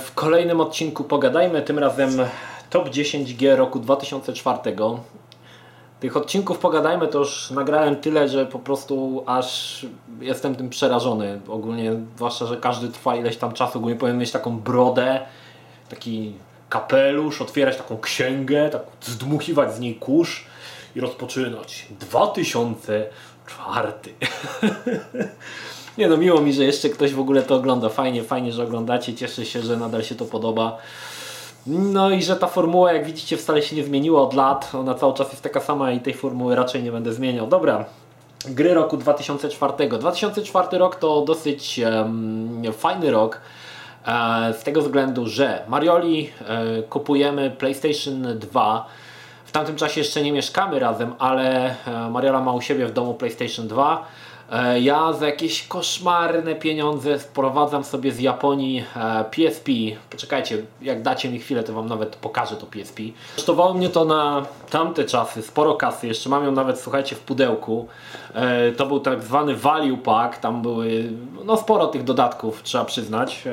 W 0.00 0.14
kolejnym 0.14 0.60
odcinku 0.60 1.04
pogadajmy, 1.04 1.62
tym 1.62 1.78
razem 1.78 2.10
top 2.70 2.88
10 2.88 3.36
gier 3.36 3.58
roku 3.58 3.80
2004. 3.80 4.58
Tych 6.00 6.16
odcinków 6.16 6.58
pogadajmy 6.58 7.08
to 7.08 7.18
już 7.18 7.50
nagrałem 7.50 7.96
tyle, 7.96 8.28
że 8.28 8.46
po 8.46 8.58
prostu 8.58 9.24
aż 9.26 9.86
jestem 10.20 10.54
tym 10.54 10.68
przerażony. 10.68 11.40
Ogólnie, 11.48 11.92
zwłaszcza, 12.16 12.46
że 12.46 12.56
każdy 12.56 12.88
trwa 12.88 13.16
ileś 13.16 13.36
tam 13.36 13.52
czasu, 13.52 13.78
ogólnie 13.78 13.96
powinien 13.96 14.18
mieć 14.18 14.30
taką 14.30 14.58
brodę, 14.58 15.20
taki 15.88 16.32
kapelusz, 16.68 17.42
otwierać 17.42 17.76
taką 17.76 17.98
księgę, 17.98 18.70
tak 18.70 18.82
zdmuchiwać 19.02 19.74
z 19.74 19.80
niej 19.80 19.94
kurz 19.94 20.46
i 20.96 21.00
rozpoczynać. 21.00 21.86
2004. 22.00 23.92
Nie 25.98 26.08
no, 26.08 26.16
miło 26.16 26.40
mi, 26.40 26.52
że 26.52 26.64
jeszcze 26.64 26.88
ktoś 26.88 27.14
w 27.14 27.20
ogóle 27.20 27.42
to 27.42 27.54
ogląda. 27.54 27.88
Fajnie, 27.88 28.22
fajnie, 28.22 28.52
że 28.52 28.64
oglądacie. 28.64 29.14
Cieszę 29.14 29.44
się, 29.44 29.62
że 29.62 29.76
nadal 29.76 30.02
się 30.02 30.14
to 30.14 30.24
podoba. 30.24 30.78
No 31.66 32.10
i 32.10 32.22
że 32.22 32.36
ta 32.36 32.46
formuła, 32.46 32.92
jak 32.92 33.06
widzicie, 33.06 33.36
wcale 33.36 33.62
się 33.62 33.76
nie 33.76 33.84
zmieniła 33.84 34.22
od 34.22 34.34
lat. 34.34 34.70
Ona 34.74 34.94
cały 34.94 35.14
czas 35.14 35.30
jest 35.30 35.42
taka 35.42 35.60
sama 35.60 35.92
i 35.92 36.00
tej 36.00 36.14
formuły 36.14 36.56
raczej 36.56 36.82
nie 36.82 36.92
będę 36.92 37.12
zmieniał. 37.12 37.46
Dobra, 37.46 37.84
gry 38.46 38.74
roku 38.74 38.96
2004. 38.96 39.88
2004 39.88 40.78
rok 40.78 40.96
to 40.96 41.20
dosyć 41.20 41.80
um, 41.84 42.62
fajny 42.72 43.10
rok. 43.10 43.40
E, 44.06 44.54
z 44.54 44.62
tego 44.62 44.82
względu, 44.82 45.26
że 45.26 45.62
Marioli 45.68 46.30
e, 46.48 46.82
kupujemy 46.82 47.50
PlayStation 47.50 48.38
2. 48.38 48.86
W 49.44 49.52
tamtym 49.52 49.76
czasie 49.76 50.00
jeszcze 50.00 50.22
nie 50.22 50.32
mieszkamy 50.32 50.78
razem, 50.78 51.14
ale 51.18 51.74
e, 51.86 52.10
Mariola 52.10 52.40
ma 52.40 52.52
u 52.52 52.60
siebie 52.60 52.86
w 52.86 52.92
domu 52.92 53.14
PlayStation 53.14 53.68
2. 53.68 54.06
E, 54.52 54.80
ja 54.80 55.12
za 55.12 55.26
jakieś 55.26 55.66
koszmarne 55.66 56.54
pieniądze 56.54 57.18
sprowadzam 57.18 57.84
sobie 57.84 58.12
z 58.12 58.20
Japonii 58.20 58.84
PSP. 59.30 59.72
E, 59.72 59.96
Poczekajcie, 60.10 60.58
jak 60.82 61.02
dacie 61.02 61.28
mi 61.28 61.38
chwilę, 61.38 61.62
to 61.62 61.72
Wam 61.72 61.86
nawet 61.86 62.16
pokażę 62.16 62.56
to 62.56 62.66
PSP. 62.66 63.02
Kosztowało 63.36 63.74
mnie 63.74 63.88
to 63.88 64.04
na 64.04 64.46
tamte 64.70 65.04
czasy 65.04 65.42
sporo 65.42 65.74
kasy. 65.74 66.06
Jeszcze 66.06 66.28
mam 66.28 66.44
ją 66.44 66.52
nawet, 66.52 66.80
słuchajcie, 66.80 67.16
w 67.16 67.20
pudełku. 67.20 67.88
E, 68.34 68.72
to 68.72 68.86
był 68.86 69.00
tak 69.00 69.22
zwany 69.22 69.54
value 69.54 69.96
pack. 69.96 70.38
Tam 70.38 70.62
były 70.62 71.12
no, 71.44 71.56
sporo 71.56 71.86
tych 71.86 72.04
dodatków, 72.04 72.62
trzeba 72.62 72.84
przyznać. 72.84 73.44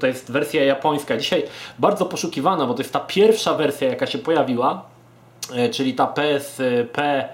To 0.00 0.06
jest 0.06 0.32
wersja 0.32 0.64
japońska. 0.64 1.16
Dzisiaj 1.16 1.44
bardzo 1.78 2.06
poszukiwana, 2.06 2.66
bo 2.66 2.74
to 2.74 2.82
jest 2.82 2.92
ta 2.92 3.00
pierwsza 3.00 3.54
wersja, 3.54 3.88
jaka 3.88 4.06
się 4.06 4.18
pojawiła. 4.18 4.82
Czyli 5.72 5.94
ta 5.94 6.06
PSP 6.06 7.28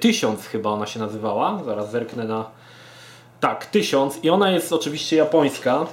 1000 0.00 0.40
e, 0.40 0.48
chyba 0.48 0.70
ona 0.70 0.86
się 0.86 1.00
nazywała. 1.00 1.62
Zaraz 1.64 1.90
zerknę 1.90 2.24
na. 2.24 2.44
Tak, 3.40 3.66
1000 3.66 4.24
i 4.24 4.30
ona 4.30 4.50
jest 4.50 4.72
oczywiście 4.72 5.16
japońska. 5.16 5.86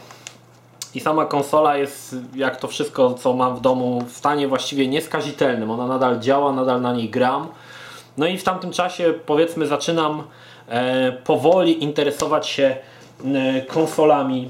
I 0.95 0.99
sama 0.99 1.25
konsola 1.25 1.77
jest, 1.77 2.15
jak 2.35 2.57
to 2.57 2.67
wszystko, 2.67 3.13
co 3.13 3.33
mam 3.33 3.55
w 3.55 3.61
domu, 3.61 4.01
w 4.07 4.11
stanie 4.11 4.47
właściwie 4.47 4.87
nieskazitelnym. 4.87 5.71
Ona 5.71 5.87
nadal 5.87 6.19
działa, 6.19 6.51
nadal 6.51 6.81
na 6.81 6.93
niej 6.93 7.09
gram. 7.09 7.47
No 8.17 8.27
i 8.27 8.37
w 8.37 8.43
tamtym 8.43 8.71
czasie, 8.71 9.13
powiedzmy, 9.25 9.67
zaczynam 9.67 10.23
e, 10.67 11.11
powoli 11.11 11.83
interesować 11.83 12.47
się 12.47 12.77
e, 13.25 13.61
konsolami. 13.61 14.49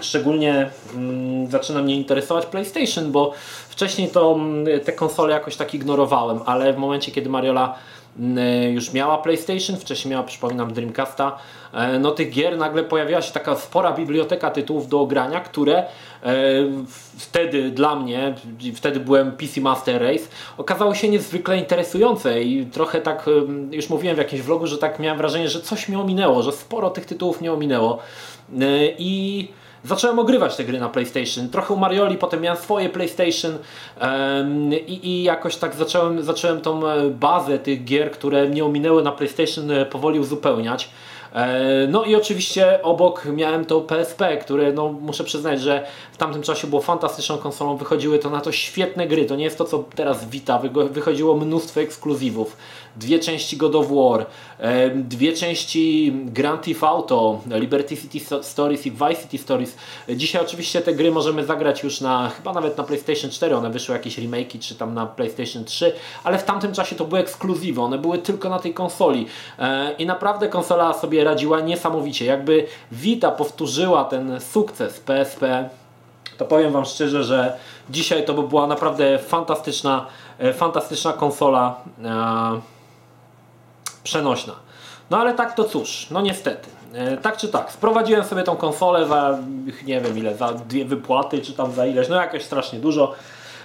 Szczególnie 0.00 0.70
mm, 0.94 1.50
zaczyna 1.50 1.82
mnie 1.82 1.96
interesować 1.96 2.46
PlayStation, 2.46 3.12
bo 3.12 3.32
wcześniej 3.68 4.08
to 4.08 4.38
te 4.84 4.92
konsole 4.92 5.32
jakoś 5.32 5.56
tak 5.56 5.74
ignorowałem, 5.74 6.40
ale 6.46 6.72
w 6.72 6.76
momencie, 6.76 7.12
kiedy 7.12 7.28
Mariola 7.28 7.74
już 8.70 8.92
miała 8.92 9.18
PlayStation, 9.18 9.76
wcześniej 9.76 10.10
miała, 10.10 10.22
przypominam, 10.22 10.72
Dreamcasta. 10.72 11.38
E, 11.72 11.98
no 11.98 12.10
tych 12.10 12.30
gier 12.30 12.58
nagle 12.58 12.82
pojawiła 12.82 13.22
się 13.22 13.32
taka 13.32 13.56
spora 13.56 13.92
biblioteka 13.92 14.50
tytułów 14.50 14.88
do 14.88 15.00
ogrania, 15.00 15.40
które 15.40 15.78
e, 15.78 15.86
wtedy 17.18 17.70
dla 17.70 17.96
mnie, 17.96 18.34
wtedy 18.74 19.00
byłem 19.00 19.32
PC 19.32 19.60
Master 19.60 20.02
Race, 20.02 20.24
okazało 20.58 20.94
się 20.94 21.08
niezwykle 21.08 21.58
interesujące 21.58 22.42
i 22.42 22.66
trochę 22.66 23.00
tak, 23.00 23.30
już 23.70 23.90
mówiłem 23.90 24.16
w 24.16 24.18
jakimś 24.18 24.42
vlogu, 24.42 24.66
że 24.66 24.78
tak 24.78 24.98
miałem 24.98 25.18
wrażenie, 25.18 25.48
że 25.48 25.60
coś 25.60 25.88
mi 25.88 25.96
ominęło, 25.96 26.42
że 26.42 26.52
sporo 26.52 26.90
tych 26.90 27.06
tytułów 27.06 27.40
mnie 27.40 27.52
ominęło. 27.52 27.98
I 28.98 29.48
zacząłem 29.84 30.18
ogrywać 30.18 30.56
te 30.56 30.64
gry 30.64 30.80
na 30.80 30.88
PlayStation. 30.88 31.48
Trochę 31.48 31.74
u 31.74 31.76
Marioli, 31.76 32.16
potem 32.16 32.40
miałem 32.40 32.58
swoje 32.58 32.88
PlayStation 32.88 33.52
um, 34.00 34.74
i, 34.74 35.08
i, 35.08 35.22
jakoś 35.22 35.56
tak 35.56 35.74
zacząłem, 35.74 36.22
zacząłem 36.22 36.60
tą 36.60 36.88
e, 36.88 37.10
bazę 37.10 37.58
tych 37.58 37.84
gier, 37.84 38.10
które 38.10 38.48
mnie 38.48 38.64
ominęły 38.64 39.02
na 39.02 39.12
PlayStation 39.12 39.70
e, 39.70 39.86
powoli 39.86 40.20
uzupełniać. 40.20 40.90
E, 41.32 41.86
no 41.88 42.04
i 42.04 42.14
oczywiście 42.14 42.82
obok 42.82 43.24
miałem 43.24 43.64
to 43.64 43.80
PSP, 43.80 44.36
które 44.36 44.72
no, 44.72 44.92
muszę 44.92 45.24
przyznać, 45.24 45.60
że 45.60 45.86
w 46.12 46.16
tamtym 46.16 46.42
czasie 46.42 46.66
było 46.66 46.82
fantastyczną 46.82 47.38
konsolą, 47.38 47.76
wychodziły 47.76 48.18
to 48.18 48.30
na 48.30 48.40
to 48.40 48.52
świetne 48.52 49.06
gry, 49.06 49.24
to 49.24 49.36
nie 49.36 49.44
jest 49.44 49.58
to 49.58 49.64
co 49.64 49.84
teraz 49.94 50.28
Vita, 50.30 50.60
wychodziło 50.90 51.36
mnóstwo 51.36 51.80
ekskluzywów, 51.80 52.56
dwie 52.96 53.18
części 53.18 53.56
God 53.56 53.74
of 53.74 53.86
War, 53.90 54.26
dwie 54.94 55.32
części 55.32 56.12
Grand 56.24 56.62
Theft 56.62 56.84
Auto, 56.84 57.40
Liberty 57.50 57.96
City 57.96 58.42
Stories 58.42 58.86
i 58.86 58.90
Vice 58.90 59.22
City 59.22 59.38
Stories. 59.38 59.76
Dzisiaj 60.08 60.42
oczywiście 60.42 60.80
te 60.80 60.94
gry 60.94 61.10
możemy 61.10 61.44
zagrać 61.44 61.82
już 61.82 62.00
na, 62.00 62.30
chyba 62.36 62.52
nawet 62.52 62.78
na 62.78 62.84
PlayStation 62.84 63.30
4, 63.30 63.56
one 63.56 63.70
wyszły 63.70 63.94
jakieś 63.94 64.18
remake'i, 64.18 64.58
czy 64.58 64.74
tam 64.74 64.94
na 64.94 65.06
PlayStation 65.06 65.64
3, 65.64 65.92
ale 66.24 66.38
w 66.38 66.44
tamtym 66.44 66.72
czasie 66.72 66.96
to 66.96 67.04
były 67.04 67.20
ekskluzywy, 67.20 67.80
one 67.80 67.98
były 67.98 68.18
tylko 68.18 68.48
na 68.48 68.58
tej 68.58 68.74
konsoli 68.74 69.26
e, 69.58 69.92
i 69.98 70.06
naprawdę 70.06 70.48
konsola 70.48 70.92
sobie 70.92 71.24
radziła 71.24 71.60
niesamowicie. 71.60 72.24
Jakby 72.24 72.66
Vita 72.92 73.30
powtórzyła 73.30 74.04
ten 74.04 74.40
sukces 74.40 75.00
PSP, 75.00 75.70
to 76.38 76.44
powiem 76.44 76.72
Wam 76.72 76.84
szczerze, 76.84 77.24
że 77.24 77.56
dzisiaj 77.90 78.24
to 78.24 78.34
by 78.34 78.42
była 78.42 78.66
naprawdę 78.66 79.18
fantastyczna, 79.18 80.06
e, 80.38 80.52
fantastyczna 80.52 81.12
konsola. 81.12 81.80
Przenośna. 84.02 84.52
No 85.10 85.18
ale 85.18 85.34
tak 85.34 85.54
to 85.54 85.64
cóż, 85.64 86.06
no 86.10 86.20
niestety. 86.20 86.68
E, 86.94 87.16
tak 87.16 87.36
czy 87.36 87.48
tak, 87.48 87.72
sprowadziłem 87.72 88.24
sobie 88.24 88.42
tą 88.42 88.56
konsolę 88.56 89.06
za, 89.06 89.38
nie 89.84 90.00
wiem 90.00 90.18
ile, 90.18 90.36
za 90.36 90.52
dwie 90.52 90.84
wypłaty, 90.84 91.42
czy 91.42 91.52
tam 91.52 91.72
za 91.72 91.86
ileś, 91.86 92.08
no 92.08 92.16
jakoś 92.16 92.42
strasznie 92.42 92.78
dużo. 92.78 93.14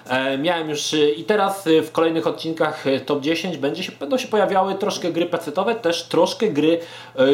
E, 0.10 0.38
miałem 0.38 0.70
już 0.70 0.94
e, 0.94 1.10
i 1.10 1.24
teraz 1.24 1.68
e, 1.68 1.82
w 1.82 1.92
kolejnych 1.92 2.28
odcinkach 2.28 2.86
top 3.06 3.22
10 3.22 3.58
będzie 3.58 3.84
się, 3.84 3.92
będą 4.00 4.18
się 4.18 4.28
pojawiały 4.28 4.76
troszkę 4.76 5.12
gry 5.12 5.26
pecetowe, 5.26 5.76
też 5.76 6.04
troszkę 6.04 6.50
gry 6.50 6.80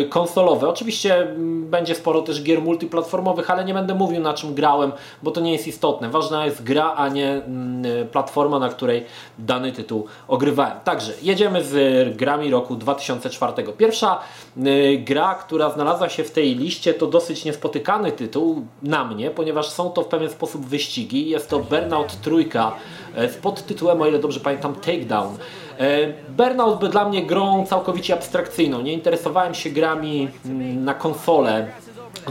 konsolowe. 0.10 0.70
Oczywiście 0.70 1.28
będzie 1.62 1.96
sporo 1.96 2.22
też 2.22 2.44
gier 2.44 2.62
multiplatformowych, 2.62 3.52
ale 3.52 3.66
nie 3.66 3.74
będę 3.74 3.96
mówił 3.96 4.22
na 4.22 4.34
czym 4.34 4.54
grałem, 4.56 4.92
bo 5.24 5.32
to 5.32 5.42
nie 5.42 5.52
jest 5.52 5.68
istotne. 5.68 6.10
Ważna 6.10 6.46
jest 6.46 6.64
gra, 6.64 6.94
a 6.98 7.10
nie 7.10 7.42
platforma, 8.12 8.60
na 8.60 8.70
której 8.70 9.06
dany 9.40 9.72
tytuł 9.72 10.06
ogrywałem. 10.28 10.80
Także 10.84 11.14
jedziemy 11.22 11.64
z 11.64 12.18
grami 12.18 12.52
roku 12.52 12.76
2004. 12.76 13.54
Pierwsza 13.78 14.20
gra, 14.98 15.36
która 15.36 15.70
znalazła 15.70 16.10
się 16.10 16.24
w 16.24 16.32
tej 16.32 16.56
liście 16.56 16.94
to 16.94 17.08
dosyć 17.08 17.46
niespotykany 17.46 18.12
tytuł 18.12 18.66
na 18.84 19.06
mnie, 19.06 19.32
ponieważ 19.32 19.70
są 19.70 19.90
to 19.90 20.02
w 20.02 20.08
pewien 20.08 20.30
sposób 20.30 20.66
wyścigi. 20.66 21.30
Jest 21.30 21.50
to 21.50 21.60
Burnout 21.60 22.22
Trójka 22.22 22.61
E, 23.16 23.30
z 23.30 23.36
podtytułem, 23.36 24.02
o 24.02 24.08
ile 24.08 24.20
dobrze 24.20 24.40
pamiętam, 24.40 24.76
Takedown. 24.76 25.38
E, 25.80 25.88
Burnout 26.30 26.80
był 26.80 26.90
dla 26.90 27.10
mnie 27.10 27.26
grą 27.26 27.66
całkowicie 27.66 28.14
abstrakcyjną. 28.14 28.82
Nie 28.82 28.94
interesowałem 28.94 29.54
się 29.54 29.70
grami 29.70 30.30
mm, 30.46 30.86
na 30.86 30.94
konsolę. 30.94 31.68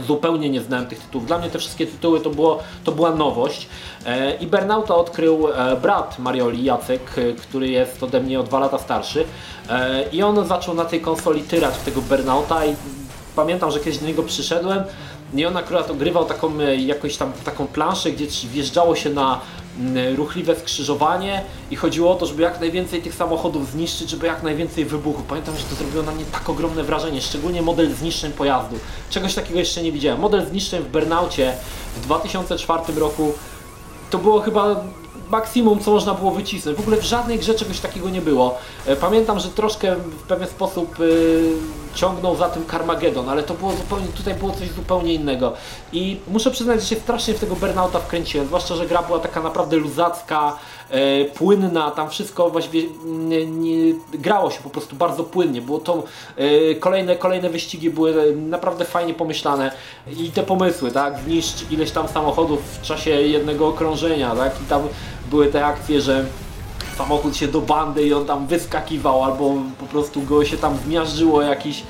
Zupełnie 0.07 0.49
nie 0.49 0.61
znałem 0.61 0.85
tych 0.85 0.99
tytułów. 0.99 1.27
Dla 1.27 1.37
mnie 1.37 1.49
te 1.49 1.59
wszystkie 1.59 1.87
tytuły 1.87 2.19
to, 2.19 2.29
było, 2.29 2.59
to 2.83 2.91
była 2.91 3.15
nowość. 3.15 3.67
E, 4.05 4.35
I 4.35 4.47
Burnouta 4.47 4.95
odkrył 4.95 5.47
brat 5.81 6.19
Marioli, 6.19 6.63
Jacek, 6.63 7.01
który 7.41 7.69
jest 7.69 8.03
ode 8.03 8.21
mnie 8.21 8.39
o 8.39 8.43
dwa 8.43 8.59
lata 8.59 8.77
starszy. 8.77 9.25
I 10.11 10.23
on 10.23 10.47
zaczął 10.47 10.75
na 10.75 10.85
tej 10.85 11.01
konsoli 11.01 11.41
tyrać 11.41 11.73
w 11.75 11.85
tego 11.85 12.01
Burnouta 12.01 12.65
i 12.65 12.75
pamiętam, 13.35 13.71
że 13.71 13.79
kiedyś 13.79 13.97
do 13.97 14.07
niego 14.07 14.23
przyszedłem 14.23 14.83
i 15.33 15.45
on 15.45 15.57
akurat 15.57 15.91
ogrywał 15.91 16.25
taką 16.25 16.51
jakąś 16.77 17.17
tam 17.17 17.31
taką 17.45 17.67
planszę, 17.67 18.11
gdzie 18.11 18.27
wjeżdżało 18.47 18.95
się 18.95 19.09
na 19.09 19.39
ruchliwe 20.15 20.55
skrzyżowanie 20.55 21.43
i 21.71 21.75
chodziło 21.75 22.11
o 22.11 22.15
to, 22.15 22.25
żeby 22.25 22.41
jak 22.41 22.59
najwięcej 22.59 23.01
tych 23.01 23.15
samochodów 23.15 23.71
zniszczyć, 23.71 24.09
żeby 24.09 24.27
jak 24.27 24.43
najwięcej 24.43 24.85
wybuchów. 24.85 25.23
Pamiętam, 25.23 25.57
że 25.57 25.63
to 25.63 25.75
zrobiło 25.75 26.03
na 26.03 26.11
mnie 26.11 26.25
tak 26.31 26.49
ogromne 26.49 26.83
wrażenie, 26.83 27.21
szczególnie 27.21 27.61
model 27.61 27.93
zniszczeń 27.93 28.31
pojazdu. 28.31 28.75
Czegoś 29.09 29.35
takiego 29.35 29.59
jeszcze 29.59 29.83
nie 29.83 29.91
widziałem. 29.91 30.19
Model 30.19 30.45
zniszczeń 30.45 30.83
w 30.83 30.87
Burnaucie 30.87 31.53
w 31.95 32.01
2004 32.01 32.99
roku 32.99 33.33
to 34.09 34.17
było 34.17 34.41
chyba 34.41 34.83
maksimum, 35.29 35.79
co 35.79 35.91
można 35.91 36.13
było 36.13 36.31
wycisnąć. 36.31 36.77
W 36.77 36.81
ogóle 36.81 36.97
w 36.97 37.03
żadnej 37.03 37.39
grze 37.39 37.53
czegoś 37.53 37.79
takiego 37.79 38.09
nie 38.09 38.21
było. 38.21 38.57
E, 38.85 38.95
pamiętam, 38.95 39.39
że 39.39 39.49
troszkę 39.49 39.95
w 39.95 40.23
pewien 40.27 40.47
sposób 40.47 40.99
yy 40.99 41.80
ciągnął 41.95 42.35
za 42.35 42.49
tym 42.49 42.65
Carmageddon, 42.71 43.29
ale 43.29 43.43
to 43.43 43.53
było 43.53 43.71
zupełnie, 43.71 44.07
tutaj 44.07 44.33
było 44.33 44.51
coś 44.51 44.69
zupełnie 44.69 45.13
innego. 45.13 45.53
I 45.93 46.17
muszę 46.27 46.51
przyznać, 46.51 46.81
że 46.81 46.87
się 46.87 46.95
strasznie 46.95 47.33
w 47.33 47.39
tego 47.39 47.55
Burnouta 47.55 47.99
wkręciłem, 47.99 48.47
zwłaszcza, 48.47 48.75
że 48.75 48.87
gra 48.87 49.01
była 49.03 49.19
taka 49.19 49.41
naprawdę 49.41 49.77
luzacka, 49.77 50.57
e, 50.89 51.25
płynna, 51.25 51.91
tam 51.91 52.09
wszystko 52.09 52.49
właściwie 52.49 52.89
nie, 53.05 53.45
nie, 53.45 53.93
grało 54.13 54.51
się 54.51 54.61
po 54.61 54.69
prostu 54.69 54.95
bardzo 54.95 55.23
płynnie, 55.23 55.61
było 55.61 55.79
to 55.79 56.03
e, 56.37 56.75
kolejne, 56.75 57.15
kolejne 57.15 57.49
wyścigi 57.49 57.89
były 57.89 58.35
naprawdę 58.35 58.85
fajnie 58.85 59.13
pomyślane. 59.13 59.71
I 60.17 60.31
te 60.31 60.43
pomysły, 60.43 60.91
tak, 60.91 61.19
zniszcz 61.19 61.71
ileś 61.71 61.91
tam 61.91 62.07
samochodów 62.07 62.59
w 62.77 62.81
czasie 62.81 63.09
jednego 63.09 63.67
okrążenia, 63.67 64.35
tak, 64.35 64.61
i 64.61 64.65
tam 64.65 64.81
były 65.29 65.47
te 65.47 65.65
akcje, 65.65 66.01
że 66.01 66.25
samochód 66.97 67.37
się 67.37 67.47
do 67.47 67.61
bandy 67.61 68.03
i 68.03 68.13
on 68.13 68.25
tam 68.25 68.47
wyskakiwał, 68.47 69.23
albo 69.23 69.53
po 69.79 69.85
prostu 69.85 70.21
go 70.21 70.45
się 70.45 70.57
tam 70.57 70.77
zmiażdżyło 70.85 71.41
jakiś, 71.41 71.83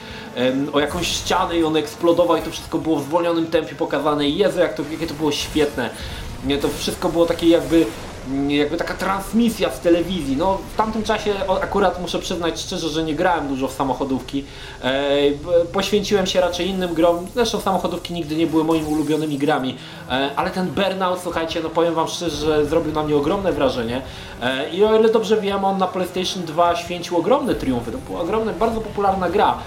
o 0.73 0.79
jakąś 0.79 1.07
ścianę 1.07 1.57
i 1.57 1.63
on 1.63 1.77
eksplodował 1.77 2.37
i 2.37 2.41
to 2.41 2.51
wszystko 2.51 2.77
było 2.77 2.99
w 2.99 3.03
zwolnionym 3.03 3.47
tempie 3.47 3.75
pokazane. 3.75 4.29
Jezu, 4.29 4.59
jak 4.59 4.73
to, 4.73 4.83
jakie 4.91 5.07
to 5.07 5.13
było 5.13 5.31
świetne. 5.31 5.89
To 6.61 6.69
wszystko 6.77 7.09
było 7.09 7.25
takie 7.25 7.47
jakby 7.47 7.85
jakby 8.47 8.77
taka 8.77 8.93
transmisja 8.93 9.71
z 9.71 9.79
telewizji. 9.79 10.37
No, 10.37 10.57
w 10.73 10.77
tamtym 10.77 11.03
czasie 11.03 11.33
akurat 11.61 12.01
muszę 12.01 12.19
przyznać 12.19 12.61
szczerze, 12.61 12.89
że 12.89 13.03
nie 13.03 13.15
grałem 13.15 13.47
dużo 13.47 13.67
w 13.67 13.73
samochodówki. 13.73 14.45
E, 14.83 15.11
poświęciłem 15.73 16.25
się 16.25 16.41
raczej 16.41 16.67
innym 16.67 16.93
grom. 16.93 17.27
Zresztą 17.33 17.59
samochodówki 17.59 18.13
nigdy 18.13 18.35
nie 18.35 18.47
były 18.47 18.63
moimi 18.63 18.85
ulubionymi 18.85 19.37
grami. 19.37 19.77
E, 20.09 20.29
ale 20.35 20.51
ten 20.51 20.67
Burnout, 20.67 21.19
słuchajcie, 21.23 21.59
no 21.63 21.69
powiem 21.69 21.93
Wam 21.93 22.07
szczerze, 22.07 22.35
że 22.35 22.65
zrobił 22.65 22.93
na 22.93 23.03
mnie 23.03 23.15
ogromne 23.15 23.51
wrażenie. 23.51 24.01
E, 24.41 24.69
I 24.69 24.83
o 24.83 24.99
ile 24.99 25.09
dobrze 25.09 25.41
wiem, 25.41 25.65
on 25.65 25.77
na 25.77 25.87
PlayStation 25.87 26.43
2 26.43 26.75
święcił 26.75 27.17
ogromne 27.17 27.55
triumfy. 27.55 27.91
To 27.91 27.97
była 27.97 28.21
ogromna, 28.21 28.53
bardzo 28.53 28.81
popularna 28.81 29.29
gra 29.29 29.57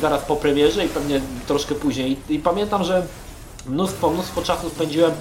zaraz 0.00 0.22
po 0.22 0.36
premierze 0.36 0.84
i 0.84 0.88
pewnie 0.88 1.20
troszkę 1.46 1.74
później. 1.74 2.16
I, 2.28 2.38
pamiętam, 2.38 2.84
że 2.84 3.06
mnóstwo, 3.66 4.10
mnóstwo 4.10 4.42
czasu 4.42 4.70
spędziłem 4.70 5.12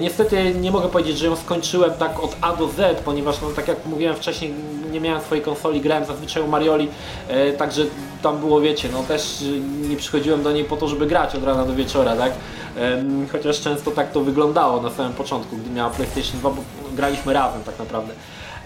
niestety 0.00 0.54
nie 0.60 0.70
mogę 0.70 0.88
powiedzieć, 0.88 1.18
że 1.18 1.26
ją 1.26 1.36
skończyłem 1.36 1.92
tak 1.92 2.24
od 2.24 2.36
A 2.40 2.56
do 2.56 2.68
Z, 2.68 3.00
ponieważ 3.00 3.40
no, 3.40 3.48
tak 3.56 3.68
jak 3.68 3.86
mówiłem 3.86 4.16
wcześniej, 4.16 4.54
nie 4.92 5.00
miałem 5.00 5.20
swojej 5.20 5.44
konsoli, 5.44 5.80
grałem 5.80 6.04
zazwyczaj 6.04 6.42
u 6.42 6.46
Marioli, 6.46 6.88
e, 7.28 7.52
także 7.52 7.82
tam 8.22 8.38
było, 8.38 8.60
wiecie, 8.60 8.88
no 8.92 9.02
też 9.02 9.44
nie 9.88 9.96
przychodziłem 9.96 10.42
do 10.42 10.52
niej 10.52 10.64
po 10.64 10.76
to, 10.76 10.88
żeby 10.88 11.06
grać 11.06 11.34
od 11.34 11.44
rana 11.44 11.64
do 11.64 11.74
wieczora, 11.74 12.16
tak? 12.16 12.32
E, 12.76 13.04
chociaż 13.32 13.60
często 13.60 13.90
tak 13.90 14.12
to 14.12 14.20
wyglądało 14.20 14.82
na 14.82 14.90
samym 14.90 15.12
początku, 15.12 15.56
gdy 15.56 15.70
miała 15.70 15.90
PlayStation 15.90 16.40
2, 16.40 16.50
bo 16.50 16.62
graliśmy 16.92 17.32
razem 17.32 17.62
tak 17.62 17.78
naprawdę. 17.78 18.12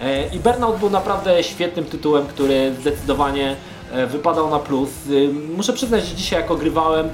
E, 0.01 0.27
I 0.35 0.39
Burnout 0.39 0.79
był 0.79 0.91
naprawdę 0.91 1.45
świetnym 1.45 1.85
tytułem, 1.85 2.27
który 2.27 2.75
zdecydowanie 2.81 3.57
e, 3.93 4.07
wypadał 4.07 4.51
na 4.51 4.59
plus. 4.59 4.91
E, 4.91 5.33
muszę 5.57 5.73
przyznać, 5.73 6.07
że 6.07 6.15
dzisiaj 6.15 6.41
jak 6.41 6.51
ogrywałem 6.51 7.09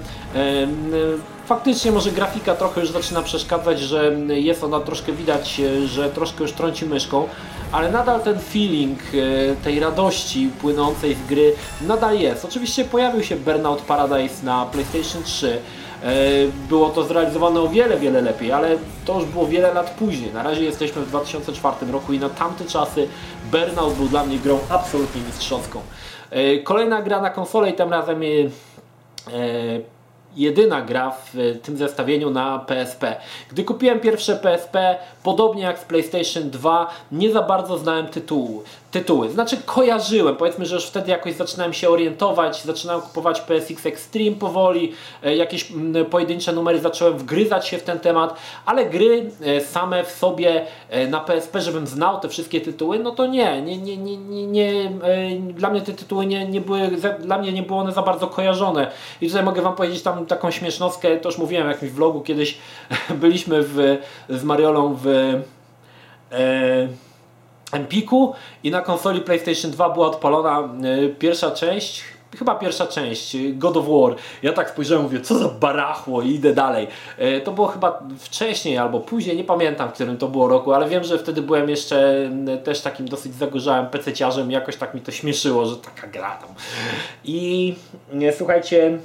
faktycznie 1.47 1.93
może 1.93 2.11
grafika 2.11 2.55
trochę 2.55 2.81
już 2.81 2.91
zaczyna 2.91 3.23
przeszkadzać, 3.23 3.81
że 3.81 4.17
jest 4.29 4.65
ona 4.65 4.81
troszkę 4.81 5.13
widać, 5.13 5.61
e, 5.61 5.87
że 5.87 6.11
troszkę 6.11 6.43
już 6.43 6.53
trąci 6.53 6.87
myszką, 6.87 7.29
ale 7.73 7.93
nadal 7.93 8.21
ten 8.21 8.39
feeling 8.39 8.99
e, 9.01 9.57
tej 9.65 9.81
radości 9.81 10.51
płynącej 10.61 11.15
z 11.15 11.27
gry 11.29 11.55
nadal 11.81 12.19
jest. 12.19 12.45
Oczywiście 12.45 12.85
pojawił 12.85 13.23
się 13.23 13.37
Burnout 13.37 13.83
Paradise 13.83 14.45
na 14.45 14.67
PlayStation 14.67 15.23
3. 15.23 15.59
E, 16.03 16.13
było 16.69 16.89
to 16.89 17.05
zrealizowane 17.05 17.61
o 17.61 17.69
wiele, 17.69 17.99
wiele 17.99 18.23
lepiej, 18.23 18.53
ale 18.53 18.77
to 19.05 19.21
już 19.21 19.25
było 19.25 19.47
wiele 19.47 19.75
lat 19.75 19.91
później. 19.91 20.33
Na 20.33 20.43
razie 20.43 20.65
jesteśmy 20.65 21.03
w 21.03 21.09
2004 21.09 21.93
roku 21.93 22.13
i 22.13 22.19
na 22.19 22.29
tamte 22.29 22.65
czasy 22.65 23.09
Burnout 23.51 23.95
był 23.95 24.09
dla 24.09 24.25
mnie 24.25 24.39
grą 24.39 24.59
absolutnie 24.69 25.23
mistrzowską. 25.23 25.81
Kolejna 26.65 27.03
gra 27.03 27.21
na 27.21 27.31
konsolę 27.31 27.71
i 27.71 27.75
tym 27.75 27.91
razem 27.91 28.23
jedyna 30.37 30.83
gra 30.83 31.11
w 31.11 31.59
tym 31.63 31.77
zestawieniu 31.77 32.31
na 32.31 32.59
PSP. 32.59 33.17
Gdy 33.51 33.65
kupiłem 33.65 34.01
pierwsze 34.01 34.37
PSP, 34.37 34.99
podobnie 35.23 35.63
jak 35.63 35.79
z 35.79 35.85
PlayStation 35.85 36.51
2, 36.51 36.91
nie 37.13 37.33
za 37.33 37.43
bardzo 37.43 37.79
znałem 37.79 38.07
tytułu 38.07 38.63
tytuły. 38.93 39.31
Znaczy 39.31 39.57
kojarzyłem, 39.67 40.37
powiedzmy, 40.37 40.67
że 40.67 40.75
już 40.75 40.85
wtedy 40.85 41.11
jakoś 41.11 41.35
zaczynałem 41.35 41.73
się 41.73 41.89
orientować, 41.89 42.63
zaczynałem 42.63 43.03
kupować 43.03 43.41
PSX 43.41 43.87
Extreme 43.87 44.37
powoli, 44.37 44.93
e, 45.23 45.37
jakieś 45.37 45.73
pojedyncze 46.11 46.53
numery 46.53 46.81
zacząłem 46.81 47.19
wgryzać 47.19 47.69
się 47.69 47.79
w 47.79 47.83
ten 47.83 48.01
temat, 48.01 48.37
ale 48.67 48.87
gry 48.87 49.31
e, 49.43 49.61
same 49.61 50.05
w 50.05 50.11
sobie 50.11 50.67
e, 50.89 51.07
na 51.09 51.21
PSP, 51.21 51.61
żebym 51.61 51.87
znał 51.87 52.21
te 52.21 52.29
wszystkie 52.29 52.61
tytuły, 52.61 52.99
no 52.99 53.11
to 53.11 53.27
nie, 53.27 53.63
nie, 53.63 53.79
nie, 53.79 53.97
nie, 53.97 54.17
nie, 54.17 54.47
nie 54.47 54.93
dla 55.55 55.71
mnie 55.71 55.81
te 55.81 55.93
tytuły 55.93 56.27
nie, 56.27 56.49
nie 56.49 56.61
były, 56.61 56.91
dla 57.21 57.39
mnie 57.39 57.53
nie 57.53 57.63
były 57.63 57.81
one 57.81 57.93
za 57.93 58.03
bardzo 58.03 58.27
kojarzone. 58.27 58.91
I 59.21 59.29
tutaj 59.29 59.45
mogę 59.45 59.63
Wam 59.63 59.75
powiedzieć 59.75 60.03
tam 60.03 60.27
taką 60.27 60.51
śmiesznostkę, 60.51 61.17
to 61.17 61.29
już 61.29 61.39
mówiłem 61.39 61.67
w 61.67 61.71
jakimś 61.71 61.91
vlogu, 61.91 62.21
kiedyś 62.21 62.59
byliśmy 63.21 63.63
w, 63.63 63.99
z 64.29 64.45
Mariolą 64.45 64.95
w 65.03 65.07
e, 66.33 66.89
Empiku 67.73 68.35
i 68.65 68.71
na 68.71 68.81
konsoli 68.81 69.21
PlayStation 69.21 69.71
2 69.71 69.91
była 69.91 70.07
odpalona 70.07 70.69
y, 70.85 71.09
pierwsza 71.19 71.51
część, 71.51 72.05
chyba 72.39 72.55
pierwsza 72.55 72.87
część, 72.87 73.35
y, 73.35 73.53
God 73.55 73.77
of 73.77 73.87
War. 73.89 74.15
Ja 74.43 74.53
tak 74.53 74.71
spojrzałem, 74.71 75.05
mówię, 75.05 75.21
co 75.21 75.39
za 75.39 75.49
barachło 75.49 76.23
i 76.23 76.31
idę 76.31 76.55
dalej. 76.55 76.87
Y, 77.19 77.41
to 77.41 77.53
było 77.53 77.67
chyba 77.67 78.03
wcześniej 78.19 78.79
albo 78.79 79.01
później, 79.01 79.37
nie 79.37 79.45
pamiętam 79.45 79.89
w 79.89 79.93
którym 79.93 80.17
to 80.17 80.29
było 80.29 80.49
roku, 80.49 80.73
ale 80.73 80.89
wiem, 80.89 81.05
że 81.05 81.19
wtedy 81.19 81.43
byłem 81.43 81.69
jeszcze 81.69 82.31
też 82.65 82.81
takim 82.81 83.09
dosyć 83.09 83.35
zagorzałym 83.35 83.87
pececiarzem 83.87 84.51
i 84.51 84.55
jakoś 84.55 84.77
tak 84.77 84.95
mi 84.95 85.01
to 85.01 85.13
śmieszyło, 85.13 85.67
że 85.67 85.77
taka 85.77 86.07
gra 86.07 86.37
tam. 86.37 86.49
I 87.25 87.75
słuchajcie, 88.37 88.99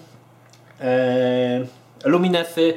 Luminesy 2.06 2.74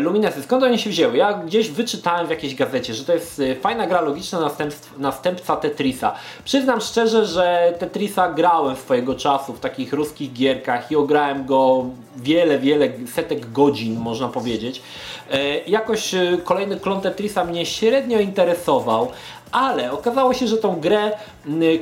Luminesy, 0.00 0.42
skąd 0.42 0.62
one 0.62 0.78
się 0.78 0.90
wzięły? 0.90 1.16
Ja 1.16 1.34
gdzieś 1.34 1.70
wyczytałem 1.70 2.26
w 2.26 2.30
jakiejś 2.30 2.54
gazecie, 2.54 2.94
że 2.94 3.04
to 3.04 3.12
jest 3.12 3.40
e, 3.40 3.54
fajna 3.54 3.86
gra 3.86 4.00
logiczna 4.00 4.50
następca 4.98 5.56
Tetrisa. 5.56 6.14
Przyznam 6.44 6.80
szczerze, 6.80 7.26
że 7.26 7.74
Tetrisa 7.78 8.32
grałem 8.32 8.76
swojego 8.76 9.14
czasu 9.14 9.52
w 9.52 9.60
takich 9.60 9.92
ruskich 9.92 10.32
gierkach 10.32 10.90
i 10.90 10.96
ograłem 10.96 11.46
go 11.46 11.84
wiele, 12.16 12.58
wiele 12.58 12.88
setek 13.14 13.52
godzin, 13.52 14.00
można 14.00 14.28
powiedzieć. 14.28 14.82
E, 15.30 15.58
jakoś 15.58 16.14
kolejny 16.44 16.80
klon 16.80 17.00
Tetrisa 17.00 17.44
mnie 17.44 17.66
średnio 17.66 18.18
interesował, 18.18 19.08
ale 19.52 19.92
okazało 19.92 20.34
się, 20.34 20.46
że 20.46 20.56
tą 20.56 20.80
grę 20.80 21.10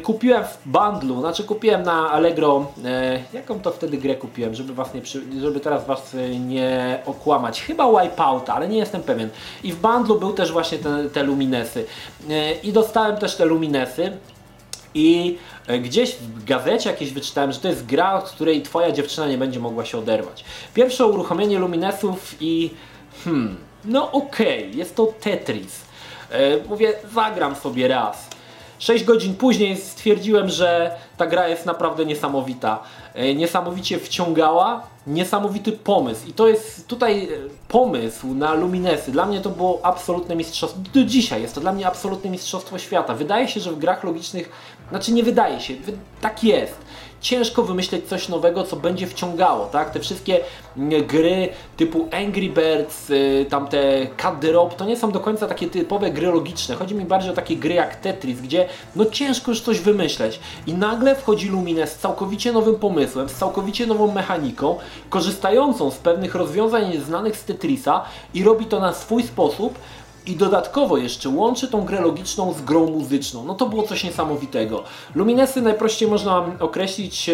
kupiłem 0.02 0.44
w 0.44 0.58
bundlu, 0.66 1.20
znaczy 1.20 1.44
kupiłem 1.44 1.82
na 1.82 2.10
Allegro, 2.10 2.66
e, 2.84 3.22
jaką 3.32 3.60
to 3.60 3.70
wtedy 3.70 3.98
grę 3.98 4.14
kupiłem, 4.14 4.54
żeby 4.54 4.74
was 4.74 4.94
nie, 4.94 5.02
żeby 5.40 5.60
teraz 5.60 5.86
was 5.86 6.14
e, 6.14 6.38
nie 6.38 6.98
okłamać, 7.06 7.62
chyba 7.62 8.02
Wipeout, 8.02 8.50
ale 8.50 8.68
nie 8.68 8.78
jestem 8.78 9.02
pewien. 9.02 9.28
I 9.62 9.72
w 9.72 9.76
bundlu 9.76 10.18
był 10.18 10.32
też 10.32 10.52
właśnie 10.52 10.78
te, 10.78 11.04
te 11.04 11.22
Luminesy. 11.22 11.84
E, 12.30 12.52
I 12.52 12.72
dostałem 12.72 13.16
też 13.16 13.36
te 13.36 13.44
Luminesy. 13.44 14.12
I 14.96 15.38
gdzieś 15.82 16.14
w 16.14 16.44
gazecie 16.44 16.90
jakieś 16.90 17.12
wyczytałem, 17.12 17.52
że 17.52 17.60
to 17.60 17.68
jest 17.68 17.86
gra, 17.86 18.14
od 18.14 18.30
której 18.30 18.62
twoja 18.62 18.92
dziewczyna 18.92 19.26
nie 19.26 19.38
będzie 19.38 19.60
mogła 19.60 19.84
się 19.84 19.98
oderwać. 19.98 20.44
Pierwsze 20.74 21.06
uruchomienie 21.06 21.58
Luminesów 21.58 22.36
i 22.40 22.70
hmm, 23.24 23.56
no 23.84 24.12
okej, 24.12 24.58
okay, 24.58 24.78
jest 24.78 24.96
to 24.96 25.06
Tetris. 25.20 25.83
E, 26.34 26.68
mówię, 26.68 26.92
zagram 27.14 27.56
sobie 27.56 27.88
raz. 27.88 28.28
6 28.78 29.04
godzin 29.04 29.34
później 29.34 29.76
stwierdziłem, 29.76 30.48
że 30.48 30.96
ta 31.16 31.26
gra 31.26 31.48
jest 31.48 31.66
naprawdę 31.66 32.06
niesamowita. 32.06 32.82
E, 33.14 33.34
niesamowicie 33.34 33.98
wciągała, 33.98 34.86
niesamowity 35.06 35.72
pomysł. 35.72 36.28
I 36.28 36.32
to 36.32 36.48
jest 36.48 36.88
tutaj 36.88 37.24
e, 37.24 37.28
pomysł 37.68 38.34
na 38.34 38.54
Luminesy. 38.54 39.12
Dla 39.12 39.26
mnie 39.26 39.40
to 39.40 39.50
było 39.50 39.80
absolutne 39.82 40.36
mistrzostwo. 40.36 40.80
Do 40.94 41.04
dzisiaj 41.04 41.42
jest 41.42 41.54
to 41.54 41.60
dla 41.60 41.72
mnie 41.72 41.86
absolutne 41.86 42.30
mistrzostwo 42.30 42.78
świata. 42.78 43.14
Wydaje 43.14 43.48
się, 43.48 43.60
że 43.60 43.72
w 43.72 43.78
grach 43.78 44.04
logicznych, 44.04 44.50
znaczy 44.90 45.12
nie 45.12 45.22
wydaje 45.22 45.60
się, 45.60 45.74
tak 46.20 46.44
jest 46.44 46.76
ciężko 47.24 47.62
wymyśleć 47.62 48.08
coś 48.08 48.28
nowego, 48.28 48.64
co 48.64 48.76
będzie 48.76 49.06
wciągało, 49.06 49.66
tak? 49.66 49.90
Te 49.90 50.00
wszystkie 50.00 50.40
mm, 50.76 51.06
gry 51.06 51.48
typu 51.76 52.08
Angry 52.12 52.48
Birds, 52.48 53.10
y, 53.10 53.46
tamte 53.50 54.06
Cut 54.22 54.40
the 54.40 54.52
Rope, 54.52 54.76
to 54.76 54.84
nie 54.84 54.96
są 54.96 55.10
do 55.10 55.20
końca 55.20 55.46
takie 55.46 55.66
typowe 55.66 56.10
gry 56.10 56.26
logiczne. 56.26 56.74
Chodzi 56.74 56.94
mi 56.94 57.04
bardziej 57.04 57.30
o 57.30 57.34
takie 57.34 57.56
gry 57.56 57.74
jak 57.74 57.96
Tetris, 57.96 58.40
gdzie 58.40 58.68
no 58.96 59.04
ciężko 59.04 59.50
już 59.50 59.60
coś 59.60 59.80
wymyśleć. 59.80 60.40
I 60.66 60.74
nagle 60.74 61.16
wchodzi 61.16 61.48
Lumines 61.48 61.92
z 61.92 61.98
całkowicie 61.98 62.52
nowym 62.52 62.74
pomysłem, 62.74 63.28
z 63.28 63.34
całkowicie 63.34 63.86
nową 63.86 64.12
mechaniką, 64.12 64.78
korzystającą 65.10 65.90
z 65.90 65.96
pewnych 65.96 66.34
rozwiązań 66.34 67.00
znanych 67.06 67.36
z 67.36 67.44
Tetrisa 67.44 68.04
i 68.34 68.44
robi 68.44 68.66
to 68.66 68.80
na 68.80 68.92
swój 68.92 69.22
sposób, 69.22 69.78
i 70.26 70.36
dodatkowo 70.36 70.96
jeszcze 70.96 71.28
łączy 71.28 71.68
tą 71.68 71.84
grę 71.84 72.00
logiczną 72.00 72.52
z 72.52 72.62
grą 72.62 72.86
muzyczną. 72.86 73.44
No 73.44 73.54
to 73.54 73.66
było 73.66 73.82
coś 73.82 74.04
niesamowitego. 74.04 74.84
Luminesy 75.14 75.62
najprościej 75.62 76.08
można 76.08 76.46
określić 76.60 77.30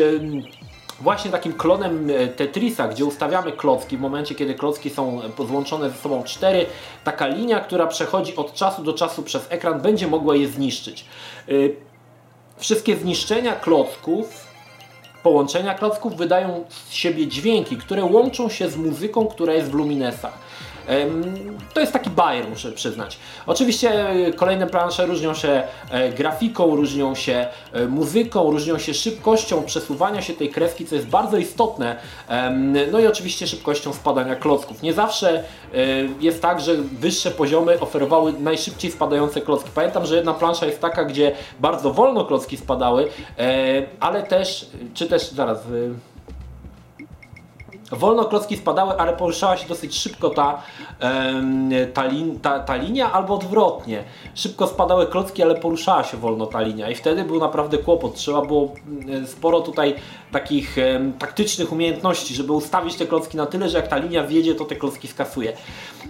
właśnie 1.00 1.30
takim 1.30 1.52
klonem 1.52 2.10
e, 2.10 2.28
Tetrisa, 2.28 2.88
gdzie 2.88 3.04
ustawiamy 3.04 3.52
klocki 3.52 3.96
w 3.96 4.00
momencie, 4.00 4.34
kiedy 4.34 4.54
klocki 4.54 4.90
są 4.90 5.20
złączone 5.46 5.90
ze 5.90 5.96
sobą 5.96 6.22
cztery. 6.22 6.66
Taka 7.04 7.26
linia, 7.26 7.60
która 7.60 7.86
przechodzi 7.86 8.36
od 8.36 8.54
czasu 8.54 8.82
do 8.82 8.92
czasu 8.92 9.22
przez 9.22 9.46
ekran, 9.50 9.80
będzie 9.80 10.06
mogła 10.06 10.36
je 10.36 10.48
zniszczyć. 10.48 11.04
E, 11.48 11.52
wszystkie 12.56 12.96
zniszczenia 12.96 13.52
klocków 13.52 14.50
połączenia 15.22 15.74
klocków 15.74 16.16
wydają 16.16 16.64
z 16.68 16.92
siebie 16.92 17.26
dźwięki, 17.26 17.76
które 17.76 18.04
łączą 18.04 18.48
się 18.48 18.68
z 18.68 18.76
muzyką, 18.76 19.26
która 19.26 19.54
jest 19.54 19.70
w 19.70 19.74
luminesach. 19.74 20.38
To 21.74 21.80
jest 21.80 21.92
taki 21.92 22.10
bajer, 22.10 22.48
muszę 22.48 22.72
przyznać. 22.72 23.18
Oczywiście 23.46 24.10
e, 24.10 24.32
kolejne 24.32 24.66
plansze 24.66 25.06
różnią 25.06 25.34
się 25.34 25.62
e, 25.90 26.12
grafiką, 26.12 26.76
różnią 26.76 27.14
się 27.14 27.46
e, 27.72 27.86
muzyką, 27.86 28.50
różnią 28.50 28.78
się 28.78 28.94
szybkością 28.94 29.62
przesuwania 29.62 30.22
się 30.22 30.34
tej 30.34 30.50
kreski, 30.50 30.86
co 30.86 30.94
jest 30.94 31.06
bardzo 31.06 31.36
istotne. 31.36 31.96
No 32.92 33.00
i 33.00 33.06
oczywiście 33.06 33.46
szybkością 33.46 33.92
spadania 33.92 34.36
klocków. 34.36 34.82
Nie 34.82 34.92
zawsze 34.92 35.44
jest 36.20 36.42
tak, 36.42 36.60
że 36.60 36.74
wyższe 36.76 37.30
poziomy 37.30 37.80
oferowały 37.80 38.32
najszybciej 38.32 38.90
spadające 38.90 39.40
klocki. 39.40 39.70
Pamiętam, 39.74 40.06
że 40.06 40.16
jedna 40.16 40.34
plansza 40.34 40.66
jest 40.66 40.80
taka, 40.80 41.04
gdzie 41.04 41.32
bardzo 41.60 41.92
wolno 41.92 42.24
klocki 42.24 42.56
spadały, 42.56 43.08
ale 44.00 44.22
też, 44.22 44.66
czy 44.94 45.06
też 45.06 45.30
zaraz 45.30 45.58
Wolno 47.92 48.24
klocki 48.24 48.56
spadały, 48.56 48.96
ale 48.98 49.12
poruszała 49.12 49.56
się 49.56 49.68
dosyć 49.68 49.98
szybko 49.98 50.30
ta, 50.30 50.62
ta, 51.94 52.04
lin, 52.04 52.40
ta, 52.40 52.58
ta 52.58 52.76
linia, 52.76 53.12
albo 53.12 53.34
odwrotnie. 53.34 54.04
Szybko 54.34 54.66
spadały 54.66 55.06
klocki, 55.06 55.42
ale 55.42 55.54
poruszała 55.54 56.04
się 56.04 56.16
wolno 56.16 56.46
ta 56.46 56.60
linia 56.60 56.90
i 56.90 56.94
wtedy 56.94 57.24
był 57.24 57.40
naprawdę 57.40 57.78
kłopot. 57.78 58.14
Trzeba 58.14 58.42
było 58.42 58.72
mm, 58.86 59.26
sporo 59.26 59.60
tutaj 59.60 59.94
takich 60.32 60.76
taktycznych 61.18 61.72
umiejętności, 61.72 62.34
żeby 62.34 62.52
ustawić 62.52 62.96
te 62.96 63.06
klocki 63.06 63.36
na 63.36 63.46
tyle, 63.46 63.68
że 63.68 63.78
jak 63.78 63.88
ta 63.88 63.96
linia 63.96 64.26
wjedzie, 64.26 64.54
to 64.54 64.64
te 64.64 64.76
klocki 64.76 65.08
skasuje. 65.08 65.52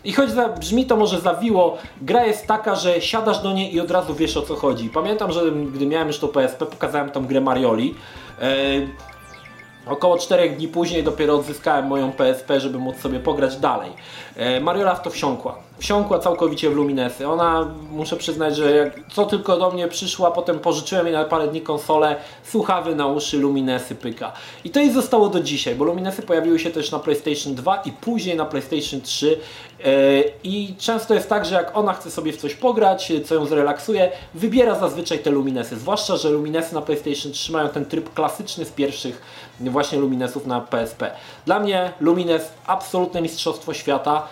I 0.05 0.13
choć 0.13 0.31
za, 0.31 0.49
brzmi 0.49 0.87
to 0.87 0.97
może 0.97 1.21
zawiło, 1.21 1.79
gra 2.03 2.27
jest 2.27 2.47
taka, 2.47 2.75
że 2.75 3.01
siadasz 3.01 3.43
do 3.43 3.53
niej 3.53 3.75
i 3.75 3.81
od 3.81 3.91
razu 3.91 4.15
wiesz 4.15 4.37
o 4.37 4.43
co 4.43 4.57
chodzi. 4.57 4.89
Pamiętam, 4.89 5.33
że 5.33 5.53
gdy 5.53 5.87
miałem 5.87 6.09
już 6.09 6.19
to 6.19 6.29
PSP, 6.29 6.67
pokazałem 6.67 7.11
tam 7.11 7.27
grę 7.27 7.41
Marioli. 7.41 7.95
Około 9.87 10.19
4 10.19 10.51
dni 10.51 10.69
później 10.69 11.05
dopiero 11.05 11.35
odzyskałem 11.35 11.87
moją 11.87 12.13
PSP, 12.13 12.61
żeby 12.61 12.79
móc 12.79 12.97
sobie 12.97 13.21
pograć 13.21 13.57
dalej. 13.57 13.93
E, 14.37 14.61
Mariola 14.61 14.95
w 14.95 15.03
to 15.03 15.11
wsiąkła. 15.11 15.70
Wsiąkła 15.81 16.19
całkowicie 16.19 16.71
w 16.71 16.75
Luminesy. 16.75 17.29
Ona, 17.29 17.75
muszę 17.91 18.17
przyznać, 18.17 18.57
że 18.57 18.77
jak 18.77 19.01
co 19.13 19.27
tylko 19.27 19.57
do 19.57 19.71
mnie 19.71 19.89
przyszła, 19.89 20.31
potem 20.31 20.59
pożyczyłem 20.59 21.07
jej 21.07 21.15
na 21.15 21.25
parę 21.25 21.49
dni 21.49 21.61
konsolę, 21.61 22.17
słuchawy 22.45 22.95
na 22.95 23.07
uszy, 23.07 23.39
Luminesy 23.39 23.95
pyka. 23.95 24.33
I 24.65 24.71
to 24.71 24.81
jej 24.81 24.93
zostało 24.93 25.29
do 25.29 25.41
dzisiaj, 25.41 25.75
bo 25.75 25.85
Luminesy 25.85 26.23
pojawiły 26.23 26.59
się 26.59 26.71
też 26.71 26.91
na 26.91 26.99
PlayStation 26.99 27.55
2 27.55 27.77
i 27.77 27.93
później 27.93 28.37
na 28.37 28.45
PlayStation 28.45 29.01
3 29.01 29.39
e, 29.85 29.91
i 30.45 30.75
często 30.79 31.15
jest 31.15 31.29
tak, 31.29 31.45
że 31.45 31.55
jak 31.55 31.77
ona 31.77 31.93
chce 31.93 32.11
sobie 32.11 32.33
w 32.33 32.37
coś 32.37 32.55
pograć, 32.55 33.13
co 33.25 33.35
ją 33.35 33.47
zrelaksuje, 33.47 34.13
wybiera 34.35 34.79
zazwyczaj 34.79 35.19
te 35.19 35.31
Luminesy. 35.31 35.79
Zwłaszcza, 35.79 36.17
że 36.17 36.31
Luminesy 36.31 36.75
na 36.75 36.83
PlayStation 36.83 37.33
3 37.33 37.53
mają 37.53 37.69
ten 37.69 37.87
tryb 37.87 38.15
klasyczny 38.15 38.65
z 38.65 38.71
pierwszych 38.71 39.23
właśnie 39.61 39.99
Luminesów 39.99 40.47
na 40.47 40.61
PSP. 40.61 41.11
Dla 41.47 41.61
mnie 41.61 41.93
Lumines 42.01 42.53
absolutne 42.67 43.23
mistrzostwo 43.23 43.75
świata. 43.75 44.29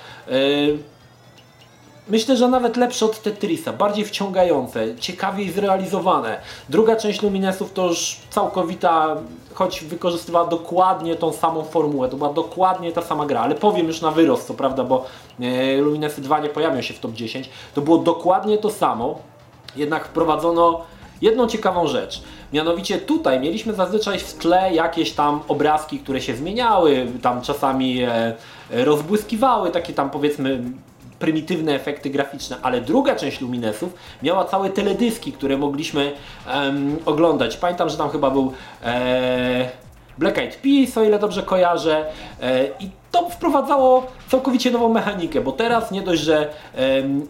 Myślę, 2.11 2.37
że 2.37 2.49
nawet 2.49 2.77
lepsze 2.77 3.07
od 3.07 3.23
Tetrisa, 3.23 3.73
bardziej 3.73 4.05
wciągające, 4.05 4.97
ciekawiej 4.97 5.51
zrealizowane. 5.51 6.41
Druga 6.69 6.97
część 6.97 7.23
Luminesów 7.23 7.73
to 7.73 7.87
już 7.87 8.17
całkowita, 8.31 9.17
choć 9.55 9.85
wykorzystywała 9.85 10.47
dokładnie 10.47 11.17
tą 11.17 11.33
samą 11.33 11.65
formułę, 11.65 12.09
to 12.09 12.17
była 12.17 12.33
dokładnie 12.33 12.93
ta 12.93 13.03
sama 13.03 13.27
gra, 13.27 13.41
ale 13.41 13.55
powiem 13.55 13.87
już 13.87 14.01
na 14.01 14.11
wyrost, 14.11 14.47
co 14.47 14.55
prawda, 14.55 14.85
bo 14.85 15.07
yy, 15.39 15.81
Luminesy 15.81 16.21
2 16.21 16.41
nie 16.41 16.49
pojawią 16.49 16.83
się 16.83 16.95
w 16.95 16.99
top 16.99 17.13
10, 17.13 17.51
to 17.75 17.81
było 17.81 17.99
dokładnie 17.99 18.59
to 18.59 18.71
samo, 18.71 19.19
jednak 19.77 20.07
wprowadzono 20.07 20.81
jedną 21.23 21.47
ciekawą 21.47 21.87
rzecz. 21.87 22.23
Mianowicie 22.53 22.99
tutaj 22.99 23.41
mieliśmy 23.41 23.75
zazwyczaj 23.75 24.19
w 24.19 24.35
tle 24.35 24.75
jakieś 24.75 25.13
tam 25.13 25.41
obrazki, 25.49 25.99
które 25.99 26.21
się 26.21 26.37
zmieniały, 26.37 27.07
tam 27.23 27.43
czasami 27.43 28.03
e, 28.03 28.35
rozbłyskiwały, 28.71 29.71
takie 29.71 29.93
tam 29.93 30.11
powiedzmy 30.11 30.63
prymitywne 31.19 31.75
efekty 31.75 32.11
graficzne, 32.11 32.57
ale 32.63 32.81
druga 32.81 33.17
część 33.17 33.41
Luminesów 33.41 33.95
miała 34.23 34.45
całe 34.45 34.71
teledyski, 34.71 35.33
które 35.33 35.57
mogliśmy 35.57 36.13
oglądać. 37.07 37.57
Pamiętam, 37.57 37.89
że 37.89 37.97
tam 37.97 38.11
chyba 38.11 38.31
był 38.31 38.53
e, 38.85 39.69
Black 40.19 40.39
Eyed 40.39 40.57
Peas, 40.57 40.99
o 40.99 41.05
ile 41.05 41.19
dobrze 41.19 41.43
kojarzę. 41.43 42.07
E, 42.43 42.65
I 42.81 42.91
to 43.11 43.29
wprowadzało 43.31 44.07
całkowicie 44.29 44.71
nową 44.71 44.89
mechanikę, 44.89 45.41
bo 45.41 45.53
teraz 45.53 45.91
nie 45.91 46.03
dość, 46.03 46.23
że 46.23 46.51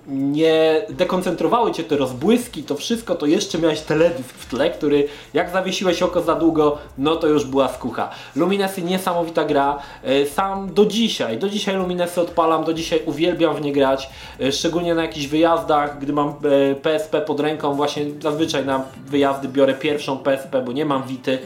nie 0.08 0.82
dekoncentrowały 0.90 1.72
Cię 1.72 1.84
te 1.84 1.96
rozbłyski, 1.96 2.62
to 2.62 2.74
wszystko, 2.74 3.14
to 3.14 3.26
jeszcze 3.26 3.58
miałeś 3.58 3.80
teledysk 3.80 4.34
w 4.34 4.50
tle, 4.50 4.70
który 4.70 5.08
jak 5.34 5.50
zawiesiłeś 5.50 6.02
oko 6.02 6.20
za 6.20 6.34
długo, 6.34 6.78
no 6.98 7.16
to 7.16 7.26
już 7.26 7.44
była 7.44 7.68
skucha. 7.68 8.10
Luminesy 8.36 8.82
niesamowita 8.82 9.44
gra, 9.44 9.78
e, 10.04 10.26
sam 10.26 10.74
do 10.74 10.86
dzisiaj, 10.86 11.38
do 11.38 11.48
dzisiaj 11.48 11.76
Luminesy 11.76 12.20
odpalam, 12.20 12.64
do 12.64 12.74
dzisiaj 12.74 13.02
uwielbiam 13.06 13.56
w 13.56 13.60
nie 13.60 13.72
grać, 13.72 14.10
e, 14.40 14.52
szczególnie 14.52 14.94
na 14.94 15.02
jakichś 15.02 15.26
wyjazdach, 15.26 15.98
gdy 15.98 16.12
mam 16.12 16.34
PSP 16.82 17.20
pod 17.20 17.40
ręką, 17.40 17.74
właśnie 17.74 18.04
zazwyczaj 18.20 18.66
na 18.66 18.84
wyjazdy 19.06 19.48
biorę 19.48 19.74
pierwszą 19.74 20.18
PSP, 20.18 20.62
bo 20.62 20.72
nie 20.72 20.84
mam 20.84 21.02
Wity. 21.02 21.38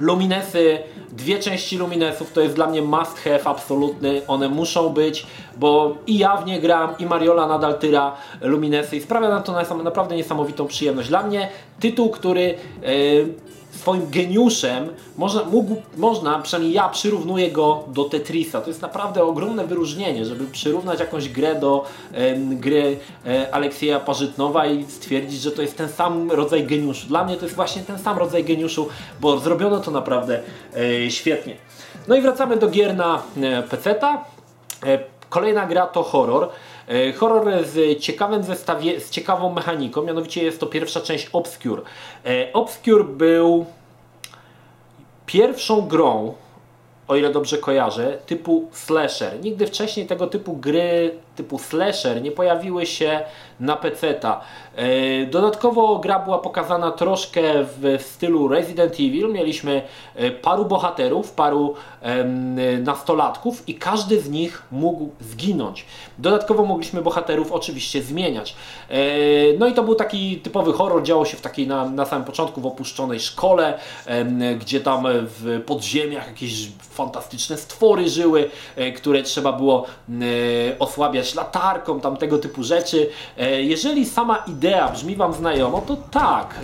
Luminesy, 0.00 0.78
dwie 1.16 1.38
części 1.38 1.78
Luminesów 1.78 2.32
to 2.32 2.40
jest 2.40 2.54
dla 2.54 2.66
mnie 2.66 2.82
must 2.82 3.18
have 3.18 3.44
absolutny, 3.44 4.22
one 4.26 4.48
muszą 4.48 4.88
być, 4.88 5.26
bo 5.56 5.96
i 6.06 6.18
ja 6.18 6.36
w 6.36 6.46
nie 6.46 6.60
gram, 6.60 6.94
i 6.98 7.06
Mariola 7.06 7.46
nadal 7.46 7.78
tyra 7.78 8.16
Luminesy 8.40 8.96
i 8.96 9.00
sprawia 9.00 9.28
nam 9.28 9.42
to 9.42 9.82
naprawdę 9.82 10.16
niesamowitą 10.16 10.66
przyjemność. 10.66 11.08
Dla 11.08 11.22
mnie 11.22 11.48
tytuł, 11.80 12.10
który 12.10 12.54
yy, 12.82 13.34
swoim 13.76 14.10
geniuszem, 14.10 14.88
można, 15.16 15.44
mógł, 15.44 15.76
można, 15.96 16.38
przynajmniej 16.38 16.74
ja 16.74 16.88
przyrównuję 16.88 17.50
go 17.50 17.84
do 17.88 18.04
Tetrisa. 18.04 18.60
To 18.60 18.68
jest 18.68 18.82
naprawdę 18.82 19.24
ogromne 19.24 19.66
wyróżnienie, 19.66 20.24
żeby 20.24 20.44
przyrównać 20.44 21.00
jakąś 21.00 21.28
grę 21.28 21.54
do 21.54 21.84
gry 22.50 22.98
e, 23.26 23.54
Aleksieja 23.54 24.00
Parzytnowa 24.00 24.66
i 24.66 24.84
stwierdzić, 24.84 25.40
że 25.40 25.50
to 25.50 25.62
jest 25.62 25.76
ten 25.76 25.88
sam 25.88 26.30
rodzaj 26.30 26.66
geniuszu. 26.66 27.06
Dla 27.06 27.24
mnie 27.24 27.36
to 27.36 27.44
jest 27.44 27.56
właśnie 27.56 27.82
ten 27.82 27.98
sam 27.98 28.18
rodzaj 28.18 28.44
geniuszu, 28.44 28.88
bo 29.20 29.38
zrobiono 29.38 29.80
to 29.80 29.90
naprawdę 29.90 30.40
e, 30.76 31.10
świetnie. 31.10 31.56
No 32.08 32.16
i 32.16 32.20
wracamy 32.20 32.56
do 32.56 32.68
gier 32.68 32.96
na 32.96 33.22
e, 33.42 33.62
PC-ta. 33.62 34.24
E, 34.86 34.98
kolejna 35.28 35.66
gra 35.66 35.86
to 35.86 36.02
horror. 36.02 36.48
E, 36.88 37.12
horror 37.12 37.64
z 37.64 38.00
ciekawym 38.00 38.42
zestawie, 38.42 39.00
z 39.00 39.10
ciekawą 39.10 39.52
mechaniką, 39.52 40.02
mianowicie 40.02 40.44
jest 40.44 40.60
to 40.60 40.66
pierwsza 40.66 41.00
część 41.00 41.28
Obscure. 41.32 41.82
E, 42.26 42.52
Obscure 42.52 43.04
był 43.04 43.66
pierwszą 45.26 45.82
grą, 45.82 46.34
o 47.08 47.16
ile 47.16 47.32
dobrze 47.32 47.58
kojarzę, 47.58 48.18
typu 48.26 48.68
slasher. 48.72 49.40
Nigdy 49.40 49.66
wcześniej 49.66 50.06
tego 50.06 50.26
typu 50.26 50.56
gry 50.56 51.18
typu 51.36 51.58
slasher 51.58 52.22
nie 52.22 52.30
pojawiły 52.32 52.86
się 52.86 53.20
na 53.60 53.76
PC-ta. 53.76 54.40
E, 54.76 55.26
dodatkowo 55.26 55.98
gra 55.98 56.18
była 56.18 56.38
pokazana 56.38 56.90
troszkę 56.90 57.42
w 57.64 57.98
stylu 58.02 58.48
Resident 58.48 58.94
Evil. 58.94 59.32
Mieliśmy 59.32 59.82
e, 60.14 60.30
paru 60.30 60.64
bohaterów, 60.64 61.32
paru 61.32 61.74
nastolatków 62.82 63.68
i 63.68 63.74
każdy 63.74 64.20
z 64.20 64.30
nich 64.30 64.62
mógł 64.72 65.08
zginąć. 65.20 65.86
Dodatkowo 66.18 66.64
mogliśmy 66.64 67.02
bohaterów 67.02 67.52
oczywiście 67.52 68.02
zmieniać. 68.02 68.56
E, 68.90 68.96
no 69.58 69.66
i 69.66 69.74
to 69.74 69.82
był 69.82 69.94
taki 69.94 70.36
typowy 70.36 70.72
horror, 70.72 71.02
działo 71.02 71.24
się 71.24 71.36
w 71.36 71.40
takiej 71.40 71.66
na, 71.66 71.90
na 71.90 72.06
samym 72.06 72.24
początku 72.24 72.60
w 72.60 72.66
opuszczonej 72.66 73.20
szkole, 73.20 73.78
gdzie 74.60 74.80
tam 74.80 75.06
w 75.10 75.62
podziemiach 75.66 76.26
jakieś 76.26 76.68
fantastyczne 76.78 77.56
stwory 77.56 78.08
żyły, 78.08 78.50
które 78.96 79.22
trzeba 79.22 79.52
było 79.52 79.86
osłabiać 80.78 81.25
latarką, 81.34 82.00
tam 82.00 82.16
tego 82.16 82.38
typu 82.38 82.62
rzeczy. 82.62 83.08
Jeżeli 83.58 84.06
sama 84.06 84.36
idea 84.46 84.88
brzmi 84.88 85.16
Wam 85.16 85.32
znajomo, 85.32 85.80
to 85.80 85.96
tak, 86.10 86.54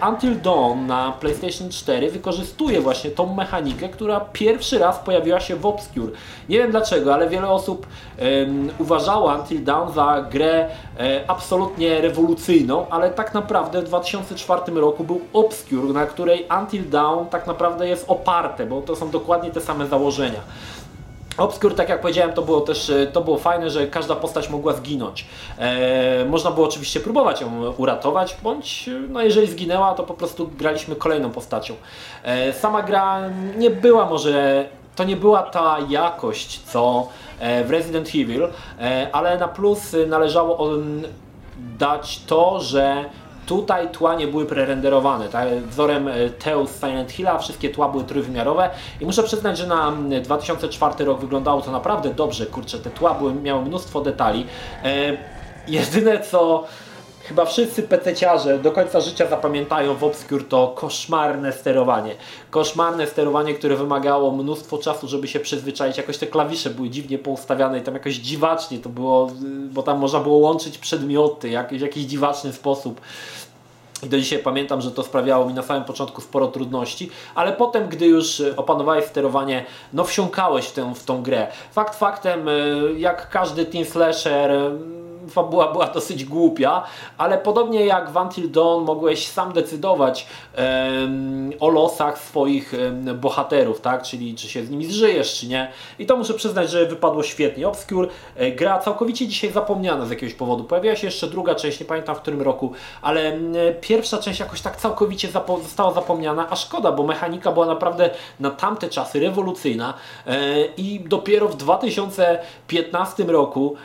e, 0.00 0.08
Until 0.08 0.40
Dawn 0.40 0.86
na 0.86 1.12
PlayStation 1.12 1.70
4 1.70 2.10
wykorzystuje 2.10 2.80
właśnie 2.80 3.10
tą 3.10 3.34
mechanikę, 3.34 3.88
która 3.88 4.20
pierwszy 4.20 4.78
raz 4.78 4.98
pojawiła 4.98 5.40
się 5.40 5.56
w 5.56 5.66
Obscure. 5.66 6.12
Nie 6.48 6.58
wiem 6.58 6.70
dlaczego, 6.70 7.14
ale 7.14 7.28
wiele 7.28 7.48
osób 7.48 7.86
uważało 8.78 9.34
Until 9.34 9.64
Dawn 9.64 9.92
za 9.92 10.26
grę 10.30 10.68
e, 10.98 11.24
absolutnie 11.28 12.00
rewolucyjną, 12.00 12.86
ale 12.90 13.10
tak 13.10 13.34
naprawdę 13.34 13.82
w 13.82 13.84
2004 13.84 14.72
roku 14.72 15.04
był 15.04 15.20
Obscure, 15.32 15.92
na 15.92 16.06
której 16.06 16.46
Until 16.60 16.90
Dawn 16.90 17.26
tak 17.26 17.46
naprawdę 17.46 17.88
jest 17.88 18.04
oparte, 18.08 18.66
bo 18.66 18.82
to 18.82 18.96
są 18.96 19.10
dokładnie 19.10 19.50
te 19.50 19.60
same 19.60 19.86
założenia. 19.86 20.40
Obscure, 21.40 21.74
tak 21.74 21.88
jak 21.88 22.00
powiedziałem, 22.00 22.32
to 22.32 22.42
było 22.42 22.60
też 22.60 22.90
e, 22.90 23.06
to 23.06 23.20
było 23.20 23.38
fajne, 23.38 23.70
że 23.70 23.86
każda 23.86 24.16
postać 24.16 24.48
mogła 24.48 24.72
zginąć. 24.72 25.26
E, 25.58 26.24
można 26.24 26.50
było 26.50 26.66
oczywiście 26.66 27.00
próbować 27.00 27.40
ją 27.40 27.72
uratować, 27.76 28.36
bądź 28.42 28.88
e, 28.88 28.92
no 29.08 29.22
jeżeli 29.22 29.46
zginęła, 29.46 29.94
to 29.94 30.02
po 30.02 30.14
prostu 30.14 30.50
graliśmy 30.58 30.96
kolejną 30.96 31.30
postacią. 31.30 31.74
Sama 32.52 32.82
gra 32.82 33.20
nie 33.56 33.70
była 33.70 34.06
może, 34.06 34.68
to 34.96 35.04
nie 35.04 35.16
była 35.16 35.42
ta 35.42 35.76
jakość 35.88 36.60
co 36.60 37.08
w 37.64 37.70
Resident 37.70 38.08
Evil, 38.08 38.48
ale 39.12 39.38
na 39.38 39.48
plus 39.48 39.96
należało 40.06 40.70
dać 41.78 42.20
to, 42.26 42.60
że 42.60 43.04
Tutaj 43.50 43.88
tła 43.88 44.14
nie 44.14 44.26
były 44.26 44.46
prerenderowane, 44.46 45.28
tak? 45.28 45.48
wzorem 45.48 46.08
e, 46.08 46.30
Teus 46.30 46.80
Silent 46.80 47.12
Hilla, 47.12 47.38
wszystkie 47.38 47.70
tła 47.70 47.88
były 47.88 48.04
trójwymiarowe 48.04 48.70
i 49.00 49.06
muszę 49.06 49.22
przyznać, 49.22 49.58
że 49.58 49.66
na 49.66 49.92
2004 50.22 51.04
rok 51.04 51.20
wyglądało 51.20 51.62
to 51.62 51.70
naprawdę 51.70 52.14
dobrze, 52.14 52.46
kurczę, 52.46 52.78
te 52.78 52.90
tła 52.90 53.14
były, 53.14 53.34
miały 53.34 53.64
mnóstwo 53.64 54.00
detali. 54.00 54.46
E, 54.84 55.16
jedyne 55.68 56.20
co 56.20 56.64
chyba 57.30 57.44
wszyscy 57.44 57.82
pececiarze 57.82 58.58
do 58.58 58.72
końca 58.72 59.00
życia 59.00 59.26
zapamiętają 59.26 59.94
w 59.94 60.04
Obscure 60.04 60.44
to 60.44 60.72
koszmarne 60.76 61.52
sterowanie. 61.52 62.14
Koszmarne 62.50 63.06
sterowanie, 63.06 63.54
które 63.54 63.76
wymagało 63.76 64.30
mnóstwo 64.30 64.78
czasu, 64.78 65.08
żeby 65.08 65.28
się 65.28 65.40
przyzwyczaić. 65.40 65.96
Jakoś 65.96 66.18
te 66.18 66.26
klawisze 66.26 66.70
były 66.70 66.90
dziwnie 66.90 67.18
poustawiane 67.18 67.78
i 67.78 67.82
tam 67.82 67.94
jakoś 67.94 68.14
dziwacznie 68.14 68.78
to 68.78 68.88
było, 68.88 69.30
bo 69.70 69.82
tam 69.82 69.98
można 69.98 70.20
było 70.20 70.36
łączyć 70.36 70.78
przedmioty 70.78 71.48
jak, 71.48 71.74
w 71.74 71.80
jakiś 71.80 72.04
dziwaczny 72.04 72.52
sposób. 72.52 73.00
I 74.02 74.08
do 74.08 74.18
dzisiaj 74.18 74.38
pamiętam, 74.38 74.80
że 74.80 74.90
to 74.90 75.02
sprawiało 75.02 75.46
mi 75.46 75.54
na 75.54 75.62
samym 75.62 75.84
początku 75.84 76.20
sporo 76.20 76.48
trudności, 76.48 77.10
ale 77.34 77.52
potem, 77.52 77.88
gdy 77.88 78.06
już 78.06 78.42
opanowałeś 78.56 79.04
sterowanie, 79.04 79.64
no 79.92 80.04
wsiąkałeś 80.04 80.66
w 80.66 80.72
tę, 80.72 80.94
w 80.94 81.04
tą 81.04 81.22
grę. 81.22 81.46
Fakt 81.72 81.98
faktem, 81.98 82.48
y, 82.48 82.94
jak 82.96 83.30
każdy 83.30 83.66
team 83.66 83.84
slasher, 83.84 84.50
fabuła 85.30 85.72
była 85.72 85.86
dosyć 85.86 86.24
głupia, 86.24 86.82
ale 87.18 87.38
podobnie 87.38 87.86
jak 87.86 88.10
w 88.10 88.16
Until 88.16 88.50
Dawn 88.50 88.84
mogłeś 88.84 89.28
sam 89.28 89.52
decydować 89.52 90.26
um, 90.58 91.52
o 91.60 91.68
losach 91.68 92.18
swoich 92.18 92.72
um, 92.72 93.18
bohaterów, 93.18 93.80
tak? 93.80 94.02
czyli 94.02 94.34
czy 94.34 94.48
się 94.48 94.64
z 94.64 94.70
nimi 94.70 94.86
zżyjesz, 94.86 95.40
czy 95.40 95.48
nie. 95.48 95.72
I 95.98 96.06
to 96.06 96.16
muszę 96.16 96.34
przyznać, 96.34 96.70
że 96.70 96.86
wypadło 96.86 97.22
świetnie. 97.22 97.68
Obscure 97.68 98.08
e, 98.36 98.52
gra 98.52 98.78
całkowicie 98.78 99.28
dzisiaj 99.28 99.52
zapomniana 99.52 100.06
z 100.06 100.10
jakiegoś 100.10 100.34
powodu. 100.34 100.64
Pojawiła 100.64 100.96
się 100.96 101.06
jeszcze 101.06 101.26
druga 101.26 101.54
część, 101.54 101.80
nie 101.80 101.86
pamiętam 101.86 102.16
w 102.16 102.20
którym 102.20 102.42
roku, 102.42 102.72
ale 103.02 103.20
e, 103.20 103.38
pierwsza 103.80 104.18
część 104.18 104.40
jakoś 104.40 104.60
tak 104.60 104.76
całkowicie 104.76 105.28
zapo 105.28 105.58
została 105.58 105.92
zapomniana, 105.92 106.46
a 106.50 106.56
szkoda, 106.56 106.92
bo 106.92 107.02
mechanika 107.02 107.52
była 107.52 107.66
naprawdę 107.66 108.10
na 108.40 108.50
tamte 108.50 108.88
czasy 108.88 109.20
rewolucyjna 109.20 109.94
e, 110.26 110.64
i 110.76 111.00
dopiero 111.00 111.48
w 111.48 111.56
2015 111.56 113.24
roku 113.24 113.76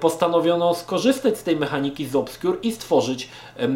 postanowiono 0.00 0.74
skorzystać 0.74 1.38
z 1.38 1.42
tej 1.42 1.56
mechaniki 1.56 2.06
z 2.06 2.16
Obscure 2.16 2.58
i 2.62 2.72
stworzyć 2.72 3.28
e, 3.58 3.68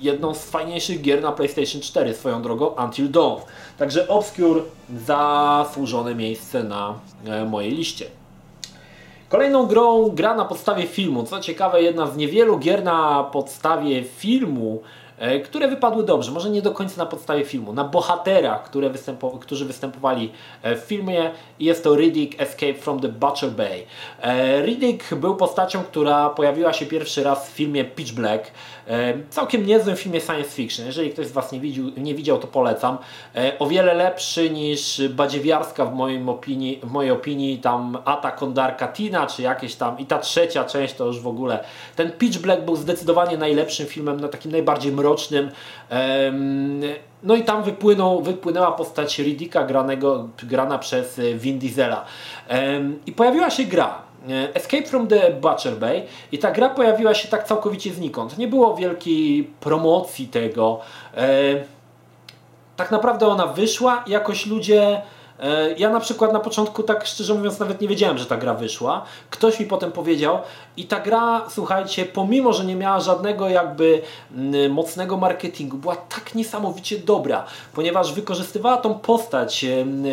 jedną 0.00 0.34
z 0.34 0.50
fajniejszych 0.50 1.00
gier 1.00 1.22
na 1.22 1.32
PlayStation 1.32 1.80
4 1.80 2.14
swoją 2.14 2.42
drogą 2.42 2.66
Until 2.84 3.10
Dawn. 3.10 3.40
Także 3.78 4.08
Obscure 4.08 4.62
zasłużone 5.06 6.14
miejsce 6.14 6.64
na 6.64 6.94
e, 7.26 7.44
mojej 7.44 7.70
liście. 7.70 8.06
Kolejną 9.28 9.66
grą 9.66 10.10
gra 10.10 10.34
na 10.34 10.44
podstawie 10.44 10.86
filmu. 10.86 11.22
Co 11.22 11.40
ciekawe, 11.40 11.82
jedna 11.82 12.06
z 12.06 12.16
niewielu 12.16 12.58
gier 12.58 12.84
na 12.84 13.24
podstawie 13.32 14.02
filmu, 14.02 14.82
E, 14.82 15.03
które 15.44 15.68
wypadły 15.68 16.04
dobrze, 16.04 16.32
może 16.32 16.50
nie 16.50 16.62
do 16.62 16.72
końca 16.72 17.02
na 17.02 17.06
podstawie 17.06 17.44
filmu, 17.44 17.72
na 17.72 17.84
bohaterach, 17.84 18.62
które 18.62 18.90
występo, 18.90 19.30
którzy 19.30 19.64
występowali 19.64 20.32
e, 20.62 20.76
w 20.76 20.80
filmie. 20.80 21.30
Jest 21.60 21.84
to 21.84 21.96
Riddick 21.96 22.40
Escape 22.40 22.74
from 22.74 23.00
the 23.00 23.08
Butcher 23.08 23.50
Bay. 23.50 23.86
E, 24.22 24.62
Riddick 24.62 25.14
był 25.14 25.36
postacią, 25.36 25.82
która 25.82 26.30
pojawiła 26.30 26.72
się 26.72 26.86
pierwszy 26.86 27.22
raz 27.22 27.50
w 27.50 27.52
filmie 27.52 27.84
Pitch 27.84 28.12
Black. 28.12 28.50
Całkiem 29.30 29.66
niezłym 29.66 29.96
filmie 29.96 30.20
science 30.20 30.50
fiction. 30.50 30.86
Jeżeli 30.86 31.10
ktoś 31.10 31.26
z 31.26 31.32
Was 31.32 31.52
nie 31.52 31.60
widział, 31.60 31.84
nie 31.96 32.14
widział 32.14 32.38
to 32.38 32.46
polecam. 32.46 32.98
O 33.58 33.66
wiele 33.66 33.94
lepszy 33.94 34.50
niż 34.50 35.08
Badziewiarska 35.08 35.84
w, 35.86 35.94
moim 35.94 36.28
opinii, 36.28 36.80
w 36.82 36.90
mojej 36.90 37.10
opinii, 37.10 37.58
tam 37.58 37.98
Atak 38.04 38.42
on 38.42 38.54
Tina, 38.92 39.26
czy 39.26 39.42
jakieś 39.42 39.74
tam 39.74 39.98
i 39.98 40.06
ta 40.06 40.18
trzecia 40.18 40.64
część 40.64 40.94
to 40.94 41.06
już 41.06 41.20
w 41.20 41.26
ogóle. 41.26 41.64
Ten 41.96 42.12
Pitch 42.12 42.38
Black 42.38 42.62
był 42.62 42.76
zdecydowanie 42.76 43.38
najlepszym 43.38 43.86
filmem, 43.86 44.20
na 44.20 44.28
takim 44.28 44.52
najbardziej 44.52 44.92
mrocznym. 44.92 45.50
No 47.22 47.34
i 47.34 47.44
tam 47.44 47.62
wypłynął, 47.62 48.22
wypłynęła 48.22 48.72
postać 48.72 49.18
Riddicka 49.18 49.64
granego, 49.64 50.28
grana 50.42 50.78
przez 50.78 51.20
Vin 51.34 51.58
Diesela. 51.58 52.04
I 53.06 53.12
pojawiła 53.12 53.50
się 53.50 53.64
gra. 53.64 54.02
E, 54.28 54.54
Escape 54.54 54.86
from 54.86 55.06
the 55.06 55.30
Butcher 55.30 55.76
Bay 55.76 56.02
i 56.32 56.38
ta 56.38 56.50
gra 56.50 56.68
pojawiła 56.68 57.14
się 57.14 57.28
tak 57.28 57.44
całkowicie 57.44 57.92
znikąd. 57.92 58.38
Nie 58.38 58.48
było 58.48 58.76
wielkiej 58.76 59.50
promocji 59.60 60.28
tego. 60.28 60.80
Tak 62.76 62.90
naprawdę 62.90 63.26
ona 63.26 63.46
wyszła 63.46 64.04
jakoś 64.06 64.46
ludzie 64.46 65.02
E, 65.40 65.74
ja 65.78 65.90
na 65.90 66.00
przykład 66.00 66.32
na 66.32 66.40
początku, 66.40 66.82
tak 66.82 67.06
szczerze 67.06 67.34
mówiąc, 67.34 67.58
nawet 67.58 67.80
nie 67.80 67.88
wiedziałem, 67.88 68.18
że 68.18 68.26
ta 68.26 68.36
gra 68.36 68.54
wyszła. 68.54 69.04
Ktoś 69.30 69.60
mi 69.60 69.66
potem 69.66 69.92
powiedział 69.92 70.38
i 70.76 70.84
ta 70.84 71.00
gra, 71.00 71.44
słuchajcie, 71.48 72.04
pomimo, 72.04 72.52
że 72.52 72.64
nie 72.64 72.76
miała 72.76 73.00
żadnego 73.00 73.48
jakby 73.48 74.02
mocnego 74.70 75.16
marketingu, 75.16 75.76
była 75.76 75.96
tak 75.96 76.34
niesamowicie 76.34 76.98
dobra, 76.98 77.44
ponieważ 77.74 78.12
wykorzystywała 78.12 78.76
tą 78.76 78.94
postać 78.94 79.64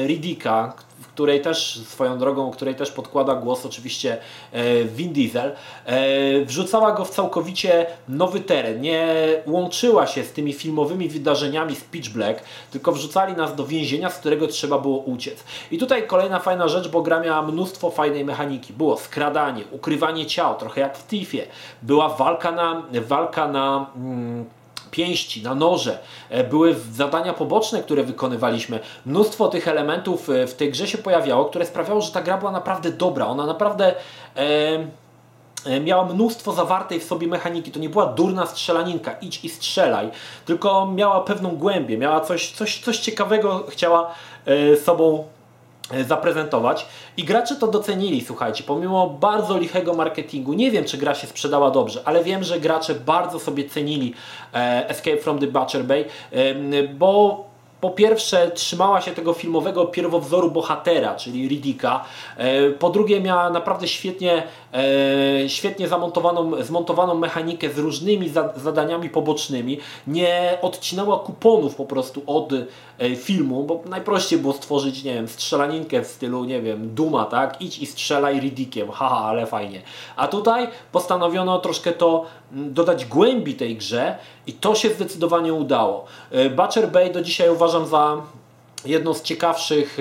Riddicka, 0.06 0.74
której 1.14 1.42
też 1.42 1.82
swoją 1.88 2.18
drogą, 2.18 2.52
której 2.52 2.76
też 2.76 2.92
podkłada 2.92 3.36
głos 3.36 3.66
oczywiście 3.66 4.18
e, 4.52 4.84
Vin 4.84 5.14
Diesel, 5.14 5.56
e, 5.86 6.46
wrzucała 6.46 6.92
go 6.92 7.06
w 7.06 7.10
całkowicie 7.10 7.86
nowy 8.10 8.40
teren. 8.40 8.82
Nie 8.82 9.08
łączyła 9.48 10.08
się 10.08 10.24
z 10.24 10.32
tymi 10.32 10.54
filmowymi 10.54 11.10
wydarzeniami 11.10 11.76
z 11.76 11.82
Pitch 11.84 12.10
Black, 12.10 12.44
tylko 12.72 12.92
wrzucali 12.92 13.34
nas 13.34 13.56
do 13.56 13.66
więzienia, 13.68 14.10
z 14.10 14.18
którego 14.18 14.48
trzeba 14.48 14.80
było 14.80 14.98
uciec. 14.98 15.44
I 15.72 15.78
tutaj 15.78 16.08
kolejna 16.08 16.40
fajna 16.40 16.68
rzecz, 16.68 16.88
bo 16.88 17.02
gra 17.02 17.20
miała 17.20 17.42
mnóstwo 17.42 17.90
fajnej 17.90 18.26
mechaniki. 18.26 18.74
Było 18.74 18.98
skradanie, 18.98 19.64
ukrywanie 19.72 20.26
ciał, 20.26 20.58
trochę 20.58 20.82
jak 20.82 20.98
w 20.98 21.08
Tiffie. 21.08 21.48
Była 21.82 22.10
walka 22.10 22.52
na, 22.52 22.84
walka 23.08 23.48
na 23.48 23.92
mm, 23.96 24.46
pięści, 24.92 25.44
na 25.44 25.56
noże, 25.56 26.00
e, 26.30 26.44
były 26.44 26.76
zadania 26.92 27.34
poboczne, 27.34 27.84
które 27.84 28.04
wykonywaliśmy. 28.04 28.80
Mnóstwo 29.06 29.48
tych 29.48 29.68
elementów 29.68 30.30
e, 30.30 30.48
w 30.48 30.54
tej 30.54 30.72
grze 30.72 30.88
się 30.88 30.98
pojawiało, 30.98 31.46
które 31.46 31.66
sprawiało, 31.66 32.02
że 32.02 32.12
ta 32.12 32.22
gra 32.22 32.38
była 32.38 32.52
naprawdę 32.52 32.92
dobra. 32.92 33.28
Ona 33.28 33.46
naprawdę 33.46 33.96
e, 34.36 35.80
miała 35.80 36.06
mnóstwo 36.06 36.54
zawartej 36.54 37.00
w 37.00 37.04
sobie 37.04 37.28
mechaniki. 37.28 37.72
To 37.72 37.80
nie 37.80 37.90
była 37.90 38.06
durna 38.06 38.46
strzelaninka, 38.46 39.12
idź 39.22 39.46
i 39.46 39.50
strzelaj, 39.50 40.10
tylko 40.46 40.86
miała 40.96 41.22
pewną 41.22 41.50
głębię, 41.50 41.98
miała 41.98 42.20
coś, 42.20 42.52
coś, 42.52 42.80
coś 42.80 43.00
ciekawego, 43.00 43.64
chciała 43.70 44.12
sobą 44.84 45.28
zaprezentować 46.08 46.86
i 47.18 47.24
gracze 47.24 47.56
to 47.56 47.68
docenili, 47.68 48.22
słuchajcie, 48.22 48.64
pomimo 48.64 49.10
bardzo 49.10 49.58
lichego 49.58 49.94
marketingu. 49.94 50.54
Nie 50.54 50.72
wiem, 50.72 50.86
czy 50.86 50.98
gra 50.98 51.16
się 51.16 51.28
sprzedała 51.28 51.72
dobrze, 51.72 52.02
ale 52.06 52.24
wiem, 52.24 52.44
że 52.44 52.60
gracze 52.60 52.96
bardzo 52.96 53.40
sobie 53.40 53.70
cenili 53.70 54.14
e, 54.54 54.90
Escape 54.90 55.18
from 55.18 55.40
the 55.40 55.48
Butcher 55.48 55.84
Bay, 55.84 56.06
e, 56.32 56.84
bo 56.88 57.51
po 57.82 57.90
pierwsze 57.90 58.52
trzymała 58.52 59.02
się 59.02 59.12
tego 59.12 59.34
filmowego 59.34 59.86
pierwowzoru 59.86 60.52
bohatera, 60.52 61.16
czyli 61.16 61.48
Riddicka. 61.48 62.04
E, 62.38 62.70
po 62.70 62.90
drugie 62.90 63.22
miała 63.22 63.50
naprawdę 63.50 63.88
świetnie, 63.88 64.44
e, 64.74 65.50
świetnie 65.50 65.88
zamontowaną, 65.88 66.64
zmontowaną 66.64 67.16
mechanikę 67.16 67.70
z 67.70 67.78
różnymi 67.78 68.32
zadaniami 68.56 69.10
pobocznymi. 69.10 69.80
Nie 70.08 70.58
odcinała 70.62 71.20
kuponów 71.20 71.76
po 71.76 71.86
prostu 71.86 72.24
od 72.28 72.54
e, 72.54 73.16
filmu, 73.16 73.64
bo 73.64 73.82
najprościej 73.86 74.40
było 74.40 74.54
stworzyć, 74.54 75.04
nie 75.04 75.14
wiem, 75.14 75.28
strzelaninkę 75.28 76.02
w 76.02 76.08
stylu, 76.08 76.46
nie 76.46 76.62
wiem, 76.62 76.96
Duma, 76.96 77.26
tak? 77.26 77.62
Idź 77.62 77.80
i 77.80 77.86
strzelaj 77.86 78.40
Riddickiem, 78.40 78.92
haha, 78.92 79.26
ale 79.26 79.46
fajnie. 79.46 79.82
A 80.16 80.28
tutaj 80.28 80.68
postanowiono 80.92 81.60
troszkę 81.60 81.92
to 81.92 82.26
dodać 82.54 83.06
głębi 83.06 83.56
tej 83.56 83.78
grze 83.78 84.18
i 84.48 84.54
to 84.54 84.76
się 84.76 84.90
zdecydowanie 84.90 85.54
udało. 85.54 86.06
Butcher 86.56 86.92
Bay 86.92 87.14
do 87.14 87.22
dzisiaj 87.22 87.50
uważam 87.50 87.88
za 87.88 88.22
jedną 88.86 89.14
z 89.14 89.22
ciekawszych, 89.22 89.98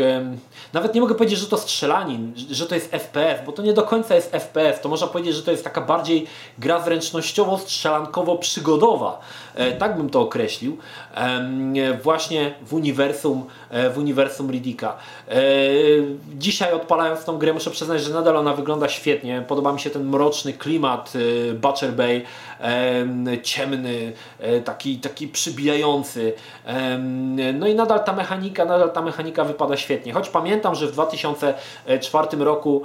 nawet 0.72 0.94
nie 0.94 1.00
mogę 1.00 1.14
powiedzieć, 1.14 1.38
że 1.38 1.46
to 1.46 1.58
strzelanin, 1.58 2.32
że 2.50 2.66
to 2.66 2.74
jest 2.74 2.90
FPS, 2.90 3.46
bo 3.46 3.52
to 3.52 3.62
nie 3.62 3.72
do 3.72 3.82
końca 3.82 4.14
jest 4.14 4.32
FPS, 4.32 4.80
to 4.80 4.88
można 4.88 5.06
powiedzieć, 5.06 5.34
że 5.34 5.42
to 5.42 5.50
jest 5.50 5.64
taka 5.64 5.80
bardziej 5.80 6.26
gra 6.58 6.80
zręcznościowo-strzelankowo-przygodowa, 6.80 9.12
e, 9.49 9.49
tak 9.78 9.96
bym 9.96 10.10
to 10.10 10.20
określił, 10.20 10.78
właśnie 12.02 12.54
w 12.62 12.74
uniwersum, 12.74 13.46
e, 13.70 13.90
w 13.90 13.98
uniwersum 13.98 14.50
Riddicka. 14.50 14.96
E, 15.28 15.34
dzisiaj 16.34 16.72
odpalając 16.72 17.24
tą 17.24 17.38
grę 17.38 17.52
muszę 17.52 17.70
przyznać, 17.70 18.02
że 18.02 18.14
nadal 18.14 18.36
ona 18.36 18.54
wygląda 18.54 18.88
świetnie, 18.88 19.44
podoba 19.48 19.72
mi 19.72 19.80
się 19.80 19.90
ten 19.90 20.04
mroczny 20.04 20.52
klimat 20.52 21.12
Butcher 21.54 21.92
Bay, 21.92 22.22
ciemny, 23.42 24.12
taki, 24.64 24.98
taki 24.98 25.28
przybijający, 25.28 26.32
no 27.54 27.66
i 27.66 27.74
nadal 27.74 28.04
ta 28.04 28.12
mechanika, 28.12 28.64
nadal 28.64 28.92
ta 28.92 29.02
mechanika 29.02 29.44
wypada 29.44 29.76
świetnie. 29.76 30.12
Choć 30.12 30.28
pamiętam, 30.28 30.74
że 30.74 30.86
w 30.86 30.92
2004 30.92 32.44
roku 32.44 32.82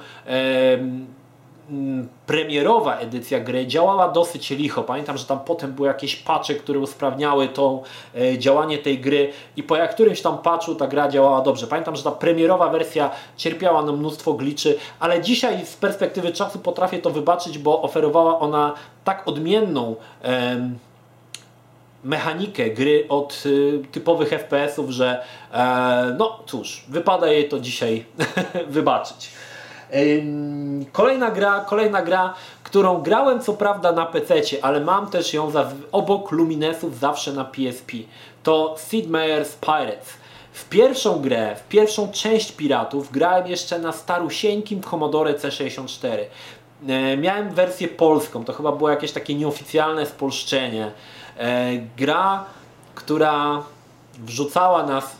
premierowa 2.27 2.97
edycja 2.97 3.39
gry 3.39 3.67
działała 3.67 4.09
dosyć 4.09 4.49
licho. 4.49 4.83
Pamiętam, 4.83 5.17
że 5.17 5.25
tam 5.25 5.39
potem 5.39 5.73
były 5.73 5.87
jakieś 5.87 6.15
patche, 6.15 6.55
które 6.55 6.79
usprawniały 6.79 7.47
to 7.47 7.81
e, 8.15 8.37
działanie 8.37 8.77
tej 8.77 8.99
gry 8.99 9.31
i 9.57 9.63
po 9.63 9.75
którymś 9.91 10.21
tam 10.21 10.37
patchu 10.37 10.75
ta 10.75 10.87
gra 10.87 11.09
działała 11.09 11.41
dobrze. 11.41 11.67
Pamiętam, 11.67 11.95
że 11.95 12.03
ta 12.03 12.11
premierowa 12.11 12.69
wersja 12.69 13.11
cierpiała 13.37 13.81
na 13.81 13.91
mnóstwo 13.91 14.33
gliczy, 14.33 14.77
ale 14.99 15.21
dzisiaj 15.21 15.65
z 15.65 15.75
perspektywy 15.75 16.31
czasu 16.31 16.59
potrafię 16.59 16.99
to 16.99 17.09
wybaczyć, 17.09 17.57
bo 17.57 17.81
oferowała 17.81 18.39
ona 18.39 18.73
tak 19.03 19.27
odmienną 19.27 19.95
mechanikę 22.05 22.69
gry 22.69 23.05
od 23.09 23.43
y, 23.45 23.81
typowych 23.91 24.29
FPS-ów, 24.29 24.89
że 24.89 25.23
e, 25.53 26.15
no 26.17 26.39
cóż, 26.45 26.85
wypada 26.89 27.27
jej 27.27 27.49
to 27.49 27.59
dzisiaj 27.59 28.05
wybaczyć. 28.67 29.31
Kolejna 30.91 31.31
gra, 31.31 31.59
kolejna 31.59 32.01
gra, 32.01 32.33
którą 32.63 33.01
grałem 33.01 33.41
co 33.41 33.53
prawda 33.53 33.91
na 33.91 34.05
PC, 34.05 34.41
ale 34.61 34.79
mam 34.79 35.09
też 35.09 35.33
ją 35.33 35.51
za, 35.51 35.71
obok 35.91 36.31
Luminesów 36.31 36.99
zawsze 36.99 37.33
na 37.33 37.45
PSP. 37.45 37.93
To 38.43 38.75
Sid 38.77 39.09
Meier's 39.09 39.55
Pirates. 39.61 40.13
W 40.53 40.69
pierwszą 40.69 41.21
grę, 41.21 41.55
w 41.55 41.67
pierwszą 41.67 42.11
część 42.11 42.51
Piratów 42.51 43.11
grałem 43.11 43.47
jeszcze 43.47 43.79
na 43.79 43.91
starusieńkim 43.91 44.81
Commodore 44.81 45.33
C64. 45.33 46.17
E, 46.87 47.17
miałem 47.17 47.49
wersję 47.49 47.87
polską, 47.87 48.45
to 48.45 48.53
chyba 48.53 48.71
było 48.71 48.89
jakieś 48.89 49.11
takie 49.11 49.35
nieoficjalne 49.35 50.05
spolszczenie. 50.05 50.91
E, 51.37 51.71
gra, 51.97 52.45
która 52.95 53.63
wrzucała 54.19 54.83
nas 54.83 55.17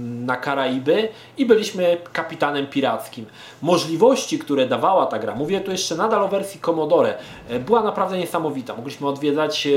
na 0.00 0.36
Karaiby 0.36 1.08
i 1.38 1.46
byliśmy 1.46 1.96
kapitanem 2.12 2.66
pirackim. 2.66 3.26
Możliwości, 3.62 4.38
które 4.38 4.66
dawała 4.66 5.06
ta 5.06 5.18
gra, 5.18 5.34
mówię 5.34 5.60
tu 5.60 5.70
jeszcze 5.70 5.96
nadal 5.96 6.22
o 6.22 6.28
wersji 6.28 6.60
Commodore, 6.60 7.14
e, 7.48 7.58
była 7.58 7.82
naprawdę 7.82 8.18
niesamowita. 8.18 8.74
Mogliśmy 8.74 9.08
odwiedzać 9.08 9.68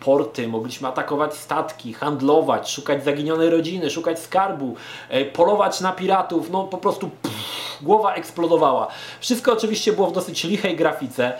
porty, 0.00 0.48
mogliśmy 0.48 0.88
atakować 0.88 1.34
statki, 1.34 1.92
handlować, 1.92 2.70
szukać 2.70 3.04
zaginionej 3.04 3.50
rodziny, 3.50 3.90
szukać 3.90 4.18
skarbu, 4.18 4.74
polować 5.32 5.80
na 5.80 5.92
piratów, 5.92 6.50
no 6.50 6.64
po 6.64 6.78
prostu 6.78 7.10
pff, 7.22 7.38
głowa 7.82 8.14
eksplodowała. 8.14 8.88
Wszystko 9.20 9.52
oczywiście 9.52 9.92
było 9.92 10.06
w 10.06 10.12
dosyć 10.12 10.44
lichej 10.44 10.76
grafice. 10.76 11.32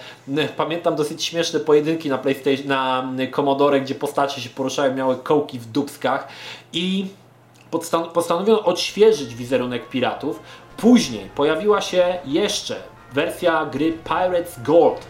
Pamiętam 0.57 0.97
dosyć 0.97 1.25
śmieszne 1.25 1.61
pojedynki 1.61 2.09
na 2.09 2.19
PlayStation, 2.19 2.67
na 2.67 3.05
Commodore, 3.37 3.81
gdzie 3.81 3.95
postacie 3.95 4.41
się 4.41 4.51
poruszają, 4.51 4.95
miały 4.95 5.17
kołki 5.17 5.59
w 5.59 5.67
dubskach 5.67 6.29
i 6.73 7.07
postanowiono 8.13 8.65
odświeżyć 8.65 9.35
wizerunek 9.35 9.89
piratów. 9.89 10.41
Później 10.77 11.29
pojawiła 11.35 11.81
się 11.81 12.19
jeszcze 12.25 12.77
wersja 13.13 13.67
gry 13.67 13.93
Pirates 14.05 14.63
Gold. 14.63 15.07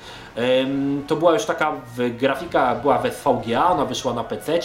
To 1.06 1.16
była 1.16 1.32
już 1.32 1.44
taka 1.44 1.72
grafika, 2.18 2.74
była 2.74 2.98
w 2.98 3.12
SVGA, 3.12 3.70
ona 3.70 3.84
wyszła 3.84 4.14
na 4.14 4.24
PC, 4.24 4.58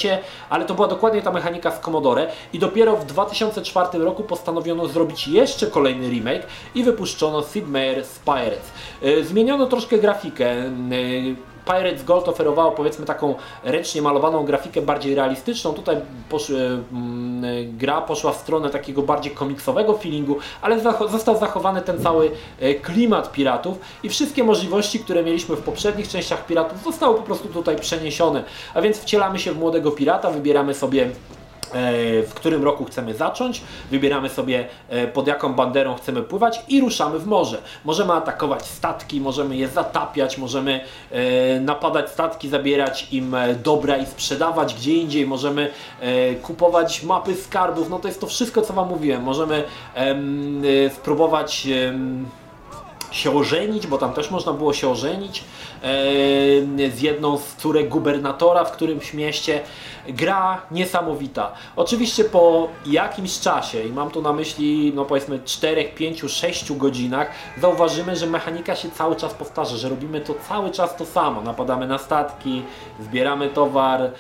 ale 0.49 0.65
to 0.65 0.73
była 0.73 0.87
dokładnie 0.87 1.21
ta 1.21 1.31
mechanika 1.31 1.71
z 1.71 1.79
Commodore 1.79 2.27
i 2.53 2.59
dopiero 2.59 2.95
w 2.97 3.05
2004 3.05 3.99
roku 3.99 4.23
postanowiono 4.23 4.87
zrobić 4.87 5.27
jeszcze 5.27 5.67
kolejny 5.67 6.09
remake 6.09 6.47
i 6.75 6.83
wypuszczono 6.83 7.43
Sid 7.43 7.65
Meier's 7.65 8.19
Pirates. 8.25 8.71
E, 9.01 9.23
zmieniono 9.23 9.65
troszkę 9.65 9.97
grafikę 9.97 10.51
e, 10.51 10.71
Pirates 11.65 12.03
Gold 12.03 12.27
oferowało 12.27 12.71
powiedzmy 12.71 13.05
taką 13.05 13.35
ręcznie 13.63 14.01
malowaną 14.01 14.45
grafikę 14.45 14.81
bardziej 14.81 15.15
realistyczną. 15.15 15.73
Tutaj 15.73 15.97
posz, 16.29 16.49
mm, 16.49 17.77
gra 17.77 18.01
poszła 18.01 18.31
w 18.31 18.37
stronę 18.37 18.69
takiego 18.69 19.01
bardziej 19.01 19.33
komiksowego 19.33 19.97
feelingu, 19.97 20.37
ale 20.61 20.79
został 21.11 21.39
zachowany 21.39 21.81
ten 21.81 22.03
cały 22.03 22.31
e, 22.59 22.73
klimat 22.73 23.31
piratów 23.31 23.77
i 24.03 24.09
wszystkie 24.09 24.43
możliwości, 24.43 24.99
które 24.99 25.23
mieliśmy 25.23 25.55
w 25.55 25.61
poprzednich 25.61 26.07
częściach 26.07 26.45
piratów 26.45 26.83
zostały 26.83 27.15
po 27.15 27.23
prostu 27.23 27.47
tutaj 27.47 27.75
przeniesione. 27.75 28.43
A 28.73 28.81
więc 28.81 28.99
wcielamy 28.99 29.39
się 29.39 29.51
w 29.51 29.57
młodego 29.57 29.91
pirata, 29.91 30.31
wybieramy 30.31 30.73
sobie 30.73 30.93
E, 31.03 31.32
w 32.27 32.31
którym 32.35 32.63
roku 32.63 32.85
chcemy 32.85 33.13
zacząć, 33.13 33.61
wybieramy 33.91 34.29
sobie 34.29 34.67
e, 34.89 35.07
pod 35.07 35.27
jaką 35.27 35.53
banderą 35.53 35.95
chcemy 35.95 36.23
pływać 36.23 36.63
i 36.67 36.81
ruszamy 36.81 37.19
w 37.19 37.27
morze. 37.27 37.57
Możemy 37.85 38.13
atakować 38.13 38.65
statki, 38.65 39.21
możemy 39.21 39.55
je 39.55 39.67
zatapiać, 39.67 40.37
możemy 40.37 40.79
e, 41.11 41.59
napadać 41.59 42.09
statki, 42.09 42.49
zabierać 42.49 43.07
im 43.11 43.35
dobra 43.63 43.97
i 43.97 44.05
sprzedawać 44.05 44.75
gdzie 44.75 44.93
indziej, 44.93 45.27
możemy 45.27 45.69
kupować 46.41 47.03
mapy 47.03 47.35
skarbów, 47.35 47.89
no 47.89 47.99
to 47.99 48.07
jest 48.07 48.21
to 48.21 48.27
wszystko 48.27 48.61
co 48.61 48.73
Wam 48.73 48.89
mówiłem. 48.89 49.23
Możemy 49.23 49.63
spróbować 50.95 51.67
się 53.13 53.37
ożenić, 53.37 53.87
bo 53.87 53.97
tam 53.97 54.13
też 54.13 54.31
można 54.31 54.53
było 54.53 54.73
się 54.73 54.89
ożenić 54.89 55.43
z 56.95 57.01
jedną 57.01 57.37
z 57.37 57.55
córek 57.55 57.89
gubernatora 57.89 58.65
w 58.65 58.71
którymś 58.71 59.13
mieście. 59.13 59.61
Gra 60.07 60.61
niesamowita. 60.71 61.51
Oczywiście 61.75 62.23
po 62.23 62.67
jakimś 62.85 63.39
czasie, 63.39 63.83
i 63.83 63.91
mam 63.91 64.11
tu 64.11 64.21
na 64.21 64.33
myśli, 64.33 64.91
no 64.95 65.05
powiedzmy 65.05 65.39
4, 65.45 65.83
5, 65.83 66.21
6 66.27 66.73
godzinach, 66.73 67.31
zauważymy, 67.61 68.15
że 68.15 68.27
mechanika 68.27 68.75
się 68.75 68.91
cały 68.91 69.15
czas 69.15 69.33
powtarza, 69.33 69.77
że 69.77 69.89
robimy 69.89 70.21
to 70.21 70.33
cały 70.49 70.71
czas 70.71 70.95
to 70.95 71.05
samo. 71.05 71.41
Napadamy 71.41 71.87
na 71.87 71.97
statki, 71.97 72.61
zbieramy 72.99 73.49
towar, 73.49 74.01
e, 74.01 74.11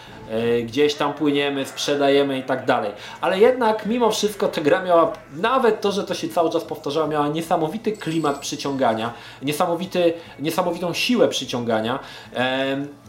gdzieś 0.61 0.95
tam 0.95 1.13
płyniemy, 1.13 1.65
sprzedajemy 1.65 2.39
i 2.39 2.43
tak 2.43 2.65
dalej. 2.65 2.91
Ale 3.21 3.39
jednak 3.39 3.85
mimo 3.85 4.11
wszystko 4.11 4.47
ta 4.47 4.61
gra 4.61 4.83
miała, 4.83 5.11
nawet 5.33 5.81
to, 5.81 5.91
że 5.91 6.03
to 6.03 6.13
się 6.13 6.29
cały 6.29 6.49
czas 6.49 6.63
powtarzało, 6.63 7.07
miała 7.07 7.27
niesamowity 7.27 7.91
klimat 7.91 8.39
przyciągania, 8.39 8.82
niesamowity, 9.41 10.13
niesamowitą 10.39 10.93
siłę 10.93 11.27
przyciągania. 11.27 11.99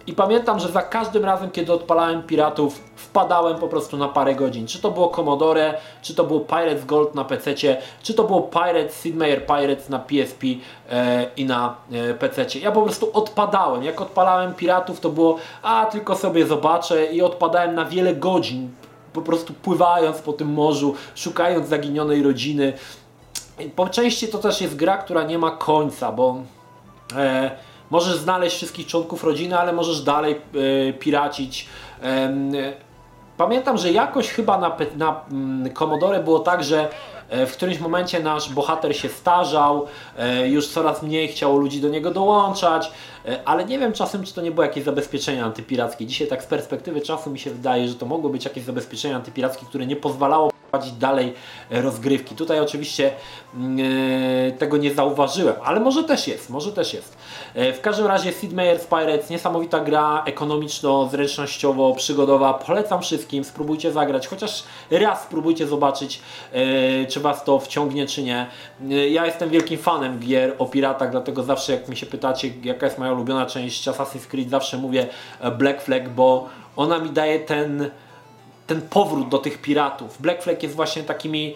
I 0.07 0.13
pamiętam, 0.13 0.61
że 0.61 0.69
za 0.69 0.83
każdym 0.83 1.25
razem, 1.25 1.51
kiedy 1.51 1.73
odpalałem 1.73 2.23
Piratów, 2.23 2.81
wpadałem 2.97 3.59
po 3.59 3.69
prostu 3.69 3.97
na 3.97 4.09
parę 4.09 4.35
godzin. 4.35 4.67
Czy 4.67 4.81
to 4.81 4.91
było 4.91 5.09
Commodore, 5.09 5.75
czy 6.03 6.15
to 6.15 6.25
było 6.25 6.41
Pirates 6.41 6.85
Gold 6.85 7.15
na 7.15 7.25
PC, 7.25 7.55
czy 8.03 8.15
to 8.15 8.25
było 8.25 8.43
Pirates, 8.43 9.01
Sid 9.01 9.17
Meier 9.17 9.47
Pirates 9.47 9.89
na 9.89 9.99
PSP 9.99 10.47
e, 10.91 11.27
i 11.37 11.45
na 11.45 11.77
e, 11.93 12.15
PC. 12.15 12.47
Ja 12.59 12.73
po 12.73 12.83
prostu 12.83 13.11
odpadałem. 13.13 13.85
Jak 13.85 14.01
odpalałem 14.01 14.55
Piratów, 14.55 15.01
to 15.01 15.09
było, 15.09 15.37
a 15.63 15.87
tylko 15.87 16.17
sobie 16.17 16.47
zobaczę 16.47 17.07
i 17.07 17.23
odpadałem 17.23 17.75
na 17.75 17.85
wiele 17.85 18.15
godzin. 18.15 18.71
Po 19.13 19.23
prostu 19.23 19.53
pływając 19.53 20.19
po 20.19 20.33
tym 20.33 20.49
morzu, 20.49 20.95
szukając 21.15 21.69
zaginionej 21.69 22.23
rodziny. 22.23 22.73
Po 23.77 23.89
części 23.89 24.29
to 24.29 24.39
też 24.39 24.61
jest 24.61 24.77
gra, 24.77 24.99
która 24.99 25.23
nie 25.23 25.39
ma 25.39 25.51
końca, 25.51 26.13
bo... 26.13 26.37
E, 27.17 27.51
Możesz 27.91 28.17
znaleźć 28.17 28.57
wszystkich 28.57 28.87
członków 28.87 29.25
rodziny, 29.25 29.59
ale 29.59 29.73
możesz 29.73 30.03
dalej 30.03 30.41
y, 30.55 30.93
piracić. 30.99 31.69
Pamiętam, 33.37 33.79
że 33.79 33.93
jakoś 33.93 34.29
chyba 34.29 34.59
na, 34.59 34.77
na 34.97 35.21
mm, 35.31 35.71
Commodore 35.73 36.23
było 36.23 36.39
tak, 36.39 36.65
że 36.65 36.89
e, 37.29 37.47
w 37.47 37.53
którymś 37.53 37.81
momencie 37.81 38.21
nasz 38.21 38.53
bohater 38.53 38.97
się 38.97 39.09
starzał, 39.09 39.87
e, 40.19 40.49
już 40.49 40.69
coraz 40.69 41.03
mniej 41.03 41.29
chciało 41.29 41.59
ludzi 41.59 41.81
do 41.81 41.89
niego 41.89 42.11
dołączać, 42.11 42.87
e, 42.87 42.93
ale 43.45 43.65
nie 43.65 43.79
wiem 43.79 43.93
czasem, 43.93 44.25
czy 44.25 44.35
to 44.35 44.43
nie 44.43 44.51
było 44.51 44.65
jakieś 44.65 44.85
zabezpieczenie 44.85 45.45
antypirackie. 45.45 46.07
Dzisiaj 46.07 46.29
tak 46.29 46.43
z 46.43 46.47
perspektywy 46.47 47.01
czasu 47.01 47.31
mi 47.31 47.39
się 47.39 47.51
wydaje, 47.51 47.89
że 47.89 47.95
to 47.95 48.07
mogło 48.07 48.31
być 48.31 48.45
jakieś 48.45 48.65
zabezpieczenie 48.65 49.17
antypirackie, 49.17 49.67
które 49.67 49.87
nie 49.87 49.97
pozwalało 49.97 50.51
prowadzić 50.75 50.99
dalej 50.99 51.33
rozgrywki. 51.71 52.35
Tutaj 52.35 52.61
oczywiście 52.61 53.11
mm, 53.55 53.79
tego 54.59 54.77
nie 54.77 54.95
zauważyłem, 54.95 55.55
ale 55.65 55.81
może 55.81 56.05
też 56.05 56.29
jest, 56.29 56.51
może 56.51 56.73
też 56.73 56.95
jest. 56.95 57.17
E, 57.55 57.73
w 57.73 57.81
każdym 57.81 58.07
razie 58.07 58.33
Sid 58.33 58.53
Meier's 58.53 58.89
Pirates, 58.89 59.31
niesamowita 59.31 59.81
gra, 59.81 60.25
ekonomiczno-zręcznościowo, 60.27 61.95
przygodowa. 61.95 62.55
Polecam 62.55 63.03
wszystkim, 63.03 63.45
spróbujcie 63.45 63.93
zagrać, 63.93 64.29
chociaż 64.29 64.65
raz 64.91 65.23
spróbujcie 65.23 65.67
zobaczyć, 65.67 66.21
e, 66.53 67.07
czy 67.07 67.21
Was 67.21 67.45
to 67.45 67.59
wciągnie, 67.59 68.07
czy 68.07 68.23
nie. 68.23 68.47
E, 68.91 69.09
ja 69.09 69.27
jestem 69.27 69.51
wielkim 69.51 69.79
fanem 69.79 70.19
gier 70.19 70.55
o 70.59 70.67
piratach, 70.67 71.11
dlatego 71.11 71.43
zawsze 71.43 71.73
jak 71.73 71.89
mi 71.89 71.97
się 71.97 72.07
pytacie, 72.07 72.51
jaka 72.63 72.87
jest 72.87 72.99
moja 72.99 73.14
ulubiona 73.15 73.47
część 73.47 73.89
Assassin's 73.89 74.27
Creed, 74.27 74.51
zawsze 74.51 74.79
mówię 74.79 75.07
Black 75.59 75.83
Flag, 75.83 76.09
bo 76.09 76.49
ona 76.77 76.99
mi 76.99 77.11
daje 77.11 77.41
ten 77.41 77.91
ten 78.67 78.81
powrót 78.83 79.29
do 79.29 79.39
tych 79.39 79.61
piratów. 79.61 80.23
Black 80.23 80.43
Flag 80.43 80.63
jest 80.63 80.75
właśnie 80.75 81.03
takimi 81.03 81.55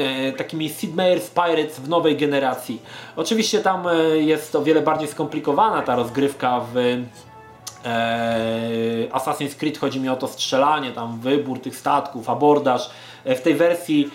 E, 0.00 0.32
takimi 0.32 0.68
Sid 0.68 0.96
Meier's 0.96 1.30
Pirates 1.30 1.80
w 1.80 1.88
nowej 1.88 2.16
generacji. 2.16 2.82
Oczywiście 3.16 3.60
tam 3.60 3.88
e, 3.88 3.94
jest 4.18 4.56
o 4.56 4.62
wiele 4.62 4.82
bardziej 4.82 5.08
skomplikowana 5.08 5.82
ta 5.82 5.96
rozgrywka 5.96 6.60
w 6.74 6.76
e, 6.76 6.98
Assassin's 9.12 9.54
Creed 9.56 9.78
chodzi 9.78 10.00
mi 10.00 10.08
o 10.08 10.16
to 10.16 10.28
strzelanie, 10.28 10.92
tam 10.92 11.20
wybór 11.20 11.60
tych 11.60 11.76
statków, 11.76 12.30
abordaż. 12.30 12.90
W 13.24 13.40
tej 13.40 13.54
wersji 13.54 14.10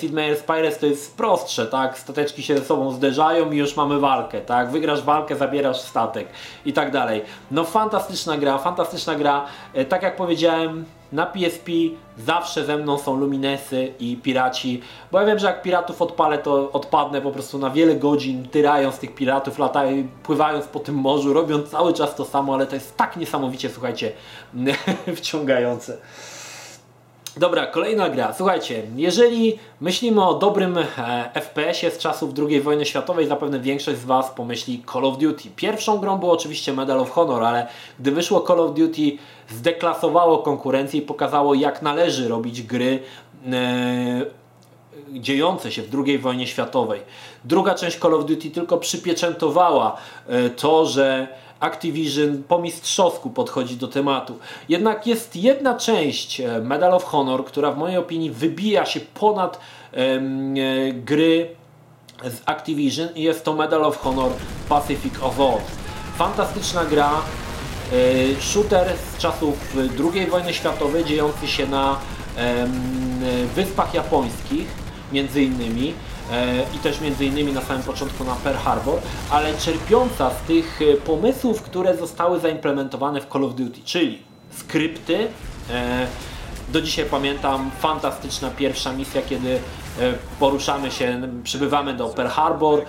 Sid 0.00 0.12
Meier's 0.12 0.42
Pirates 0.42 0.78
to 0.78 0.86
jest 0.86 1.16
prostsze, 1.16 1.66
tak? 1.66 1.98
Stateczki 1.98 2.42
się 2.42 2.58
ze 2.58 2.64
sobą 2.64 2.90
zderzają 2.90 3.52
i 3.52 3.56
już 3.56 3.76
mamy 3.76 3.98
walkę, 4.00 4.40
tak? 4.40 4.70
Wygrasz 4.70 5.02
walkę, 5.02 5.36
zabierasz 5.36 5.80
statek 5.80 6.28
i 6.64 6.72
tak 6.72 6.90
dalej. 6.90 7.22
No 7.50 7.64
fantastyczna 7.64 8.36
gra, 8.36 8.58
fantastyczna 8.58 9.14
gra. 9.14 9.46
Tak 9.88 10.02
jak 10.02 10.16
powiedziałem, 10.16 10.84
na 11.14 11.26
PSP 11.26 11.72
zawsze 12.18 12.64
ze 12.64 12.76
mną 12.76 12.98
są 12.98 13.16
Luminesy 13.16 13.92
i 13.98 14.16
Piraci, 14.16 14.80
bo 15.12 15.20
ja 15.20 15.26
wiem, 15.26 15.38
że 15.38 15.46
jak 15.46 15.62
Piratów 15.62 16.02
odpalę, 16.02 16.38
to 16.38 16.72
odpadnę 16.72 17.20
po 17.20 17.30
prostu 17.30 17.58
na 17.58 17.70
wiele 17.70 17.94
godzin, 17.94 18.48
tyrając 18.48 18.98
tych 18.98 19.14
Piratów, 19.14 19.58
latając, 19.58 20.06
pływając 20.22 20.66
po 20.66 20.80
tym 20.80 20.94
morzu, 20.94 21.32
robiąc 21.32 21.70
cały 21.70 21.92
czas 21.92 22.14
to 22.14 22.24
samo, 22.24 22.54
ale 22.54 22.66
to 22.66 22.74
jest 22.74 22.96
tak 22.96 23.16
niesamowicie, 23.16 23.70
słuchajcie, 23.70 24.12
wciągające. 25.16 25.98
Dobra, 27.36 27.66
kolejna 27.66 28.08
gra. 28.08 28.32
Słuchajcie, 28.32 28.82
jeżeli 28.96 29.58
myślimy 29.80 30.24
o 30.24 30.34
dobrym 30.34 30.78
e, 30.78 30.84
FPS-ie 31.34 31.92
z 31.92 31.98
czasów 31.98 32.30
II 32.38 32.60
wojny 32.60 32.86
światowej, 32.86 33.26
zapewne 33.26 33.60
większość 33.60 33.98
z 33.98 34.04
Was 34.04 34.30
pomyśli 34.30 34.82
Call 34.92 35.04
of 35.04 35.18
Duty. 35.18 35.48
Pierwszą 35.56 35.98
grą 35.98 36.18
było 36.18 36.32
oczywiście 36.32 36.72
Medal 36.72 37.00
of 37.00 37.10
Honor, 37.10 37.44
ale 37.44 37.66
gdy 38.00 38.10
wyszło 38.10 38.40
Call 38.46 38.60
of 38.60 38.74
Duty, 38.74 39.18
zdeklasowało 39.48 40.38
konkurencję 40.38 41.00
i 41.00 41.02
pokazało, 41.02 41.54
jak 41.54 41.82
należy 41.82 42.28
robić 42.28 42.62
gry. 42.62 43.02
E, 43.52 44.44
dziejące 45.12 45.72
się 45.72 45.82
w 45.82 46.06
II 46.06 46.18
wojnie 46.18 46.46
światowej. 46.46 47.00
Druga 47.44 47.74
część 47.74 47.98
Call 47.98 48.14
of 48.14 48.26
Duty 48.26 48.50
tylko 48.50 48.78
przypieczętowała 48.78 49.96
e, 50.26 50.50
to, 50.50 50.86
że 50.86 51.28
Activision 51.60 52.42
po 52.48 52.58
mistrzowsku 52.58 53.30
podchodzi 53.30 53.76
do 53.76 53.88
tematu. 53.88 54.38
Jednak 54.68 55.06
jest 55.06 55.36
jedna 55.36 55.74
część 55.74 56.40
e, 56.40 56.60
Medal 56.60 56.94
of 56.94 57.04
Honor, 57.04 57.44
która 57.44 57.72
w 57.72 57.78
mojej 57.78 57.96
opinii 57.96 58.30
wybija 58.30 58.86
się 58.86 59.00
ponad 59.00 59.60
e, 59.92 60.20
gry 60.92 61.50
z 62.24 62.42
Activision 62.46 63.08
i 63.14 63.22
jest 63.22 63.44
to 63.44 63.54
Medal 63.54 63.84
of 63.84 63.96
Honor 63.96 64.32
Pacific 64.68 65.14
Assault. 65.14 65.64
Fantastyczna 66.18 66.84
gra, 66.84 67.10
e, 67.10 68.40
shooter 68.40 68.92
z 68.96 69.18
czasów 69.18 69.76
II 70.14 70.26
wojny 70.26 70.54
światowej 70.54 71.04
dziejący 71.04 71.48
się 71.48 71.66
na 71.66 71.96
Wyspach 73.54 73.94
Japońskich 73.94 74.66
między 75.12 75.42
innymi 75.42 75.94
i 76.74 76.78
też 76.78 77.00
między 77.00 77.24
innymi 77.24 77.52
na 77.52 77.60
samym 77.60 77.82
początku 77.82 78.24
na 78.24 78.34
Pearl 78.34 78.58
Harbor, 78.58 79.00
ale 79.30 79.54
czerpiąca 79.58 80.30
z 80.30 80.46
tych 80.46 80.80
e, 80.82 80.96
pomysłów, 80.96 81.62
które 81.62 81.96
zostały 81.96 82.40
zaimplementowane 82.40 83.20
w 83.20 83.26
Call 83.26 83.44
of 83.44 83.54
Duty, 83.54 83.80
czyli 83.84 84.22
skrypty. 84.58 85.28
E, 85.70 86.06
do 86.68 86.82
dzisiaj 86.82 87.04
pamiętam 87.04 87.70
fantastyczna 87.80 88.50
pierwsza 88.50 88.92
misja, 88.92 89.22
kiedy 89.22 89.58
poruszamy 90.40 90.90
się, 90.90 91.28
przybywamy 91.44 91.94
do 91.94 92.08
Pearl 92.08 92.28
Harbor, 92.28 92.82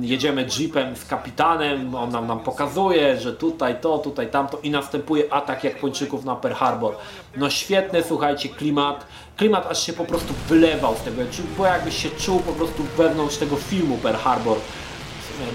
jedziemy 0.00 0.46
jeepem 0.58 0.96
z 0.96 1.04
kapitanem, 1.04 1.94
on 1.94 2.10
nam, 2.10 2.26
nam 2.26 2.40
pokazuje, 2.40 3.20
że 3.20 3.32
tutaj 3.32 3.80
to, 3.80 3.98
tutaj 3.98 4.30
tamto 4.30 4.58
i 4.62 4.70
następuje 4.70 5.32
atak 5.32 5.64
Japończyków 5.64 6.24
na 6.24 6.36
Pearl 6.36 6.54
Harbor. 6.54 6.94
No 7.36 7.50
świetny, 7.50 8.02
słuchajcie, 8.08 8.48
klimat, 8.48 9.06
klimat 9.36 9.66
aż 9.66 9.86
się 9.86 9.92
po 9.92 10.04
prostu 10.04 10.34
wylewał 10.48 10.94
z 10.94 11.00
tego, 11.00 11.22
bo 11.58 11.66
jakbyś 11.66 12.02
się 12.02 12.10
czuł 12.10 12.40
po 12.40 12.52
prostu 12.52 12.82
wewnątrz 12.96 13.36
tego 13.36 13.56
filmu 13.56 13.98
Pearl 13.98 14.16
Harbor, 14.16 14.56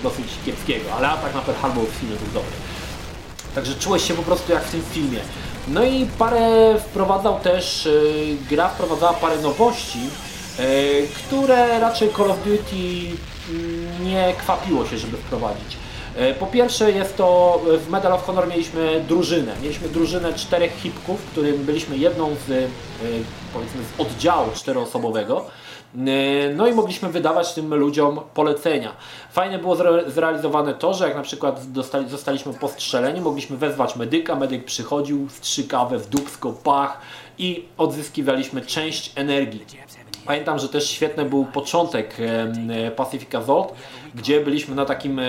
dosyć 0.03 0.25
kiepskiego, 0.45 0.93
ale 0.97 1.09
atak 1.09 1.35
na 1.35 1.41
Pearl 1.41 1.59
Harbor 1.59 1.85
w 1.85 1.93
filmie 1.93 2.15
był 2.15 2.27
dobry. 2.27 2.51
Także 3.55 3.75
czułeś 3.75 4.07
się 4.07 4.13
po 4.13 4.23
prostu 4.23 4.51
jak 4.51 4.63
w 4.63 4.71
tym 4.71 4.81
filmie. 4.91 5.19
No 5.67 5.83
i 5.83 6.05
parę 6.17 6.75
wprowadzał 6.79 7.39
też, 7.39 7.89
gra 8.49 8.69
wprowadzała 8.69 9.13
parę 9.13 9.41
nowości, 9.41 9.99
które 11.15 11.79
raczej 11.79 12.09
Call 12.17 12.31
of 12.31 12.37
Duty 12.43 12.75
yy, 12.75 14.05
nie 14.05 14.33
kwapiło 14.37 14.85
się, 14.85 14.97
żeby 14.97 15.17
wprowadzić. 15.17 15.77
E, 16.15 16.33
po 16.33 16.47
pierwsze 16.47 16.91
jest 16.91 17.17
to, 17.17 17.61
w 17.77 17.89
Medal 17.89 18.13
of 18.13 18.25
Honor 18.25 18.47
mieliśmy 18.47 19.03
drużynę. 19.07 19.55
Mieliśmy 19.61 19.89
drużynę 19.89 20.33
czterech 20.33 20.71
hipków, 20.71 21.21
którym 21.31 21.57
byliśmy 21.57 21.97
jedną 21.97 22.35
z, 22.47 22.49
e, 22.51 22.67
powiedzmy, 23.53 23.81
z 23.83 24.01
oddziału 24.01 24.51
czteroosobowego. 24.53 25.45
E, 25.95 26.53
no 26.55 26.67
i 26.67 26.73
mogliśmy 26.73 27.09
wydawać 27.09 27.53
tym 27.53 27.75
ludziom 27.75 28.19
polecenia. 28.33 28.91
Fajnie 29.31 29.59
było 29.59 29.77
zrealizowane 30.07 30.73
to, 30.73 30.93
że 30.93 31.07
jak 31.07 31.15
na 31.15 31.23
przykład 31.23 31.71
dostali, 31.71 32.09
zostaliśmy 32.09 32.53
postrzeleni, 32.53 33.21
mogliśmy 33.21 33.57
wezwać 33.57 33.95
medyka, 33.95 34.35
medyk 34.35 34.65
przychodził, 34.65 35.27
strzykawę 35.29 35.97
w 35.97 36.09
dubsko, 36.09 36.53
pach 36.53 37.01
i 37.37 37.65
odzyskiwaliśmy 37.77 38.61
część 38.61 39.11
energii. 39.15 39.65
Pamiętam, 40.29 40.59
że 40.59 40.69
też 40.69 40.89
świetny 40.89 41.25
był 41.25 41.45
początek 41.45 42.17
Pacific 42.95 43.35
Assault, 43.35 43.73
gdzie 44.15 44.41
byliśmy 44.41 44.75
na 44.75 44.85
takim 44.85 45.21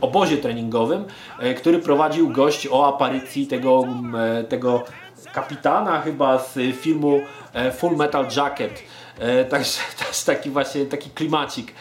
obozie 0.00 0.36
treningowym, 0.36 1.04
e, 1.40 1.54
który 1.54 1.78
prowadził 1.78 2.28
gość 2.28 2.68
o 2.70 2.94
aparycji 2.94 3.46
tego, 3.46 3.84
e, 4.18 4.44
tego 4.44 4.84
kapitana 5.32 6.00
chyba 6.00 6.38
z 6.38 6.58
filmu 6.76 7.20
e, 7.52 7.72
Full 7.72 7.96
Metal 7.96 8.26
Jacket. 8.36 8.82
Także 9.50 9.80
też 10.08 10.24
taki 10.24 10.50
właśnie 10.50 10.86
taki 10.86 11.10
klimacik 11.10 11.72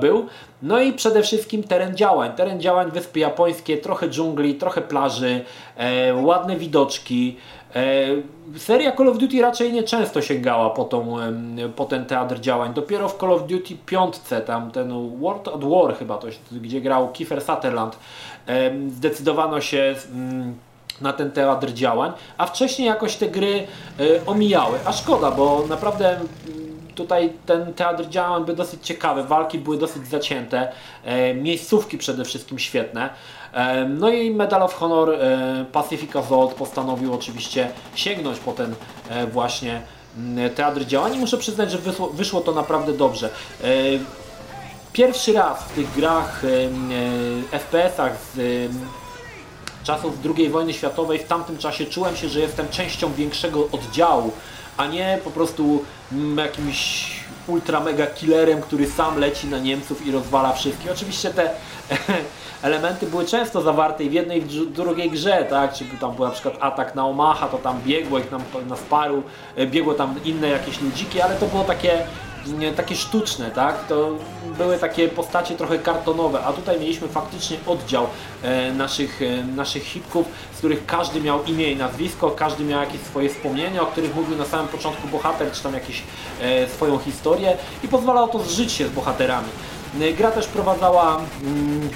był. 0.00 0.26
No 0.62 0.80
i 0.80 0.92
przede 0.92 1.22
wszystkim 1.22 1.62
teren 1.62 1.96
działań. 1.96 2.32
Teren 2.32 2.60
działań 2.60 2.90
Wyspy 2.90 3.18
Japońskie, 3.18 3.78
trochę 3.78 4.08
dżungli, 4.08 4.54
trochę 4.54 4.82
plaży, 4.82 5.44
ładne 6.14 6.56
widoczki, 6.56 7.36
E, 7.36 7.53
seria 8.58 8.92
Call 8.96 9.08
of 9.08 9.18
Duty 9.18 9.42
raczej 9.42 9.72
nie 9.72 9.82
często 9.82 10.22
sięgała 10.22 10.70
po, 10.70 10.84
tą, 10.84 11.16
po 11.76 11.84
ten 11.84 12.06
teatr 12.06 12.40
działań. 12.40 12.74
Dopiero 12.74 13.08
w 13.08 13.18
Call 13.18 13.32
of 13.32 13.46
Duty 13.46 13.76
5, 13.86 14.14
tam 14.46 14.70
ten 14.70 15.18
World 15.20 15.48
at 15.48 15.64
War 15.64 15.96
chyba, 15.98 16.18
to, 16.18 16.26
gdzie 16.52 16.80
grał 16.80 17.12
Kiefer 17.12 17.40
Sutherland, 17.40 17.98
zdecydowano 18.88 19.60
się 19.60 19.94
mm, 20.12 20.54
na 21.00 21.12
ten 21.12 21.30
teatr 21.30 21.72
działań, 21.72 22.12
a 22.38 22.46
wcześniej 22.46 22.88
jakoś 22.88 23.16
te 23.16 23.28
gry 23.28 23.66
e, 24.00 24.26
omijały. 24.26 24.78
A 24.84 24.92
szkoda, 24.92 25.30
bo 25.30 25.64
naprawdę 25.68 26.10
mm, 26.10 26.28
tutaj 26.94 27.32
ten 27.46 27.74
teatr 27.74 28.08
działań 28.08 28.44
był 28.44 28.54
dosyć 28.54 28.86
ciekawy, 28.86 29.24
walki 29.24 29.58
były 29.58 29.78
dosyć 29.78 30.06
zacięte, 30.06 30.72
e, 31.04 31.34
miejscówki 31.34 31.98
przede 31.98 32.24
wszystkim 32.24 32.58
świetne. 32.58 33.10
No 33.88 34.08
i 34.08 34.30
Medal 34.30 34.62
of 34.62 34.74
Honor 34.74 35.10
e, 35.10 35.64
Pacific 35.72 36.16
Assault 36.16 36.54
postanowił 36.54 37.14
oczywiście 37.14 37.70
sięgnąć 37.94 38.38
po 38.38 38.52
ten 38.52 38.74
e, 39.08 39.26
właśnie 39.26 39.82
teatr 40.54 40.84
działań 40.84 41.14
i 41.14 41.18
muszę 41.18 41.38
przyznać, 41.38 41.70
że 41.70 41.78
wyszło, 41.78 42.08
wyszło 42.08 42.40
to 42.40 42.52
naprawdę 42.52 42.92
dobrze. 42.92 43.30
E, 43.64 43.66
pierwszy 44.92 45.32
raz 45.32 45.62
w 45.62 45.72
tych 45.72 45.94
grach 45.94 46.42
FPS-ach 47.50 48.12
z 48.34 48.70
czasów 49.84 50.14
II 50.36 50.48
wojny 50.48 50.72
światowej 50.72 51.18
w 51.18 51.24
tamtym 51.24 51.58
czasie 51.58 51.86
czułem 51.86 52.16
się, 52.16 52.28
że 52.28 52.40
jestem 52.40 52.68
częścią 52.68 53.12
większego 53.12 53.68
oddziału, 53.72 54.32
a 54.76 54.86
nie 54.86 55.18
po 55.24 55.30
prostu 55.30 55.84
jakimś 56.36 57.10
ultra 57.46 57.80
mega 57.80 58.06
killerem, 58.06 58.62
który 58.62 58.86
sam 58.86 59.18
leci 59.18 59.46
na 59.46 59.58
Niemców 59.58 60.06
i 60.06 60.12
rozwala 60.12 60.52
wszystkich. 60.52 60.90
Oczywiście 60.92 61.30
te 61.30 61.50
elementy 62.62 63.06
były 63.06 63.26
często 63.26 63.62
zawarte 63.62 64.04
i 64.04 64.10
w 64.10 64.12
jednej 64.12 64.38
i 64.38 64.40
w 64.40 64.72
drugiej 64.72 65.10
grze, 65.10 65.46
tak? 65.50 65.72
Czyli 65.72 65.90
tam 65.90 66.14
był 66.14 66.24
na 66.24 66.30
przykład 66.30 66.54
atak 66.60 66.94
na 66.94 67.06
Omaha, 67.06 67.48
to 67.48 67.58
tam 67.58 67.80
biegło 67.86 68.18
ich 68.18 68.30
nam 68.30 68.42
na 68.68 68.76
sparu, 68.76 69.22
e, 69.56 69.66
biegło 69.66 69.94
tam 69.94 70.14
inne 70.24 70.48
jakieś 70.48 70.80
ludziki, 70.80 71.20
ale 71.20 71.34
to 71.34 71.46
było 71.46 71.64
takie 71.64 72.06
takie 72.76 72.96
sztuczne, 72.96 73.50
tak? 73.50 73.86
To 73.86 74.10
były 74.58 74.78
takie 74.78 75.08
postacie 75.08 75.54
trochę 75.54 75.78
kartonowe, 75.78 76.44
a 76.44 76.52
tutaj 76.52 76.80
mieliśmy 76.80 77.08
faktycznie 77.08 77.56
oddział 77.66 78.06
e, 78.42 78.72
naszych, 78.72 79.22
e, 79.22 79.44
naszych 79.44 79.84
hipków, 79.84 80.26
z 80.54 80.58
których 80.58 80.86
każdy 80.86 81.20
miał 81.20 81.44
imię 81.44 81.72
i 81.72 81.76
nazwisko, 81.76 82.30
każdy 82.30 82.64
miał 82.64 82.80
jakieś 82.80 83.00
swoje 83.00 83.28
wspomnienia, 83.28 83.82
o 83.82 83.86
których 83.86 84.14
mówił 84.14 84.36
na 84.36 84.44
samym 84.44 84.68
początku 84.68 85.08
bohater, 85.08 85.52
czy 85.52 85.62
tam 85.62 85.74
jakieś 85.74 86.02
e, 86.40 86.68
swoją 86.68 86.98
historię 86.98 87.56
i 87.84 87.88
pozwalało 87.88 88.28
to 88.28 88.38
zżyć 88.38 88.72
się 88.72 88.88
z 88.88 88.90
bohaterami. 88.90 89.48
E, 90.00 90.12
gra 90.12 90.30
też 90.30 90.46
prowadzała 90.46 91.20
mm, 91.42 91.90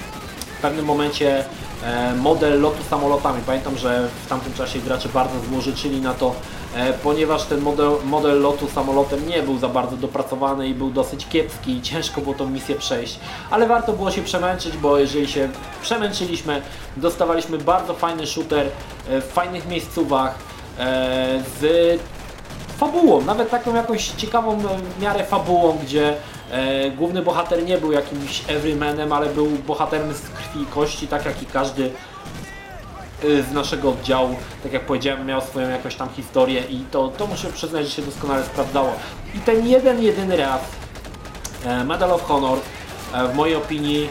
w 0.57 0.61
pewnym 0.61 0.85
momencie 0.85 1.45
e, 1.83 2.15
model 2.15 2.61
lotu 2.61 2.83
samolotami. 2.89 3.41
Pamiętam, 3.45 3.77
że 3.77 4.09
w 4.25 4.27
tamtym 4.27 4.53
czasie 4.53 4.79
gracze 4.79 5.09
bardzo 5.09 5.39
złożyczyli 5.49 6.01
na 6.01 6.13
to, 6.13 6.35
ponieważ 7.03 7.43
ten 7.43 7.61
model, 7.61 7.91
model 8.05 8.41
lotu 8.41 8.67
samolotem 8.67 9.27
nie 9.27 9.43
był 9.43 9.57
za 9.57 9.67
bardzo 9.67 9.97
dopracowany 9.97 10.67
i 10.67 10.73
był 10.73 10.89
dosyć 10.91 11.27
kiepski 11.27 11.71
i 11.71 11.81
ciężko 11.81 12.21
było 12.21 12.35
tą 12.35 12.49
misję 12.49 12.75
przejść. 12.75 13.19
Ale 13.49 13.67
warto 13.67 13.93
było 13.93 14.11
się 14.11 14.21
przemęczyć, 14.21 14.77
bo 14.77 14.97
jeżeli 14.97 15.27
się 15.27 15.49
przemęczyliśmy, 15.81 16.61
dostawaliśmy 16.97 17.57
bardzo 17.57 17.93
fajny 17.93 18.27
shooter 18.27 18.67
w 19.07 19.31
fajnych 19.33 19.67
miejscówach 19.67 20.35
z 21.59 21.99
fabułą, 22.77 23.21
nawet 23.21 23.49
taką 23.49 23.75
jakąś 23.75 24.07
ciekawą 24.07 24.57
miarę 25.01 25.25
fabułą, 25.25 25.77
gdzie 25.83 26.17
E, 26.51 26.91
główny 26.91 27.21
bohater 27.21 27.65
nie 27.65 27.77
był 27.77 27.91
jakimś 27.91 28.43
everymanem, 28.47 29.13
ale 29.13 29.29
był 29.29 29.47
bohaterem 29.47 30.13
z 30.13 30.21
krwi 30.21 30.61
i 30.61 30.65
kości, 30.65 31.07
tak 31.07 31.25
jak 31.25 31.41
i 31.41 31.45
każdy 31.45 31.83
e, 31.85 32.18
z 33.21 33.51
naszego 33.51 33.89
oddziału, 33.89 34.35
tak 34.63 34.73
jak 34.73 34.85
powiedziałem, 34.85 35.25
miał 35.25 35.41
swoją 35.41 35.69
jakąś 35.69 35.95
tam 35.95 36.09
historię 36.09 36.63
i 36.69 36.85
to, 36.91 37.07
to 37.07 37.27
muszę 37.27 37.51
przyznać, 37.51 37.85
że 37.85 37.91
się 37.91 38.01
doskonale 38.01 38.43
sprawdzało. 38.43 38.91
I 39.35 39.39
ten 39.39 39.67
jeden, 39.67 40.03
jedyny 40.03 40.37
raz 40.37 40.61
e, 41.65 41.83
Medal 41.83 42.11
of 42.11 42.23
Honor 42.23 42.59
w 43.33 43.35
mojej 43.35 43.55
opinii 43.55 44.09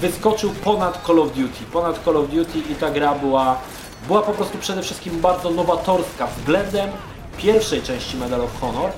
wyskoczył 0.00 0.50
ponad 0.50 1.06
Call 1.06 1.18
of 1.18 1.28
Duty. 1.28 1.64
Ponad 1.72 2.04
Call 2.04 2.16
of 2.16 2.30
Duty 2.30 2.58
i 2.58 2.74
ta 2.74 2.90
gra 2.90 3.14
była, 3.14 3.58
była 4.06 4.22
po 4.22 4.32
prostu 4.32 4.58
przede 4.58 4.82
wszystkim 4.82 5.20
bardzo 5.20 5.50
nowatorska 5.50 6.26
względem 6.26 6.90
pierwszej 7.36 7.82
części 7.82 8.16
Medal 8.16 8.40
of 8.40 8.60
Honor, 8.60 8.90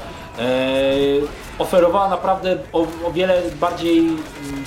oferowała 1.61 2.09
naprawdę 2.09 2.59
o, 2.73 2.81
o, 2.81 3.13
wiele 3.13 3.43
bardziej 3.61 3.99
mm, 3.99 4.21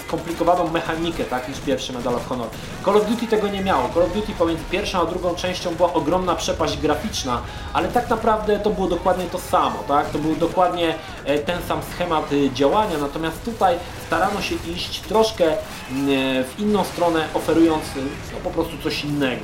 skomplikowaną 0.08 0.68
mechanikę 0.68 1.24
tak, 1.24 1.50
niż 1.50 1.60
pierwszy 1.60 1.94
Medal 1.94 2.16
of 2.16 2.28
Honor. 2.28 2.48
Call 2.86 2.98
of 2.98 3.06
Duty 3.06 3.28
tego 3.28 3.48
nie 3.48 3.62
miało. 3.62 3.90
Call 3.94 4.04
of 4.04 4.14
Duty 4.14 4.32
pomiędzy 4.34 4.64
pierwszą 4.72 5.02
a 5.02 5.06
drugą 5.06 5.36
częścią 5.36 5.76
była 5.76 5.94
ogromna 5.94 6.36
przepaść 6.36 6.78
graficzna, 6.78 7.42
ale 7.74 7.88
tak 7.88 8.10
naprawdę 8.10 8.60
to 8.60 8.70
było 8.70 8.88
dokładnie 8.88 9.26
to 9.26 9.40
samo. 9.40 9.84
Tak? 9.88 10.10
To 10.10 10.20
był 10.20 10.36
dokładnie 10.36 10.96
e, 11.26 11.40
ten 11.40 11.62
sam 11.68 11.80
schemat 11.94 12.30
e, 12.34 12.54
działania, 12.54 12.98
natomiast 12.98 13.44
tutaj 13.46 13.76
starano 14.08 14.42
się 14.42 14.56
iść 14.76 15.02
troszkę 15.02 15.46
mm, 15.46 16.08
w 16.44 16.54
inną 16.60 16.84
stronę, 16.84 17.28
oferując 17.34 17.84
no, 18.34 18.40
po 18.44 18.50
prostu 18.50 18.78
coś 18.84 19.04
innego. 19.04 19.42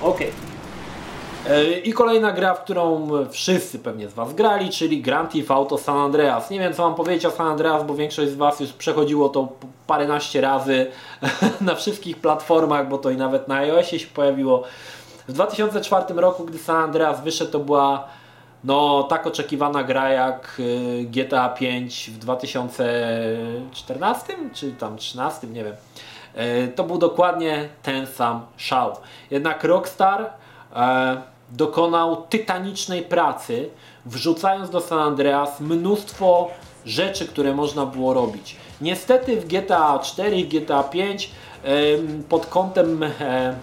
Okej. 0.00 0.28
Okay. 0.28 0.55
I 1.84 1.92
kolejna 1.92 2.32
gra, 2.32 2.54
w 2.54 2.64
którą 2.64 3.08
wszyscy 3.30 3.78
pewnie 3.78 4.08
z 4.08 4.14
Was 4.14 4.34
grali, 4.34 4.70
czyli 4.70 5.02
Grand 5.02 5.32
Theft 5.32 5.50
Auto 5.50 5.78
San 5.78 5.98
Andreas. 5.98 6.50
Nie 6.50 6.58
wiem 6.58 6.74
co 6.74 6.82
mam 6.82 6.94
powiedzieć 6.94 7.26
o 7.26 7.30
San 7.30 7.46
Andreas, 7.46 7.84
bo 7.84 7.94
większość 7.94 8.30
z 8.30 8.34
Was 8.34 8.60
już 8.60 8.72
przechodziło 8.72 9.28
to 9.28 9.48
paręnaście 9.86 10.40
razy 10.40 10.86
na 11.60 11.74
wszystkich 11.74 12.16
platformach, 12.16 12.88
bo 12.88 12.98
to 12.98 13.10
i 13.10 13.16
nawet 13.16 13.48
na 13.48 13.54
iOSie 13.54 13.98
się 13.98 14.06
pojawiło. 14.06 14.62
W 15.28 15.32
2004 15.32 16.14
roku, 16.14 16.44
gdy 16.44 16.58
San 16.58 16.76
Andreas 16.76 17.24
wyszedł, 17.24 17.50
to 17.50 17.58
była 17.58 18.08
no 18.64 19.02
tak 19.02 19.26
oczekiwana 19.26 19.84
gra 19.84 20.10
jak 20.10 20.56
y, 20.60 21.04
GTA 21.04 21.48
5 21.48 22.10
w 22.10 22.18
2014 22.18 24.34
czy 24.52 24.72
tam 24.72 24.96
13, 24.96 25.46
nie 25.46 25.64
wiem. 25.64 25.74
E, 26.34 26.68
to 26.68 26.84
był 26.84 26.98
dokładnie 26.98 27.68
ten 27.82 28.06
sam 28.06 28.46
szał. 28.56 28.96
Jednak 29.30 29.64
Rockstar 29.64 30.30
e, 30.76 31.35
dokonał 31.50 32.22
tytanicznej 32.22 33.02
pracy, 33.02 33.68
wrzucając 34.06 34.70
do 34.70 34.80
San 34.80 34.98
Andreas 34.98 35.60
mnóstwo 35.60 36.50
rzeczy, 36.84 37.28
które 37.28 37.54
można 37.54 37.86
było 37.86 38.14
robić. 38.14 38.56
Niestety 38.80 39.40
w 39.40 39.46
GTA 39.46 39.98
4 39.98 40.36
i 40.36 40.44
GTA 40.44 40.82
5 40.82 41.30
pod 42.28 42.46
kątem 42.46 43.02
e, 43.02 43.56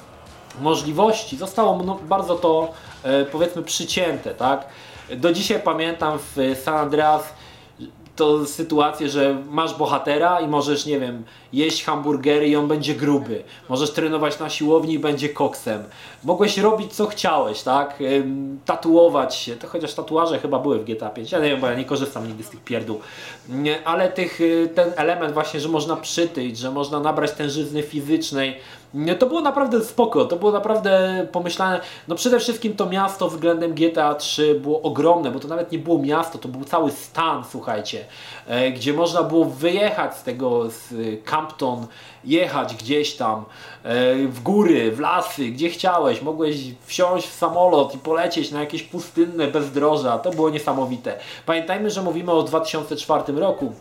możliwości 0.61 1.37
zostało 1.37 1.97
bardzo 2.03 2.35
to 2.35 2.71
e, 3.03 3.25
powiedzmy 3.25 3.63
przycięte. 3.63 4.35
Tak? 4.35 4.65
Do 5.15 5.33
dzisiaj 5.33 5.59
pamiętam 5.59 6.19
w 6.19 6.55
San 6.63 6.75
Andreas 6.75 7.33
to 8.15 8.45
sytuację, 8.45 9.09
że 9.09 9.37
masz 9.49 9.77
bohatera 9.77 10.39
i 10.39 10.47
możesz, 10.47 10.85
nie 10.85 10.99
wiem, 10.99 11.23
jeść 11.53 11.83
hamburgery 11.83 12.47
i 12.47 12.55
on 12.55 12.67
będzie 12.67 12.95
gruby. 12.95 13.43
Możesz 13.69 13.91
trenować 13.91 14.39
na 14.39 14.49
siłowni 14.49 14.93
i 14.93 14.99
będzie 14.99 15.29
koksem. 15.29 15.83
Mogłeś 16.23 16.57
robić 16.57 16.93
co 16.93 17.07
chciałeś, 17.07 17.61
tak? 17.61 17.99
Tatuować 18.65 19.35
się, 19.35 19.55
to 19.55 19.67
chociaż 19.67 19.93
tatuaże 19.93 20.39
chyba 20.39 20.59
były 20.59 20.79
w 20.79 20.83
GTA 20.83 21.09
5. 21.09 21.31
Ja 21.31 21.39
nie 21.39 21.49
wiem, 21.49 21.61
bo 21.61 21.67
ja 21.67 21.75
nie 21.75 21.85
korzystam 21.85 22.27
nigdy 22.27 22.43
z 22.43 22.49
tych 22.49 22.63
pierdół. 22.63 22.99
Ale 23.85 24.09
tych, 24.09 24.41
y, 24.41 24.69
ten 24.75 24.93
element 24.95 25.33
właśnie, 25.33 25.59
że 25.59 25.69
można 25.69 25.95
przytyć, 25.95 26.57
że 26.57 26.71
można 26.71 26.99
nabrać 26.99 27.31
tężyzny 27.31 27.83
fizycznej, 27.83 28.59
to 29.19 29.25
było 29.25 29.41
naprawdę 29.41 29.81
spoko, 29.81 30.25
to 30.25 30.35
było 30.35 30.51
naprawdę 30.51 31.25
pomyślane. 31.31 31.81
No 32.07 32.15
przede 32.15 32.39
wszystkim 32.39 32.75
to 32.75 32.85
miasto 32.85 33.29
względem 33.29 33.73
GTA 33.73 34.15
3 34.15 34.55
było 34.55 34.81
ogromne, 34.81 35.31
bo 35.31 35.39
to 35.39 35.47
nawet 35.47 35.71
nie 35.71 35.79
było 35.79 35.99
miasto, 35.99 36.37
to 36.37 36.47
był 36.47 36.63
cały 36.63 36.91
stan, 36.91 37.43
słuchajcie, 37.51 38.05
e, 38.47 38.71
gdzie 38.71 38.93
można 38.93 39.23
było 39.23 39.45
wyjechać 39.45 40.17
z 40.17 40.23
tego, 40.23 40.69
z 40.69 40.93
Campton, 41.25 41.87
jechać 42.23 42.75
gdzieś 42.75 43.15
tam 43.15 43.45
e, 43.83 44.15
w 44.27 44.43
góry, 44.43 44.91
w 44.91 44.99
lasy, 44.99 45.45
gdzie 45.45 45.69
chciałeś. 45.69 46.21
Mogłeś 46.21 46.57
wsiąść 46.85 47.27
w 47.27 47.33
samolot 47.33 47.95
i 47.95 47.97
polecieć 47.97 48.51
na 48.51 48.59
jakieś 48.59 48.83
pustynne 48.83 49.47
bezdroża. 49.47 50.17
To 50.19 50.31
było 50.31 50.49
niesamowite. 50.49 51.19
Pamiętajmy, 51.45 51.89
że 51.89 52.01
mówimy 52.01 52.31
o 52.31 52.43
2004 52.43 53.33
roku 53.33 53.73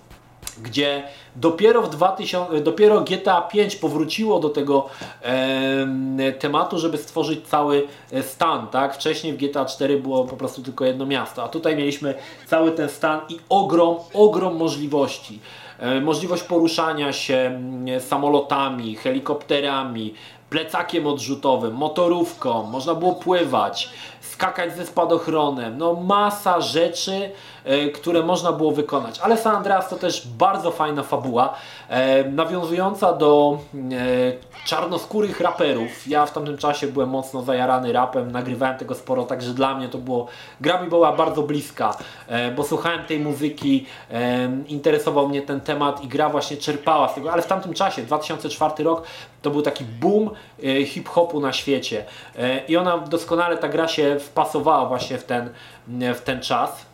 gdzie 0.59 1.03
dopiero 1.37 1.83
w 1.83 1.91
2000, 1.91 2.61
dopiero 2.61 3.01
GTA 3.01 3.43
5 3.43 3.77
powróciło 3.77 4.41
do 4.41 4.49
tego 4.49 4.88
e, 5.23 6.33
tematu, 6.33 6.79
żeby 6.79 6.99
stworzyć 6.99 7.47
cały 7.47 7.87
e, 8.12 8.23
stan, 8.23 8.67
tak? 8.67 8.95
Wcześniej 8.95 9.33
w 9.33 9.37
GTA 9.37 9.65
4 9.65 9.99
było 9.99 10.25
po 10.25 10.37
prostu 10.37 10.62
tylko 10.62 10.85
jedno 10.85 11.07
miasto, 11.07 11.45
a 11.45 11.49
tutaj 11.49 11.77
mieliśmy 11.77 12.15
cały 12.47 12.73
ten 12.73 12.88
stan 12.88 13.21
i 13.29 13.38
ogrom, 13.49 13.97
ogrom 14.15 14.57
możliwości. 14.57 15.41
E, 15.79 16.01
możliwość 16.01 16.43
poruszania 16.43 17.12
się 17.12 17.35
mm, 17.35 18.01
samolotami, 18.01 18.97
helikopterami, 18.97 20.15
plecakiem 20.51 21.07
odrzutowym, 21.07 21.75
motorówką, 21.75 22.62
można 22.62 22.95
było 22.95 23.15
pływać, 23.15 23.91
skakać 24.21 24.77
ze 24.77 24.87
spadochronem, 24.87 25.79
no 25.79 25.95
masa 25.95 26.61
rzeczy, 26.61 27.31
które 27.94 28.22
można 28.22 28.53
było 28.53 28.72
wykonać. 28.72 29.20
Ale 29.20 29.37
San 29.37 29.57
Andreas 29.57 29.88
to 29.88 29.96
też 29.96 30.29
bardzo 30.29 30.70
fajna 30.70 31.03
fabuła, 31.03 31.55
e, 31.88 32.25
nawiązująca 32.25 33.12
do 33.12 33.59
e, 33.75 34.66
czarnoskórych 34.66 35.40
raperów. 35.40 36.07
Ja 36.07 36.27
w 36.27 36.33
tamtym 36.33 36.59
czasie 36.59 36.87
byłem 36.87 37.09
mocno 37.09 37.42
zajarany 37.42 37.92
rapem, 37.92 38.33
nagrywałem 38.33 38.79
tego 38.79 38.94
sporo, 38.94 39.25
także 39.25 39.55
dla 39.55 39.75
mnie 39.75 39.88
to 39.88 39.98
było, 39.98 40.27
gra 40.61 40.83
mi 40.83 40.88
była 40.88 41.12
bardzo 41.12 41.42
bliska, 41.42 41.96
bo 42.57 42.64
słuchałem 42.64 43.05
tej 43.05 43.20
muzyki, 43.20 43.87
interesował 44.68 45.29
mnie 45.29 45.42
ten 45.42 45.61
temat 45.61 46.05
i 46.05 46.09
gra 46.09 46.29
właśnie 46.29 46.57
czerpała 46.57 47.09
z 47.09 47.14
tego, 47.14 47.33
ale 47.33 47.42
w 47.42 47.46
tamtym 47.46 47.75
czasie, 47.75 48.03
2004 48.03 48.85
rok, 48.85 49.03
to 49.42 49.51
był 49.51 49.62
taki 49.62 49.85
boom 49.85 50.31
hip-hopu 50.87 51.40
na 51.40 51.53
świecie 51.53 52.05
i 52.68 52.77
ona 52.77 52.98
doskonale, 52.98 53.57
ta 53.57 53.68
gra 53.68 53.88
się 53.88 54.16
wpasowała 54.20 54.87
właśnie 54.87 55.18
w 55.18 55.25
ten, 55.25 55.51
w 56.14 56.20
ten 56.20 56.40
czas. 56.40 56.92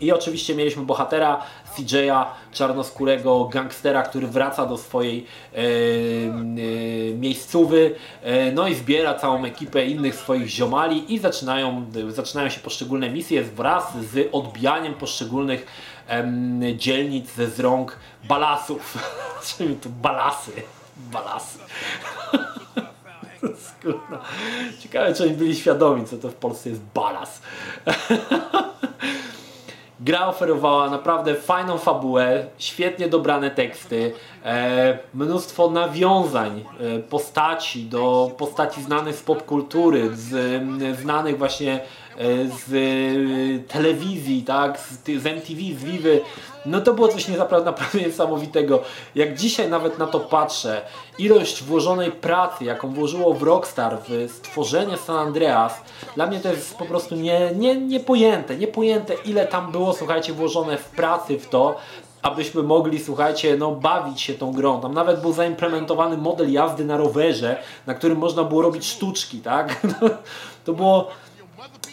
I 0.00 0.12
oczywiście 0.12 0.54
mieliśmy 0.54 0.82
bohatera 0.82 1.42
CJ'a, 1.76 2.24
czarnoskórego 2.52 3.44
gangstera, 3.44 4.02
który 4.02 4.26
wraca 4.26 4.66
do 4.66 4.78
swojej 4.78 5.26
e, 5.52 5.56
e, 5.58 7.14
miejscówy, 7.14 7.94
e, 8.22 8.52
no 8.52 8.68
i 8.68 8.74
zbiera 8.74 9.14
całą 9.14 9.44
ekipę 9.44 9.86
innych 9.86 10.14
swoich 10.14 10.48
ziomali 10.48 11.14
i 11.14 11.18
zaczynają, 11.18 11.86
zaczynają 12.08 12.48
się 12.48 12.60
poszczególne 12.60 13.10
misje 13.10 13.42
wraz 13.42 13.84
z 14.12 14.28
odbijaniem 14.32 14.94
poszczególnych 14.94 15.66
dzielnic 16.76 17.30
z 17.30 17.60
rąk 17.60 17.96
balasów. 18.24 18.98
Czyli 19.56 19.76
tu 19.76 19.90
balasy. 19.90 20.52
Balasy. 20.96 21.58
Ciekawe, 24.80 25.14
czy 25.14 25.22
oni 25.22 25.32
byli 25.32 25.56
świadomi, 25.56 26.04
co 26.06 26.16
to 26.16 26.28
w 26.28 26.34
Polsce 26.34 26.70
jest 26.70 26.82
balas. 26.94 27.42
Gra 30.02 30.26
oferowała 30.28 30.90
naprawdę 30.90 31.34
fajną 31.34 31.78
fabułę, 31.78 32.46
świetnie 32.58 33.08
dobrane 33.08 33.50
teksty, 33.50 34.12
e, 34.44 34.98
mnóstwo 35.14 35.70
nawiązań 35.70 36.64
e, 36.80 36.98
postaci 36.98 37.84
do 37.84 38.30
postaci 38.38 38.82
znanych 38.82 39.16
z 39.16 39.22
popkultury, 39.22 40.16
z, 40.16 40.62
znanych 41.00 41.38
właśnie 41.38 41.80
z 42.18 42.72
e, 42.72 43.72
telewizji, 43.72 44.42
tak, 44.42 44.78
z, 44.78 45.22
z 45.22 45.26
MTV, 45.26 45.60
z 45.78 45.84
Vivy, 45.84 46.20
no 46.66 46.80
to 46.80 46.94
było 46.94 47.08
coś 47.08 47.28
naprawdę 47.28 47.72
niesamowitego. 48.06 48.82
Jak 49.14 49.36
dzisiaj 49.36 49.68
nawet 49.68 49.98
na 49.98 50.06
to 50.06 50.20
patrzę, 50.20 50.82
ilość 51.18 51.62
włożonej 51.62 52.12
pracy, 52.12 52.64
jaką 52.64 52.94
włożyło 52.94 53.34
w 53.34 53.42
Rockstar 53.42 53.98
w 54.08 54.30
stworzenie 54.32 54.96
San 54.96 55.16
Andreas, 55.16 55.80
dla 56.14 56.26
mnie 56.26 56.40
to 56.40 56.48
jest 56.48 56.76
po 56.76 56.84
prostu 56.84 57.14
nie, 57.14 57.50
nie, 57.54 57.76
niepojęte, 57.76 58.56
niepojęte 58.56 59.14
ile 59.24 59.46
tam 59.46 59.72
było, 59.72 59.92
słuchajcie, 59.92 60.32
włożone 60.32 60.76
w 60.76 60.84
pracy 60.84 61.38
w 61.38 61.48
to, 61.48 61.76
abyśmy 62.22 62.62
mogli, 62.62 62.98
słuchajcie, 62.98 63.56
no 63.56 63.72
bawić 63.72 64.20
się 64.20 64.34
tą 64.34 64.52
grą. 64.52 64.80
Tam 64.80 64.94
nawet 64.94 65.20
był 65.20 65.32
zaimplementowany 65.32 66.16
model 66.16 66.52
jazdy 66.52 66.84
na 66.84 66.96
rowerze, 66.96 67.56
na 67.86 67.94
którym 67.94 68.18
można 68.18 68.44
było 68.44 68.62
robić 68.62 68.86
sztuczki, 68.86 69.38
tak? 69.38 69.76
To 70.64 70.72
było 70.72 71.08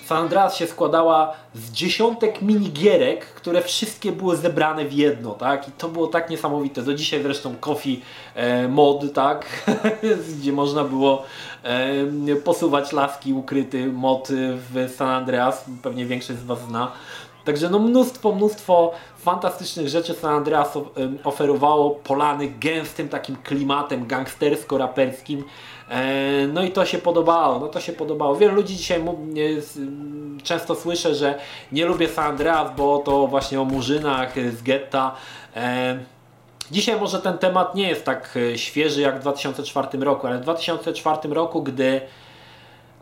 San 0.08 0.18
Andreas 0.18 0.56
się 0.56 0.68
składała 0.68 1.34
z 1.54 1.72
dziesiątek 1.72 2.42
minigierek, 2.42 3.26
które 3.26 3.62
wszystkie 3.62 4.12
były 4.12 4.38
zebrane 4.38 4.86
w 4.86 4.94
jedno, 4.94 5.32
tak? 5.32 5.68
I 5.68 5.72
to 5.72 5.88
było 5.88 6.08
tak 6.08 6.30
niesamowite. 6.30 6.82
Do 6.82 6.94
dzisiaj 6.94 7.24
zresztą 7.24 7.56
Coffee 7.60 8.02
e, 8.36 8.68
mod, 8.68 9.14
tak? 9.14 9.46
Gdzie 10.40 10.54
można 10.54 10.84
było 10.84 11.24
e, 11.64 12.36
posuwać 12.36 12.92
laski, 12.92 13.34
ukryty 13.34 13.88
mod 13.88 14.28
w 14.32 14.94
San 14.96 15.10
Andreas. 15.10 15.66
Pewnie 15.84 16.06
większość 16.06 16.40
z 16.40 16.44
Was 16.44 16.60
zna. 16.60 16.92
Także 17.46 17.70
no 17.70 17.80
mnóstwo, 17.80 18.36
mnóstwo 18.36 18.92
fantastycznych 19.18 19.88
rzeczy 19.90 20.14
San 20.14 20.36
Andreas 20.36 20.78
oferowało 21.24 21.90
polany 21.90 22.48
gęstym 22.60 23.10
takim 23.10 23.36
klimatem 23.36 24.08
gangstersko-raperskim. 24.08 25.44
E, 25.90 26.48
no 26.48 26.64
i 26.64 26.72
to 26.72 26.86
się 26.86 26.98
podobało, 26.98 27.60
no 27.60 27.68
to 27.68 27.82
się 27.82 27.94
podobało. 27.94 28.36
Wielu 28.36 28.56
ludzi 28.56 28.76
dzisiaj 28.76 29.04
często 30.44 30.76
słyszę, 30.76 31.16
że 31.16 31.40
nie 31.72 31.86
lubię 31.86 32.08
San 32.10 32.26
Andreas, 32.26 32.76
bo 32.78 32.98
to 32.98 33.28
właśnie 33.28 33.62
o 33.62 33.66
murzynach 33.66 34.34
z 34.52 34.62
getta. 34.62 35.16
E, 35.56 36.00
dzisiaj 36.72 37.00
może 37.00 37.20
ten 37.20 37.38
temat 37.38 37.76
nie 37.76 37.90
jest 37.90 38.06
tak 38.06 38.38
e, 38.54 38.58
świeży 38.58 39.02
jak 39.02 39.18
w 39.18 39.22
2004 39.22 39.98
roku, 39.98 40.28
ale 40.28 40.38
w 40.38 40.42
2004 40.42 41.34
roku, 41.34 41.64
gdy 41.64 42.02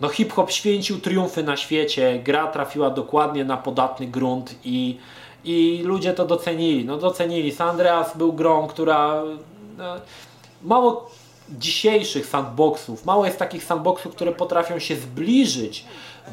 no 0.02 0.10
hip-hop 0.10 0.52
święcił 0.52 1.00
triumfy 1.00 1.44
na 1.44 1.58
świecie, 1.58 2.20
gra 2.24 2.48
trafiła 2.48 2.90
dokładnie 2.90 3.46
na 3.46 3.58
podatny 3.58 4.08
grunt 4.08 4.56
i 4.64 4.98
I 5.46 5.82
ludzie 5.86 6.14
to 6.14 6.26
docenili. 6.26 6.86
No 6.86 6.98
docenili. 6.98 7.52
San 7.52 7.70
Andreas 7.70 8.18
był 8.18 8.34
grą, 8.34 8.68
która 8.68 9.24
no, 9.78 9.96
mało 10.64 11.10
dzisiejszych 11.50 12.26
sandboxów, 12.26 13.06
mało 13.06 13.26
jest 13.26 13.40
takich 13.40 13.64
sandboxów, 13.64 14.16
które 14.16 14.32
potrafią 14.32 14.80
się 14.80 14.96
zbliżyć 14.96 15.86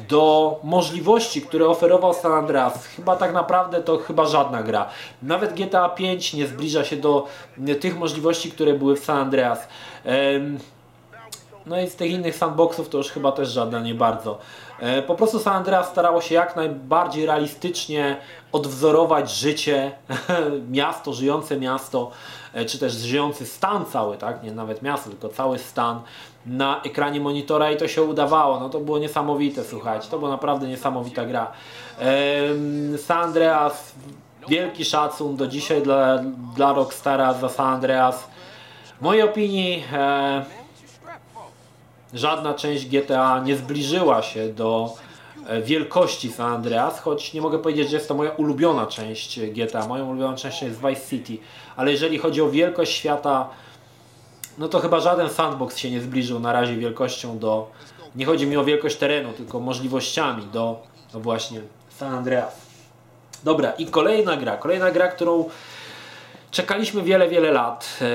do 0.09 0.59
możliwości, 0.63 1.41
które 1.41 1.67
oferował 1.67 2.13
San 2.13 2.31
Andreas. 2.31 2.85
Chyba 2.85 3.15
tak 3.15 3.33
naprawdę 3.33 3.81
to 3.81 3.97
chyba 3.97 4.25
żadna 4.25 4.63
gra. 4.63 4.89
Nawet 5.23 5.53
GTA 5.53 5.89
5 5.89 6.33
nie 6.33 6.47
zbliża 6.47 6.83
się 6.83 6.95
do 6.95 7.27
tych 7.79 7.99
możliwości, 7.99 8.51
które 8.51 8.73
były 8.73 8.95
w 8.95 9.05
San 9.05 9.17
Andreas. 9.17 9.67
No 11.65 11.81
i 11.81 11.89
z 11.89 11.95
tych 11.95 12.11
innych 12.11 12.35
sandboxów 12.35 12.89
to 12.89 12.97
już 12.97 13.09
chyba 13.09 13.31
też 13.31 13.49
żadna 13.49 13.79
nie 13.79 13.95
bardzo. 13.95 14.37
E, 14.79 15.01
po 15.01 15.15
prostu 15.15 15.39
San 15.39 15.55
Andreas 15.55 15.89
starało 15.89 16.21
się 16.21 16.35
jak 16.35 16.55
najbardziej 16.55 17.25
realistycznie 17.25 18.17
odwzorować 18.51 19.31
życie, 19.31 19.91
miasto, 20.71 21.13
żyjące 21.13 21.57
miasto, 21.57 22.11
e, 22.53 22.65
czy 22.65 22.79
też 22.79 22.93
żyjący 22.93 23.45
stan 23.45 23.85
cały, 23.85 24.17
tak? 24.17 24.43
Nie 24.43 24.51
nawet 24.51 24.81
miasto, 24.81 25.09
tylko 25.09 25.29
cały 25.29 25.59
stan 25.59 26.01
na 26.45 26.81
ekranie 26.81 27.19
monitora 27.19 27.71
i 27.71 27.77
to 27.77 27.87
się 27.87 28.03
udawało. 28.03 28.59
No 28.59 28.69
to 28.69 28.79
było 28.79 28.99
niesamowite, 28.99 29.63
słuchajcie. 29.63 30.07
To 30.11 30.19
była 30.19 30.31
naprawdę 30.31 30.67
niesamowita 30.67 31.25
gra. 31.25 31.51
San 32.97 33.23
Andreas, 33.23 33.93
wielki 34.49 34.85
szacun 34.85 35.35
do 35.35 35.47
dzisiaj 35.47 35.81
dla, 35.81 36.17
dla 36.55 36.73
Rockstara 36.73 37.33
za 37.33 37.49
San 37.49 37.73
Andreas. 37.73 38.27
W 38.99 39.01
mojej 39.01 39.23
opinii 39.23 39.83
e, 39.93 40.45
żadna 42.13 42.53
część 42.53 42.85
GTA 42.85 43.39
nie 43.45 43.55
zbliżyła 43.55 44.21
się 44.21 44.53
do 44.53 44.93
e, 45.47 45.61
wielkości 45.61 46.31
San 46.31 46.53
Andreas, 46.53 46.99
choć 46.99 47.33
nie 47.33 47.41
mogę 47.41 47.59
powiedzieć, 47.59 47.89
że 47.89 47.95
jest 47.95 48.07
to 48.07 48.13
moja 48.13 48.31
ulubiona 48.31 48.85
część 48.85 49.39
GTA. 49.39 49.87
Moją 49.87 50.09
ulubioną 50.09 50.35
częścią 50.35 50.65
jest 50.65 50.79
Vice 50.87 51.09
City, 51.09 51.37
ale 51.75 51.91
jeżeli 51.91 52.17
chodzi 52.17 52.41
o 52.41 52.49
wielkość 52.49 52.91
świata, 52.91 53.49
no 54.57 54.67
to 54.67 54.79
chyba 54.79 54.99
żaden 54.99 55.29
sandbox 55.29 55.77
się 55.77 55.91
nie 55.91 56.01
zbliżył 56.01 56.39
na 56.39 56.53
razie 56.53 56.75
wielkością 56.75 57.39
do. 57.39 57.71
Nie 58.15 58.25
chodzi 58.25 58.47
mi 58.47 58.57
o 58.57 58.65
wielkość 58.65 58.95
terenu, 58.95 59.33
tylko 59.33 59.59
możliwościami 59.59 60.45
do, 60.53 60.81
do 61.13 61.19
właśnie 61.19 61.61
San 61.97 62.15
Andreas. 62.15 62.53
Dobra, 63.43 63.71
i 63.71 63.85
kolejna 63.85 64.37
gra. 64.37 64.57
Kolejna 64.57 64.91
gra, 64.91 65.07
którą 65.07 65.49
czekaliśmy 66.53 67.03
wiele, 67.03 67.29
wiele 67.29 67.51
lat. 67.51 67.99
E, 68.01 68.05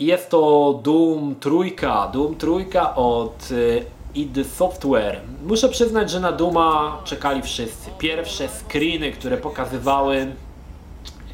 jest 0.00 0.30
to 0.30 0.80
Doom 0.82 1.34
Trójka. 1.40 2.10
Doom 2.12 2.34
Trójka 2.34 2.94
od 2.94 3.48
e, 3.50 3.84
id 4.14 4.36
Software. 4.56 5.20
Muszę 5.46 5.68
przyznać, 5.68 6.10
że 6.10 6.20
na 6.20 6.32
Duma 6.32 7.00
czekali 7.04 7.42
wszyscy. 7.42 7.90
Pierwsze 7.98 8.48
screeny, 8.48 9.12
które 9.12 9.36
pokazywały 9.36 10.26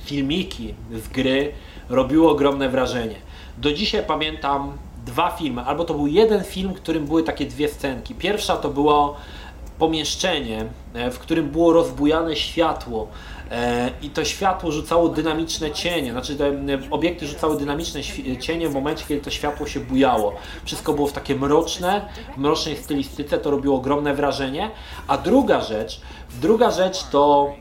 filmiki 0.05 0.75
z 0.93 1.09
gry, 1.09 1.53
robiło 1.89 2.31
ogromne 2.31 2.69
wrażenie. 2.69 3.17
Do 3.59 3.73
dzisiaj 3.73 4.05
pamiętam 4.07 4.73
dwa 5.07 5.31
filmy, 5.31 5.63
albo 5.63 5.85
to 5.85 5.95
był 5.95 6.07
jeden 6.07 6.45
film, 6.45 6.75
w 6.75 6.77
którym 6.77 7.07
były 7.07 7.23
takie 7.23 7.47
dwie 7.47 7.69
scenki. 7.69 8.15
Pierwsza 8.15 8.57
to 8.57 8.69
było 8.69 9.17
pomieszczenie, 9.79 10.67
e, 10.95 11.11
w 11.11 11.19
którym 11.19 11.49
było 11.49 11.73
rozbujane 11.73 12.37
światło 12.37 13.09
i 14.03 14.11
to 14.11 14.25
światło 14.25 14.73
rzucało 14.73 15.09
dynamiczne 15.09 15.71
cienie, 15.71 16.13
znaczy 16.13 16.37
te 16.37 16.53
obiekty 16.91 17.27
rzucały 17.27 17.59
dynamiczne 17.59 18.01
cienie 18.41 18.69
w 18.69 18.75
momencie, 18.75 19.05
kiedy 19.09 19.21
to 19.21 19.31
światło 19.31 19.67
się 19.67 19.81
bujało. 19.81 20.35
Wszystko 20.65 20.93
było 20.93 21.07
w 21.07 21.13
takie 21.13 21.35
mroczne, 21.35 22.09
w 22.37 22.41
mrocznej 22.41 22.77
stylistyce, 22.77 23.39
to 23.39 23.51
robiło 23.51 23.77
ogromne 23.77 24.15
wrażenie. 24.15 24.71
A 25.09 25.19
druga 25.19 25.61
rzecz, 25.61 26.01
druga 26.41 26.71
rzecz 26.71 27.05
to 27.05 27.53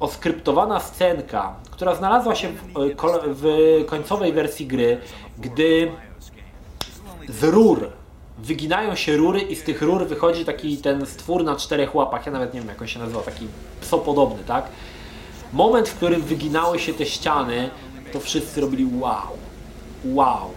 oskryptowana 0.00 0.80
scenka, 0.80 1.54
która 1.70 1.94
znalazła 1.94 2.34
się 2.34 2.48
w, 2.48 2.78
e, 2.80 2.94
w 3.26 3.46
końcowej 3.86 4.32
wersji 4.32 4.66
gry, 4.66 5.00
gdy 5.38 5.92
z 7.28 7.44
rur 7.44 7.90
wyginają 8.38 8.94
się 8.94 9.16
rury 9.16 9.40
i 9.40 9.56
z 9.56 9.62
tych 9.62 9.82
rur 9.82 10.06
wychodzi 10.06 10.44
taki 10.44 10.76
ten 10.76 11.06
stwór 11.06 11.44
na 11.44 11.56
czterech 11.56 11.94
łapach, 11.94 12.26
ja 12.26 12.32
nawet 12.32 12.54
nie 12.54 12.60
wiem 12.60 12.68
jak 12.68 12.82
on 12.82 12.88
się 12.88 12.98
nazywa, 12.98 13.20
taki 13.20 13.46
psopodobny, 13.80 14.44
tak? 14.46 14.64
Moment, 15.52 15.88
w 15.88 15.94
którym 15.94 16.22
wyginały 16.22 16.78
się 16.78 16.94
te 16.94 17.06
ściany, 17.06 17.70
to 18.12 18.20
wszyscy 18.20 18.60
robili 18.60 18.86
wow, 19.00 19.28
wow. 20.04 20.50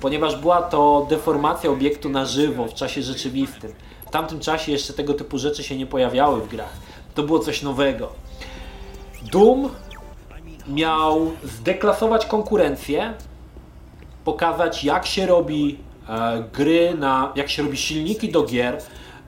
Ponieważ 0.00 0.36
była 0.36 0.62
to 0.62 1.06
deformacja 1.10 1.70
obiektu 1.70 2.08
na 2.08 2.24
żywo 2.24 2.66
w 2.66 2.74
czasie 2.74 3.02
rzeczywistym. 3.02 3.72
W 4.06 4.10
tamtym 4.10 4.40
czasie 4.40 4.72
jeszcze 4.72 4.92
tego 4.92 5.14
typu 5.14 5.38
rzeczy 5.38 5.62
się 5.62 5.76
nie 5.76 5.86
pojawiały 5.86 6.40
w 6.40 6.48
grach. 6.48 6.72
To 7.14 7.22
było 7.22 7.38
coś 7.38 7.62
nowego. 7.62 8.12
Doom 9.32 9.68
miał 10.68 11.30
zdeklasować 11.44 12.26
konkurencję, 12.26 13.14
pokazać 14.24 14.84
jak 14.84 15.06
się 15.06 15.26
robi 15.26 15.78
e, 16.08 16.44
gry, 16.52 16.94
na, 16.98 17.32
jak 17.36 17.50
się 17.50 17.62
robi 17.62 17.76
silniki 17.76 18.32
do 18.32 18.42
gier. 18.42 18.78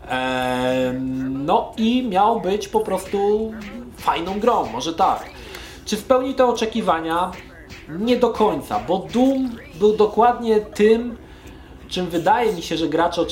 E, 0.08 0.94
no 1.30 1.72
i 1.76 2.02
miał 2.08 2.40
być 2.40 2.68
po 2.68 2.80
prostu 2.80 3.52
fajną 3.96 4.40
grą, 4.40 4.66
może 4.66 4.94
tak. 4.94 5.30
Czy 5.84 5.96
spełni 5.96 6.34
te 6.34 6.46
oczekiwania? 6.46 7.30
Nie 7.88 8.16
do 8.16 8.30
końca, 8.30 8.80
bo 8.88 8.98
Doom 8.98 9.50
był 9.74 9.96
dokładnie 9.96 10.60
tym, 10.60 11.16
czym 11.88 12.06
wydaje 12.06 12.52
mi 12.52 12.62
się, 12.62 12.76
że 12.76 12.88
gracze 12.88 13.22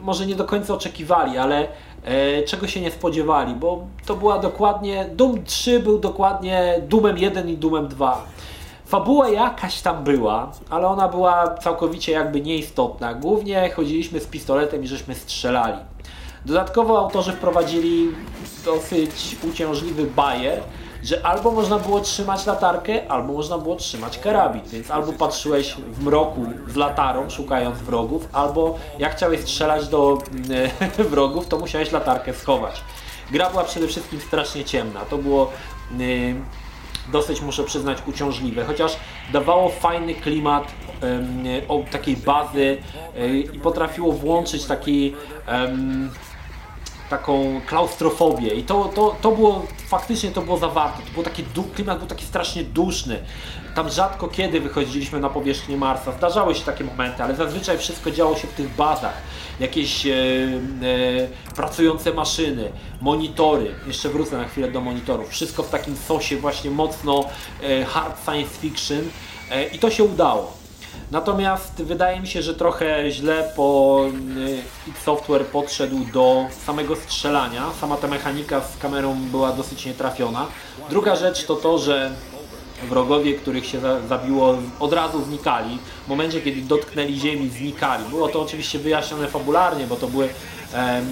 może 0.00 0.26
nie 0.26 0.34
do 0.34 0.44
końca 0.44 0.74
oczekiwali, 0.74 1.38
ale 1.38 1.68
e, 2.04 2.42
czego 2.42 2.66
się 2.66 2.80
nie 2.80 2.90
spodziewali, 2.90 3.54
bo 3.54 3.86
to 4.06 4.16
była 4.16 4.38
dokładnie, 4.38 5.06
Doom 5.12 5.44
3 5.44 5.80
był 5.80 5.98
dokładnie 5.98 6.82
Doomem 6.88 7.18
1 7.18 7.48
i 7.48 7.56
Doomem 7.56 7.88
2. 7.88 8.24
Fabuła 8.86 9.28
jakaś 9.28 9.80
tam 9.80 10.04
była, 10.04 10.52
ale 10.70 10.86
ona 10.86 11.08
była 11.08 11.54
całkowicie 11.54 12.12
jakby 12.12 12.40
nieistotna. 12.40 13.14
Głównie 13.14 13.70
chodziliśmy 13.70 14.20
z 14.20 14.26
pistoletem 14.26 14.84
i 14.84 14.86
żeśmy 14.86 15.14
strzelali. 15.14 15.78
Dodatkowo 16.46 16.98
autorzy 16.98 17.32
wprowadzili 17.32 18.08
dosyć 18.64 19.36
uciążliwy 19.42 20.04
bajer, 20.04 20.62
że 21.02 21.26
albo 21.26 21.50
można 21.50 21.78
było 21.78 22.00
trzymać 22.00 22.46
latarkę, 22.46 23.10
albo 23.10 23.32
można 23.32 23.58
było 23.58 23.76
trzymać 23.76 24.18
karabin, 24.18 24.62
więc 24.66 24.90
albo 24.90 25.12
patrzyłeś 25.12 25.74
w 25.74 26.04
mroku 26.04 26.46
z 26.68 26.76
latarą, 26.76 27.30
szukając 27.30 27.78
wrogów, 27.78 28.28
albo 28.32 28.78
jak 28.98 29.16
chciałeś 29.16 29.40
strzelać 29.40 29.88
do 29.88 30.18
e, 30.98 31.04
wrogów, 31.10 31.48
to 31.48 31.58
musiałeś 31.58 31.92
latarkę 31.92 32.34
schować. 32.34 32.80
Gra 33.30 33.50
była 33.50 33.64
przede 33.64 33.88
wszystkim 33.88 34.20
strasznie 34.20 34.64
ciemna, 34.64 35.00
to 35.00 35.18
było 35.18 35.52
e, 35.92 35.96
dosyć, 37.12 37.40
muszę 37.40 37.64
przyznać, 37.64 37.98
uciążliwe, 38.06 38.64
chociaż 38.64 38.96
dawało 39.32 39.68
fajny 39.68 40.14
klimat 40.14 40.64
o 41.68 41.82
takiej 41.90 42.16
bazy 42.16 42.78
e, 43.16 43.28
i 43.28 43.58
potrafiło 43.58 44.12
włączyć 44.12 44.64
taki 44.64 45.14
taką 47.10 47.60
klaustrofobię 47.66 48.54
i 48.54 48.62
to, 48.62 48.84
to, 48.84 49.16
to 49.22 49.30
było, 49.30 49.66
faktycznie 49.88 50.30
to 50.30 50.42
było 50.42 50.58
zawarte, 50.58 51.02
to 51.02 51.10
było 51.12 51.24
taki, 51.24 51.44
klimat 51.74 51.98
był 51.98 52.08
taki 52.08 52.24
strasznie 52.24 52.64
duszny. 52.64 53.24
Tam 53.74 53.90
rzadko 53.90 54.28
kiedy 54.28 54.60
wychodziliśmy 54.60 55.20
na 55.20 55.30
powierzchnię 55.30 55.76
Marsa, 55.76 56.12
zdarzały 56.12 56.54
się 56.54 56.64
takie 56.64 56.84
momenty, 56.84 57.22
ale 57.22 57.36
zazwyczaj 57.36 57.78
wszystko 57.78 58.10
działo 58.10 58.36
się 58.36 58.48
w 58.48 58.52
tych 58.52 58.74
bazach. 58.76 59.22
Jakieś 59.60 60.06
e, 60.06 60.12
e, 60.12 61.54
pracujące 61.56 62.12
maszyny, 62.12 62.72
monitory, 63.00 63.74
jeszcze 63.86 64.08
wrócę 64.08 64.36
na 64.36 64.48
chwilę 64.48 64.70
do 64.70 64.80
monitorów, 64.80 65.28
wszystko 65.28 65.62
w 65.62 65.70
takim 65.70 65.96
sosie 65.96 66.36
właśnie 66.36 66.70
mocno 66.70 67.24
e, 67.62 67.84
hard 67.84 68.24
science 68.24 68.58
fiction 68.60 69.00
e, 69.50 69.64
i 69.64 69.78
to 69.78 69.90
się 69.90 70.04
udało. 70.04 70.59
Natomiast 71.10 71.82
wydaje 71.82 72.20
mi 72.20 72.26
się, 72.26 72.42
że 72.42 72.54
trochę 72.54 73.10
źle 73.10 73.52
po 73.56 74.00
y, 74.36 75.02
Software 75.04 75.46
podszedł 75.46 76.04
do 76.12 76.46
samego 76.66 76.96
strzelania. 76.96 77.64
Sama 77.80 77.96
ta 77.96 78.08
mechanika 78.08 78.60
z 78.60 78.78
kamerą 78.78 79.14
była 79.14 79.52
dosyć 79.52 79.86
nietrafiona. 79.86 80.46
Druga 80.90 81.16
rzecz 81.16 81.44
to 81.44 81.56
to, 81.56 81.78
że 81.78 82.10
wrogowie, 82.88 83.34
których 83.34 83.66
się 83.66 83.80
zabiło, 84.08 84.58
od 84.80 84.92
razu 84.92 85.24
znikali. 85.24 85.78
W 86.06 86.08
momencie, 86.08 86.40
kiedy 86.40 86.62
dotknęli 86.62 87.20
ziemi, 87.20 87.48
znikali. 87.48 88.04
Było 88.10 88.28
to 88.28 88.42
oczywiście 88.42 88.78
wyjaśnione 88.78 89.28
fabularnie, 89.28 89.86
bo 89.86 89.96
to 89.96 90.06
były 90.06 90.28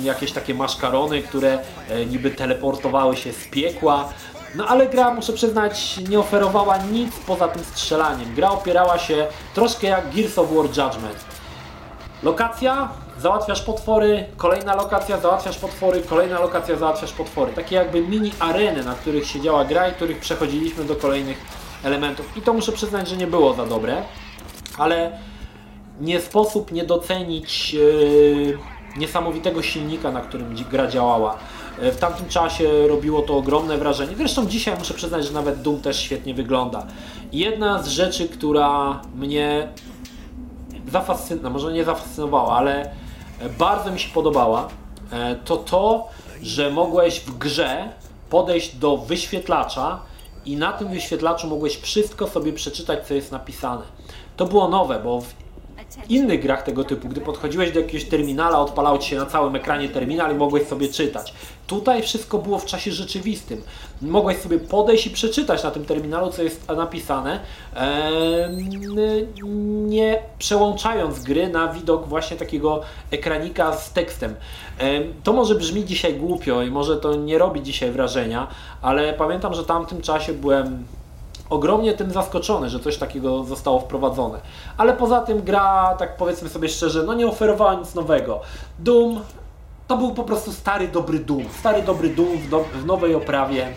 jakieś 0.03 0.33
takie 0.33 0.55
maszkarony, 0.55 1.23
które 1.23 1.59
e, 1.89 2.07
niby 2.07 2.31
teleportowały 2.31 3.17
się 3.17 3.33
z 3.33 3.49
piekła. 3.49 4.13
No 4.55 4.67
ale 4.67 4.87
gra, 4.87 5.15
muszę 5.15 5.33
przyznać, 5.33 5.99
nie 6.09 6.19
oferowała 6.19 6.77
nic 6.77 7.17
poza 7.27 7.49
tym 7.49 7.65
strzelaniem. 7.65 8.35
Gra 8.35 8.51
opierała 8.51 8.99
się 8.99 9.27
troszkę 9.55 9.87
jak 9.87 10.15
Gears 10.15 10.39
of 10.39 10.49
War 10.53 10.65
Judgment. 10.65 11.25
Lokacja, 12.23 12.89
załatwiasz 13.21 13.63
potwory, 13.63 14.27
kolejna 14.37 14.75
lokacja, 14.75 15.21
załatwiasz 15.21 15.59
potwory, 15.59 16.03
kolejna 16.03 16.41
lokacja, 16.41 16.77
załatwiasz 16.77 17.13
potwory. 17.13 17.53
Takie 17.53 17.77
jakby 17.77 18.01
mini 18.01 18.33
areny, 18.39 18.85
na 18.85 18.95
których 18.95 19.27
siedziała 19.27 19.65
gra 19.65 19.89
i 19.89 19.93
których 19.93 20.21
przechodziliśmy 20.21 20.85
do 20.85 20.97
kolejnych 20.97 21.39
elementów. 21.85 22.37
I 22.37 22.43
to 22.43 22.53
muszę 22.53 22.73
przyznać, 22.73 23.09
że 23.09 23.17
nie 23.17 23.27
było 23.27 23.55
za 23.55 23.67
dobre, 23.67 24.03
ale 24.79 25.19
nie 26.01 26.21
sposób 26.21 26.73
nie 26.73 26.85
docenić 26.85 27.75
yy, 27.75 28.59
niesamowitego 28.97 29.63
silnika, 29.63 30.13
na 30.13 30.21
którym 30.21 30.55
gra 30.71 30.87
działała. 30.87 31.39
W 31.83 31.97
tamtym 31.97 32.29
czasie 32.29 32.89
robiło 32.89 33.23
to 33.23 33.37
ogromne 33.37 33.79
wrażenie. 33.79 34.17
Zresztą 34.17 34.47
dzisiaj 34.47 34.79
muszę 34.79 34.95
przyznać, 34.95 35.27
że 35.27 35.33
nawet 35.33 35.63
Doom 35.63 35.81
też 35.81 36.01
świetnie 36.01 36.35
wygląda. 36.35 36.87
Jedna 37.33 37.83
z 37.83 37.89
rzeczy, 37.89 38.29
która 38.29 39.01
mnie 39.15 39.69
zafascynowała, 40.93 41.53
może 41.53 41.73
nie 41.73 41.85
zafascynowała, 41.85 42.57
ale 42.57 42.91
bardzo 43.59 43.91
mi 43.91 44.01
się 44.01 44.09
podobała, 44.15 44.69
e, 45.13 45.37
to 45.45 45.57
to, 45.57 46.09
że 46.43 46.71
mogłeś 46.71 47.21
w 47.21 47.39
grze 47.39 47.89
podejść 48.31 48.77
do 48.77 48.97
wyświetlacza 48.97 50.01
i 50.45 50.57
na 50.57 50.73
tym 50.73 50.89
wyświetlaczu 50.89 51.47
mogłeś 51.47 51.77
wszystko 51.77 52.27
sobie 52.27 52.53
przeczytać, 52.53 53.07
co 53.07 53.15
jest 53.15 53.33
napisane. 53.33 53.83
To 54.37 54.47
było 54.47 54.69
nowe, 54.69 55.01
bo 55.05 55.21
w 55.21 55.35
innych 56.09 56.43
grach 56.43 56.63
tego 56.63 56.85
typu, 56.85 57.09
gdy 57.09 57.21
podchodziłeś 57.21 57.73
do 57.73 57.81
jakiegoś 57.81 58.05
terminala, 58.05 58.61
odpalał 58.61 58.99
Ci 58.99 59.11
się 59.11 59.17
na 59.17 59.27
całym 59.27 59.57
ekranie 59.57 59.89
terminal 59.89 60.33
i 60.33 60.35
mogłeś 60.35 60.69
sobie 60.69 60.89
czytać. 60.89 61.35
Tutaj 61.69 62.03
wszystko 62.03 62.39
było 62.39 62.59
w 62.59 62.65
czasie 62.65 62.93
rzeczywistym. 62.93 63.63
Mogłeś 64.03 64.39
sobie 64.39 64.59
podejść 64.59 65.07
i 65.07 65.11
przeczytać 65.11 65.63
na 65.65 65.71
tym 65.71 65.85
terminalu, 65.85 66.33
co 66.33 66.43
jest 66.43 66.69
napisane, 66.69 67.41
nie 69.87 70.23
przełączając 70.39 71.23
gry 71.23 71.49
na 71.49 71.73
widok 71.73 72.09
właśnie 72.09 72.37
takiego 72.37 72.81
ekranika 73.11 73.77
z 73.77 73.93
tekstem. 73.93 74.35
To 75.25 75.33
może 75.33 75.55
brzmi 75.55 75.85
dzisiaj 75.85 76.15
głupio 76.15 76.63
i 76.63 76.71
może 76.71 76.97
to 76.97 77.17
nie 77.17 77.39
robi 77.39 77.63
dzisiaj 77.63 77.91
wrażenia, 77.91 78.47
ale 78.83 79.13
pamiętam, 79.13 79.55
że 79.55 79.65
tamtym 79.65 80.03
czasie 80.03 80.33
byłem 80.33 80.87
ogromnie 81.51 81.93
tym 81.93 82.13
zaskoczony, 82.13 82.71
że 82.71 82.81
coś 82.81 82.97
takiego 82.97 83.45
zostało 83.45 83.81
wprowadzone. 83.81 84.41
Ale 84.77 84.93
poza 84.93 85.21
tym 85.21 85.43
gra, 85.43 85.97
tak 85.99 86.17
powiedzmy 86.17 86.49
sobie 86.49 86.69
szczerze, 86.69 87.03
no 87.03 87.15
nie 87.15 87.27
oferowała 87.27 87.75
nic 87.75 87.95
nowego. 87.95 88.41
Doom 88.79 89.21
to 89.89 89.97
był 89.97 90.15
po 90.15 90.25
prostu 90.25 90.53
stary 90.53 90.89
dobry 90.89 91.19
Doom. 91.19 91.45
Stary 91.59 91.83
dobry 91.83 92.09
Doom 92.09 92.39
w, 92.39 92.49
do, 92.49 92.65
w 92.75 92.87
nowej 92.87 93.15
oprawie. 93.15 93.73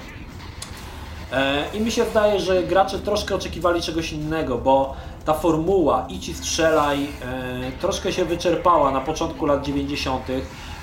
E, 1.31 1.63
I 1.73 1.79
mi 1.79 1.91
się 1.91 2.05
zdaje, 2.05 2.39
że 2.39 2.63
gracze 2.63 2.99
troszkę 2.99 3.35
oczekiwali 3.35 3.81
czegoś 3.81 4.11
innego, 4.11 4.57
bo 4.57 4.95
ta 5.25 5.33
formuła 5.33 6.07
i 6.09 6.33
strzelaj 6.33 7.03
e, 7.03 7.07
troszkę 7.81 8.11
się 8.11 8.25
wyczerpała 8.25 8.91
na 8.91 9.01
początku 9.01 9.45
lat 9.45 9.63
90. 9.63 10.23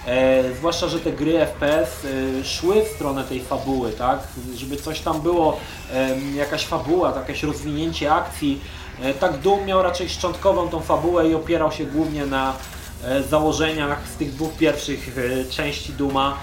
E, 0.06 0.52
zwłaszcza, 0.54 0.88
że 0.88 1.00
te 1.00 1.12
gry 1.12 1.46
FPS 1.46 2.06
szły 2.44 2.82
w 2.84 2.88
stronę 2.88 3.24
tej 3.24 3.40
fabuły, 3.40 3.92
tak? 3.92 4.18
Żeby 4.54 4.76
coś 4.76 5.00
tam 5.00 5.20
było, 5.20 5.56
jakaś 6.34 6.66
fabuła, 6.66 7.12
jakieś 7.16 7.42
rozwinięcie 7.42 8.12
akcji. 8.12 8.60
Tak 9.20 9.38
Doom 9.38 9.64
miał 9.64 9.82
raczej 9.82 10.08
szczątkową 10.08 10.68
tą 10.68 10.80
fabułę 10.80 11.28
i 11.28 11.34
opierał 11.34 11.72
się 11.72 11.84
głównie 11.84 12.26
na 12.26 12.52
założeniach 13.28 14.08
z 14.14 14.16
tych 14.16 14.32
dwóch 14.32 14.52
pierwszych 14.52 15.18
e, 15.18 15.44
części 15.50 15.92
Duma. 15.92 16.38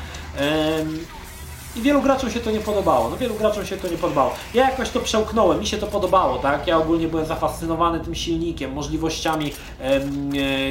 I 1.76 1.82
wielu 1.82 2.02
graczom 2.02 2.32
się 2.32 2.40
to 2.40 2.52
nie 2.52 2.60
podobało. 2.60 3.10
No 3.10 3.18
wielu 3.18 3.36
graczom 3.36 3.66
się 3.66 3.78
to 3.78 3.88
nie 3.88 3.98
podobało. 3.98 4.34
Ja 4.54 4.70
jakoś 4.70 4.90
to 4.90 5.00
przełknąłem, 5.00 5.60
mi 5.60 5.68
się 5.68 5.78
to 5.78 5.88
podobało, 5.88 6.38
tak? 6.38 6.68
Ja 6.68 6.78
ogólnie 6.78 7.08
byłem 7.08 7.26
zafascynowany 7.26 8.00
tym 8.00 8.16
silnikiem, 8.16 8.74
możliwościami 8.74 9.54
e, 9.80 10.02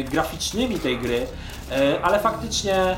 graficznymi 0.02 0.78
tej 0.78 0.98
gry. 0.98 1.26
E, 1.70 2.02
ale 2.02 2.20
faktycznie 2.20 2.76
e, 2.76 2.96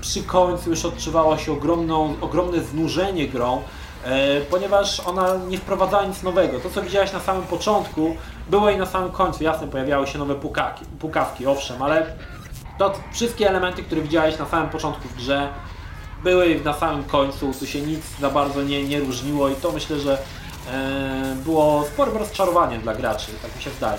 przy 0.00 0.22
końcu 0.22 0.70
już 0.70 0.84
odczuwało 0.84 1.38
się 1.38 1.52
ogromną, 1.52 2.14
ogromne 2.20 2.60
znużenie 2.60 3.28
grą, 3.28 3.62
e, 4.04 4.40
ponieważ 4.40 5.00
ona 5.00 5.36
nie 5.48 5.58
wprowadzała 5.58 6.06
nic 6.06 6.22
nowego. 6.22 6.60
To, 6.60 6.70
co 6.70 6.82
widziałeś 6.82 7.12
na 7.12 7.20
samym 7.20 7.42
początku, 7.42 8.16
było 8.52 8.70
i 8.70 8.76
na 8.76 8.86
samym 8.86 9.10
końcu. 9.10 9.44
Jasne, 9.44 9.68
pojawiały 9.68 10.06
się 10.06 10.18
nowe 10.18 10.34
pukawki, 10.34 10.84
pukawki 11.00 11.46
owszem, 11.46 11.82
ale 11.82 12.06
to 12.78 12.94
wszystkie 13.12 13.48
elementy, 13.48 13.82
które 13.82 14.00
widziałeś 14.00 14.38
na 14.38 14.46
samym 14.46 14.70
początku 14.70 15.08
w 15.08 15.16
grze, 15.16 15.48
były 16.24 16.60
na 16.64 16.72
samym 16.72 17.04
końcu. 17.04 17.52
Tu 17.58 17.66
się 17.66 17.80
nic 17.80 18.00
za 18.20 18.30
bardzo 18.30 18.62
nie, 18.62 18.84
nie 18.84 19.00
różniło 19.00 19.48
i 19.48 19.54
to 19.54 19.72
myślę, 19.72 19.98
że 19.98 20.18
było 21.44 21.84
sporym 21.84 22.16
rozczarowaniem 22.16 22.82
dla 22.82 22.94
graczy, 22.94 23.26
tak 23.42 23.56
mi 23.56 23.62
się 23.62 23.70
zdaje. 23.70 23.98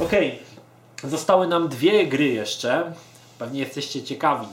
Okej, 0.00 0.40
okay. 0.98 1.10
Zostały 1.10 1.46
nam 1.46 1.68
dwie 1.68 2.06
gry 2.06 2.28
jeszcze. 2.28 2.92
Pewnie 3.38 3.60
jesteście 3.60 4.02
ciekawi. 4.02 4.46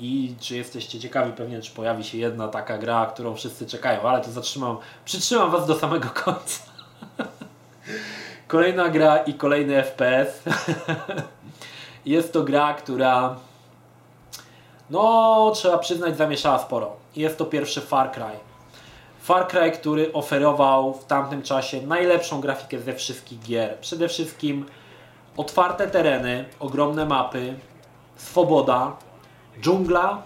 I 0.00 0.34
czy 0.40 0.56
jesteście 0.56 1.00
ciekawi 1.00 1.32
pewnie, 1.32 1.60
czy 1.62 1.70
pojawi 1.70 2.04
się 2.04 2.18
jedna 2.18 2.48
taka 2.48 2.78
gra, 2.78 3.06
którą 3.06 3.34
wszyscy 3.34 3.66
czekają, 3.66 4.02
ale 4.02 4.24
to 4.24 4.30
zatrzymam, 4.30 4.78
przytrzymam 5.04 5.50
Was 5.50 5.66
do 5.66 5.74
samego 5.78 6.08
końca. 6.24 6.75
Kolejna 8.48 8.88
gra 8.88 9.16
i 9.16 9.34
kolejny 9.34 9.82
FPS. 9.82 10.42
Jest 12.06 12.32
to 12.32 12.42
gra, 12.42 12.74
która 12.74 13.36
no, 14.90 15.52
trzeba 15.54 15.78
przyznać, 15.78 16.16
zamieszała 16.16 16.58
sporo. 16.58 16.96
Jest 17.16 17.38
to 17.38 17.44
pierwszy 17.44 17.80
Far 17.80 18.12
Cry. 18.12 18.38
Far 19.20 19.48
Cry, 19.48 19.70
który 19.70 20.12
oferował 20.12 20.94
w 20.94 21.04
tamtym 21.04 21.42
czasie 21.42 21.80
najlepszą 21.86 22.40
grafikę 22.40 22.78
ze 22.78 22.94
wszystkich 22.94 23.42
gier. 23.42 23.78
Przede 23.78 24.08
wszystkim 24.08 24.66
otwarte 25.36 25.86
tereny, 25.86 26.44
ogromne 26.60 27.06
mapy, 27.06 27.54
swoboda, 28.16 28.96
dżungla, 29.60 30.22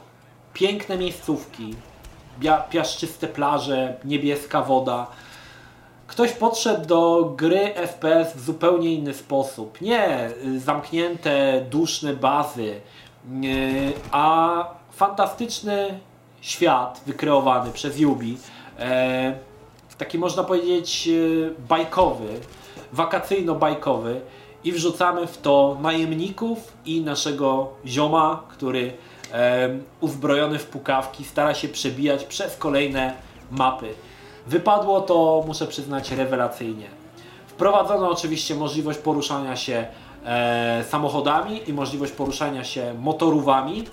piękne 0.52 0.98
miejscówki, 0.98 1.74
piaszczyste 2.70 3.26
plaże, 3.28 3.96
niebieska 4.04 4.62
woda. 4.62 5.06
Ktoś 6.11 6.32
podszedł 6.32 6.86
do 6.86 7.32
gry 7.36 7.74
FPS 7.74 8.36
w 8.36 8.44
zupełnie 8.44 8.94
inny 8.94 9.14
sposób. 9.14 9.80
Nie 9.80 10.30
zamknięte, 10.56 11.64
duszne 11.70 12.12
bazy, 12.14 12.80
a 14.11 14.64
fantastyczny 14.92 16.00
świat 16.40 17.00
wykreowany 17.06 17.70
przez 17.70 17.98
Yubi. 17.98 18.38
E, 18.78 19.34
taki 19.98 20.18
można 20.18 20.44
powiedzieć 20.44 21.08
e, 21.08 21.68
bajkowy, 21.68 22.28
wakacyjno-bajkowy 22.92 24.20
i 24.64 24.72
wrzucamy 24.72 25.26
w 25.26 25.38
to 25.38 25.78
najemników 25.82 26.72
i 26.84 27.00
naszego 27.00 27.68
zioma, 27.86 28.42
który 28.48 28.92
e, 29.32 29.68
uzbrojony 30.00 30.58
w 30.58 30.66
pukawki 30.66 31.24
stara 31.24 31.54
się 31.54 31.68
przebijać 31.68 32.24
przez 32.24 32.56
kolejne 32.56 33.14
mapy. 33.50 33.94
Wypadło 34.47 35.01
to, 35.01 35.45
muszę 35.47 35.66
przyznać, 35.66 36.11
rewelacyjnie. 36.11 36.86
Wprowadzono 37.47 38.11
oczywiście 38.11 38.55
możliwość 38.55 38.99
poruszania 38.99 39.57
się 39.57 39.86
e, 40.24 40.84
samochodami 40.88 41.70
i 41.70 41.72
możliwość 41.72 42.12
poruszania 42.12 42.64
się 42.64 42.95
motorówami, 42.95 43.84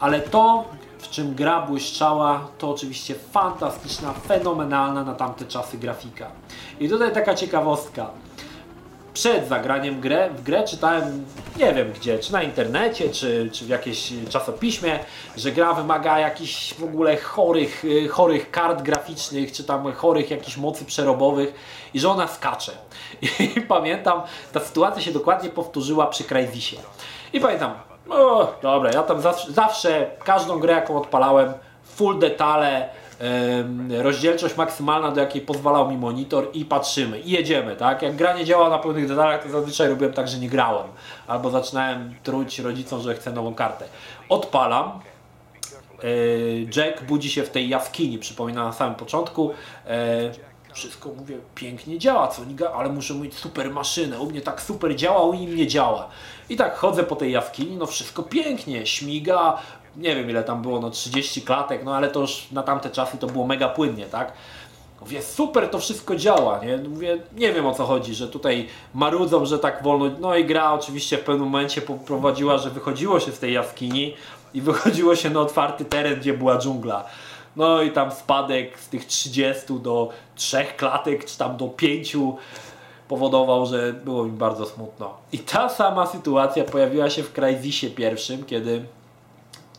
ale 0.00 0.20
to, 0.20 0.64
w 0.98 1.10
czym 1.10 1.34
gra 1.34 1.62
błyszczała, 1.62 2.48
to 2.58 2.70
oczywiście 2.70 3.14
fantastyczna, 3.14 4.12
fenomenalna 4.12 5.04
na 5.04 5.14
tamte 5.14 5.44
czasy 5.44 5.78
grafika. 5.78 6.26
I 6.80 6.88
tutaj 6.88 7.12
taka 7.12 7.34
ciekawostka 7.34 8.10
przed 9.14 9.48
zagraniem 9.48 10.00
grę, 10.00 10.30
w 10.30 10.42
grę 10.42 10.64
czytałem, 10.64 11.24
nie 11.56 11.74
wiem 11.74 11.92
gdzie, 11.92 12.18
czy 12.18 12.32
na 12.32 12.42
internecie, 12.42 13.10
czy, 13.10 13.50
czy 13.52 13.64
w 13.64 13.68
jakimś 13.68 14.12
czasopiśmie, 14.30 14.98
że 15.36 15.52
gra 15.52 15.74
wymaga 15.74 16.18
jakichś 16.18 16.74
w 16.74 16.84
ogóle 16.84 17.16
chorych, 17.16 17.84
y, 17.84 18.08
chorych 18.08 18.50
kart 18.50 18.82
graficznych, 18.82 19.52
czy 19.52 19.64
tam 19.64 19.92
chorych 19.92 20.30
jakichś 20.30 20.56
mocy 20.56 20.84
przerobowych 20.84 21.54
i 21.94 22.00
że 22.00 22.08
ona 22.08 22.28
skacze. 22.28 22.72
I 23.56 23.60
pamiętam, 23.60 24.22
ta 24.52 24.60
sytuacja 24.60 25.02
się 25.02 25.12
dokładnie 25.12 25.50
powtórzyła 25.50 26.06
przy 26.06 26.24
Crysisie. 26.24 26.76
I 27.32 27.40
pamiętam, 27.40 27.74
o, 28.10 28.54
dobra, 28.62 28.90
ja 28.92 29.02
tam 29.02 29.20
zawsze, 29.20 29.52
zawsze 29.52 30.10
każdą 30.24 30.58
grę 30.58 30.72
jaką 30.72 30.96
odpalałem, 30.96 31.52
full 31.84 32.18
detale, 32.18 32.88
rozdzielczość 33.98 34.56
maksymalna, 34.56 35.10
do 35.10 35.20
jakiej 35.20 35.42
pozwalał 35.42 35.90
mi 35.90 35.96
monitor 35.96 36.48
i 36.54 36.64
patrzymy 36.64 37.20
i 37.20 37.30
jedziemy, 37.30 37.76
tak? 37.76 38.02
Jak 38.02 38.16
gra 38.16 38.38
nie 38.38 38.44
działa 38.44 38.68
na 38.68 38.78
pełnych 38.78 39.08
detalach, 39.08 39.42
to 39.42 39.48
zazwyczaj 39.48 39.88
robiłem 39.88 40.12
tak, 40.12 40.28
że 40.28 40.38
nie 40.38 40.48
grałem. 40.48 40.86
Albo 41.26 41.50
zaczynałem 41.50 42.14
truć 42.22 42.58
rodzicom, 42.58 43.00
że 43.00 43.14
chcę 43.14 43.32
nową 43.32 43.54
kartę. 43.54 43.84
Odpalam, 44.28 45.00
e, 46.02 46.06
Jack 46.76 47.02
budzi 47.02 47.30
się 47.30 47.42
w 47.42 47.50
tej 47.50 47.68
jaskini, 47.68 48.18
przypomina 48.18 48.64
na 48.64 48.72
samym 48.72 48.94
początku. 48.94 49.52
E, 49.86 50.30
wszystko 50.72 51.08
mówię, 51.18 51.38
pięknie 51.54 51.98
działa, 51.98 52.28
co 52.28 52.42
ale 52.74 52.88
muszę 52.88 53.14
mieć 53.14 53.34
super 53.34 53.70
maszynę. 53.70 54.20
U 54.20 54.30
mnie 54.30 54.40
tak 54.40 54.62
super 54.62 54.96
działa, 54.96 55.22
u 55.22 55.34
nim 55.34 55.56
nie 55.56 55.66
działa. 55.66 56.08
I 56.48 56.56
tak 56.56 56.76
chodzę 56.76 57.02
po 57.02 57.16
tej 57.16 57.32
jaskini, 57.32 57.76
no 57.76 57.86
wszystko 57.86 58.22
pięknie, 58.22 58.86
śmiga, 58.86 59.58
nie 59.96 60.16
wiem 60.16 60.30
ile 60.30 60.44
tam 60.44 60.62
było, 60.62 60.80
no 60.80 60.90
30 60.90 61.42
klatek, 61.42 61.84
no 61.84 61.96
ale 61.96 62.08
to 62.08 62.20
już 62.20 62.46
na 62.52 62.62
tamte 62.62 62.90
czasy 62.90 63.18
to 63.18 63.26
było 63.26 63.46
mega 63.46 63.68
płynnie, 63.68 64.06
tak? 64.06 64.32
Mówię, 65.00 65.22
super, 65.22 65.68
to 65.68 65.78
wszystko 65.78 66.16
działa, 66.16 66.64
nie? 66.64 66.76
Mówię, 66.76 67.18
nie 67.36 67.52
wiem 67.52 67.66
o 67.66 67.74
co 67.74 67.84
chodzi, 67.84 68.14
że 68.14 68.28
tutaj 68.28 68.68
marudzą, 68.94 69.46
że 69.46 69.58
tak 69.58 69.82
wolno, 69.82 70.10
no 70.20 70.36
i 70.36 70.44
gra 70.44 70.72
oczywiście 70.72 71.18
w 71.18 71.20
pewnym 71.20 71.48
momencie 71.48 71.82
poprowadziła, 71.82 72.58
że 72.58 72.70
wychodziło 72.70 73.20
się 73.20 73.32
z 73.32 73.38
tej 73.38 73.52
jaskini 73.52 74.14
i 74.54 74.60
wychodziło 74.60 75.16
się 75.16 75.30
na 75.30 75.40
otwarty 75.40 75.84
teren, 75.84 76.20
gdzie 76.20 76.34
była 76.34 76.58
dżungla. 76.58 77.04
No 77.56 77.82
i 77.82 77.90
tam 77.90 78.10
spadek 78.10 78.78
z 78.78 78.88
tych 78.88 79.06
30 79.06 79.80
do 79.80 80.08
3 80.34 80.66
klatek, 80.76 81.24
czy 81.24 81.38
tam 81.38 81.56
do 81.56 81.68
5 81.68 82.16
powodował, 83.08 83.66
że 83.66 83.92
było 83.92 84.24
mi 84.24 84.30
bardzo 84.30 84.66
smutno. 84.66 85.14
I 85.32 85.38
ta 85.38 85.68
sama 85.68 86.06
sytuacja 86.06 86.64
pojawiła 86.64 87.10
się 87.10 87.22
w 87.22 87.32
Crysisie 87.32 87.90
pierwszym, 87.90 88.44
kiedy 88.44 88.84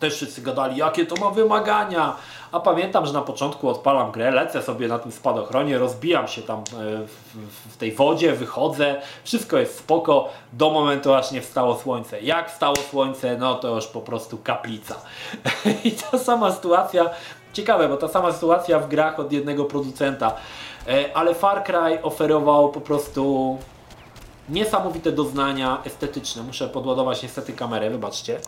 też 0.03 0.15
wszyscy 0.15 0.41
gadali, 0.41 0.77
jakie 0.77 1.05
to 1.05 1.15
ma 1.15 1.29
wymagania. 1.29 2.15
A 2.51 2.59
pamiętam, 2.59 3.05
że 3.05 3.13
na 3.13 3.21
początku 3.21 3.69
odpalam 3.69 4.11
grę, 4.11 4.31
lecę 4.31 4.61
sobie 4.61 4.87
na 4.87 4.99
tym 4.99 5.11
spadochronie, 5.11 5.77
rozbijam 5.77 6.27
się 6.27 6.41
tam 6.41 6.59
e, 6.59 6.63
w, 7.71 7.77
tej 7.77 7.91
wodzie, 7.91 8.33
wychodzę, 8.33 9.01
wszystko 9.23 9.57
jest 9.57 9.77
spoko, 9.77 10.29
do 10.53 10.69
momentu 10.69 11.13
aż 11.13 11.31
nie 11.31 11.41
wstało 11.41 11.75
słońce. 11.79 12.21
Jak 12.21 12.51
wstało 12.51 12.75
słońce, 12.75 13.37
no 13.37 13.55
to 13.55 13.75
już 13.75 13.87
po 13.87 14.01
prostu 14.01 14.37
kaplica. 14.37 14.95
I 15.85 15.91
ta 15.91 16.17
sama 16.19 16.51
sytuacja, 16.51 17.09
ciekawe, 17.53 17.89
bo 17.89 17.97
ta 17.97 18.07
sama 18.07 18.31
sytuacja 18.31 18.79
w 18.79 18.87
grach 18.87 19.19
od 19.19 19.31
jednego 19.31 19.65
producenta. 19.65 20.33
E, 20.87 21.17
ale 21.17 21.35
Far 21.35 21.63
Cry 21.63 22.01
oferował 22.01 22.71
po 22.71 22.81
prostu 22.81 23.57
niesamowite 24.49 25.11
doznania 25.11 25.81
estetyczne. 25.85 26.43
Muszę 26.43 26.69
podładować 26.69 27.23
niestety 27.23 27.53
kamerę, 27.53 27.89
wybaczcie. 27.89 28.39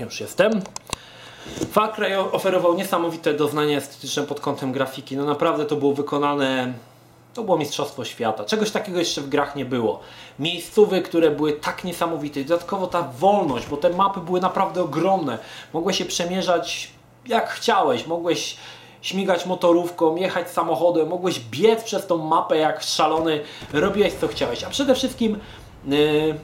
Już 0.00 0.20
jestem. 0.20 0.52
Far 1.72 1.92
Cry 1.92 2.18
oferował 2.18 2.74
niesamowite 2.74 3.34
doznania 3.34 3.78
estetyczne 3.78 4.22
pod 4.22 4.40
kątem 4.40 4.72
grafiki. 4.72 5.16
No 5.16 5.24
naprawdę 5.24 5.64
to 5.64 5.76
było 5.76 5.94
wykonane 5.94 6.72
to 7.34 7.44
było 7.44 7.58
mistrzostwo 7.58 8.04
świata. 8.04 8.44
Czegoś 8.44 8.70
takiego 8.70 8.98
jeszcze 8.98 9.20
w 9.20 9.28
grach 9.28 9.56
nie 9.56 9.64
było. 9.64 10.00
Miejscówy, 10.38 11.02
które 11.02 11.30
były 11.30 11.52
tak 11.52 11.84
niesamowite. 11.84 12.44
Dodatkowo 12.44 12.86
ta 12.86 13.02
wolność, 13.02 13.66
bo 13.66 13.76
te 13.76 13.90
mapy 13.90 14.20
były 14.20 14.40
naprawdę 14.40 14.82
ogromne. 14.82 15.38
Mogłeś 15.72 15.98
się 15.98 16.04
przemierzać 16.04 16.90
jak 17.26 17.50
chciałeś. 17.50 18.06
Mogłeś 18.06 18.56
śmigać 19.02 19.46
motorówką, 19.46 20.16
jechać 20.16 20.50
samochodem, 20.50 21.08
mogłeś 21.08 21.40
biec 21.40 21.84
przez 21.84 22.06
tą 22.06 22.18
mapę 22.18 22.56
jak 22.56 22.82
szalony, 22.82 23.40
robiłeś 23.72 24.12
co 24.12 24.28
chciałeś. 24.28 24.64
A 24.64 24.70
przede 24.70 24.94
wszystkim 24.94 25.38
yy, 25.86 26.34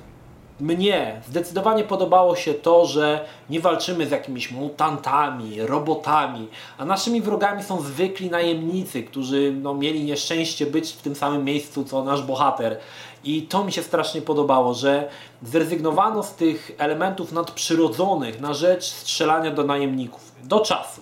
mnie 0.60 1.20
zdecydowanie 1.28 1.84
podobało 1.84 2.36
się 2.36 2.54
to, 2.54 2.86
że 2.86 3.24
nie 3.50 3.60
walczymy 3.60 4.06
z 4.06 4.10
jakimiś 4.10 4.50
mutantami, 4.50 5.60
robotami, 5.60 6.48
a 6.78 6.84
naszymi 6.84 7.20
wrogami 7.20 7.62
są 7.62 7.80
zwykli 7.80 8.30
najemnicy, 8.30 9.02
którzy 9.02 9.54
no, 9.62 9.74
mieli 9.74 10.04
nieszczęście 10.04 10.66
być 10.66 10.92
w 10.92 11.02
tym 11.02 11.14
samym 11.14 11.44
miejscu 11.44 11.84
co 11.84 12.04
nasz 12.04 12.22
bohater. 12.22 12.78
I 13.24 13.42
to 13.42 13.64
mi 13.64 13.72
się 13.72 13.82
strasznie 13.82 14.22
podobało, 14.22 14.74
że 14.74 15.08
zrezygnowano 15.42 16.22
z 16.22 16.34
tych 16.34 16.70
elementów 16.78 17.32
nadprzyrodzonych 17.32 18.40
na 18.40 18.54
rzecz 18.54 18.84
strzelania 18.84 19.50
do 19.50 19.64
najemników. 19.64 20.32
Do 20.44 20.60
czasu 20.60 21.00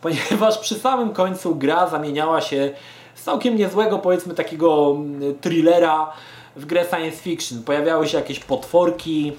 ponieważ 0.00 0.58
przy 0.58 0.74
samym 0.74 1.12
końcu 1.12 1.54
gra 1.54 1.88
zamieniała 1.88 2.40
się 2.40 2.70
z 3.14 3.22
całkiem 3.22 3.56
niezłego, 3.56 3.98
powiedzmy 3.98 4.34
takiego 4.34 4.92
mm, 4.96 5.38
thrillera 5.38 6.12
w 6.56 6.66
grę 6.66 6.84
science 6.90 7.16
fiction. 7.16 7.62
Pojawiały 7.62 8.08
się 8.08 8.18
jakieś 8.18 8.40
potworki, 8.40 9.32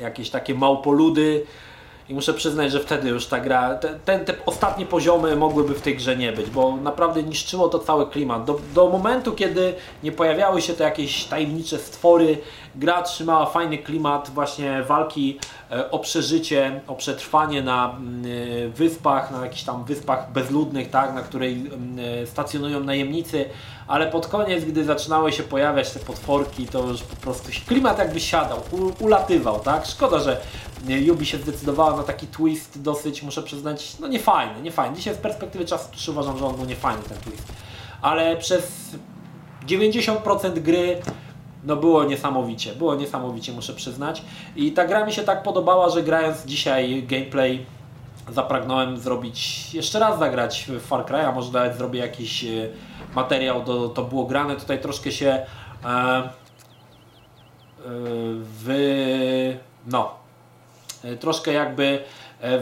jakieś 0.00 0.30
takie 0.30 0.54
małpoludy, 0.54 1.46
i 2.10 2.14
muszę 2.14 2.34
przyznać, 2.34 2.72
że 2.72 2.80
wtedy 2.80 3.08
już 3.08 3.26
ta 3.26 3.40
gra, 3.40 3.74
te, 3.74 3.98
te, 4.04 4.18
te, 4.18 4.34
ostatnie 4.46 4.86
poziomy 4.86 5.36
mogłyby 5.36 5.74
w 5.74 5.80
tej 5.80 5.96
grze 5.96 6.16
nie 6.16 6.32
być, 6.32 6.50
bo 6.50 6.76
naprawdę 6.76 7.22
niszczyło 7.22 7.68
to 7.68 7.78
cały 7.78 8.06
klimat. 8.06 8.44
Do, 8.44 8.60
do 8.74 8.88
momentu, 8.88 9.32
kiedy 9.32 9.74
nie 10.02 10.12
pojawiały 10.12 10.62
się 10.62 10.72
te 10.72 10.84
jakieś 10.84 11.24
tajemnicze 11.24 11.78
stwory, 11.78 12.38
gra 12.74 13.02
trzymała 13.02 13.46
fajny 13.46 13.78
klimat 13.78 14.30
właśnie 14.34 14.82
walki 14.82 15.38
e, 15.70 15.90
o 15.90 15.98
przeżycie, 15.98 16.80
o 16.86 16.94
przetrwanie 16.94 17.62
na 17.62 17.90
mm, 17.90 18.24
e, 18.66 18.68
wyspach, 18.68 19.30
na 19.30 19.44
jakichś 19.44 19.62
tam 19.62 19.84
wyspach 19.84 20.32
bezludnych, 20.32 20.90
tak, 20.90 21.14
na 21.14 21.22
której 21.22 21.52
mm, 21.52 21.98
e, 22.22 22.26
stacjonują 22.26 22.80
najemnicy, 22.80 23.44
ale 23.86 24.06
pod 24.06 24.26
koniec, 24.26 24.64
gdy 24.64 24.84
zaczynały 24.84 25.32
się 25.32 25.42
pojawiać 25.42 25.90
te 25.90 26.00
potworki, 26.00 26.66
to 26.66 26.86
już 26.86 27.02
po 27.02 27.16
prostu 27.16 27.50
klimat 27.66 27.98
jakby 27.98 28.20
siadał, 28.20 28.58
ulatywał, 29.00 29.60
tak? 29.60 29.86
Szkoda, 29.86 30.18
że 30.18 30.40
Yubi 30.86 31.26
się 31.26 31.38
zdecydowała 31.38 31.96
na 31.96 32.02
taki 32.02 32.26
twist 32.26 32.82
dosyć, 32.82 33.22
muszę 33.22 33.42
przyznać, 33.42 33.98
no 33.98 34.08
niefajny, 34.08 34.62
niefajny. 34.62 34.96
Dzisiaj 34.96 35.14
z 35.14 35.18
perspektywy 35.18 35.64
czasu 35.64 35.90
też 35.90 36.08
uważam, 36.08 36.38
że 36.38 36.46
on 36.46 36.56
był 36.56 36.64
niefajny 36.64 37.02
ten 37.02 37.18
twist. 37.18 37.52
Ale 38.02 38.36
przez 38.36 38.72
90% 39.66 40.58
gry 40.58 41.00
no 41.64 41.76
było 41.76 42.04
niesamowicie, 42.04 42.72
było 42.72 42.94
niesamowicie 42.94 43.52
muszę 43.52 43.72
przyznać. 43.72 44.22
I 44.56 44.72
ta 44.72 44.84
gra 44.84 45.06
mi 45.06 45.12
się 45.12 45.22
tak 45.22 45.42
podobała, 45.42 45.90
że 45.90 46.02
grając 46.02 46.44
dzisiaj 46.44 47.02
gameplay 47.02 47.66
zapragnąłem 48.32 48.98
zrobić, 48.98 49.74
jeszcze 49.74 49.98
raz 49.98 50.18
zagrać 50.18 50.66
w 50.68 50.80
Far 50.80 51.06
Cry, 51.06 51.16
a 51.16 51.32
może 51.32 51.52
nawet 51.52 51.76
zrobię 51.76 52.00
jakiś 52.00 52.44
e, 52.44 52.48
materiał, 53.14 53.64
do, 53.64 53.88
to 53.88 54.04
było 54.04 54.24
grane. 54.24 54.56
Tutaj 54.56 54.80
troszkę 54.80 55.12
się 55.12 55.28
e, 55.28 55.88
e, 55.88 56.30
wy, 58.42 59.58
no, 59.86 60.14
e, 61.04 61.16
troszkę 61.16 61.52
jakby 61.52 62.04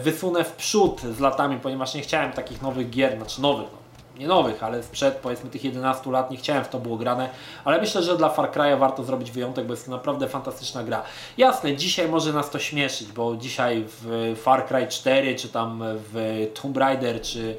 wysunę 0.03 0.45
w 0.45 0.53
przód 0.53 1.01
z 1.01 1.21
latami, 1.21 1.59
ponieważ 1.63 1.95
nie 1.95 2.01
chciałem 2.01 2.33
takich 2.33 2.63
nowych 2.63 2.91
gier, 2.91 3.17
znaczy 3.17 3.43
nowych, 3.43 3.67
no, 3.73 3.78
nie 4.19 4.27
nowych, 4.27 4.63
ale 4.63 4.83
sprzed 4.83 5.15
powiedzmy 5.15 5.51
tych 5.51 5.65
11 5.65 6.11
lat 6.11 6.31
nie 6.31 6.37
chciałem 6.37 6.65
w 6.65 6.69
to 6.69 6.79
było 6.79 6.97
grane, 6.97 7.29
ale 7.65 7.81
myślę, 7.81 8.03
że 8.03 8.17
dla 8.17 8.29
Far 8.29 8.51
Cry'a 8.51 8.79
warto 8.79 9.05
zrobić 9.05 9.31
wyjątek, 9.31 9.67
bo 9.67 9.73
jest 9.73 9.85
to 9.85 9.91
naprawdę 9.91 10.29
fantastyczna 10.29 10.85
gra. 10.85 11.03
Jasne, 11.39 11.77
dzisiaj 11.77 12.09
może 12.09 12.33
nas 12.33 12.51
to 12.51 12.59
śmieszyć, 12.59 13.13
bo 13.13 13.37
dzisiaj 13.37 13.85
w 13.87 14.35
Far 14.43 14.67
Cry 14.67 14.87
4, 14.87 15.35
czy 15.35 15.49
tam 15.49 15.83
w 15.85 16.47
Tomb 16.63 16.77
Raider, 16.77 17.21
czy 17.21 17.57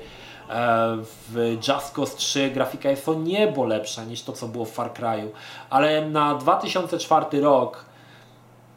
e, 0.49 0.97
w 1.29 1.57
Just 1.67 1.95
Cause 1.95 2.17
3 2.17 2.49
grafika 2.49 2.89
jest 2.89 3.09
o 3.09 3.13
niebo 3.13 3.65
lepsza 3.65 4.03
niż 4.03 4.21
to, 4.21 4.33
co 4.33 4.47
było 4.47 4.65
w 4.65 4.71
Far 4.71 4.93
Cry'u, 4.93 5.27
ale 5.69 6.09
na 6.09 6.35
2004 6.35 7.41
rok 7.41 7.89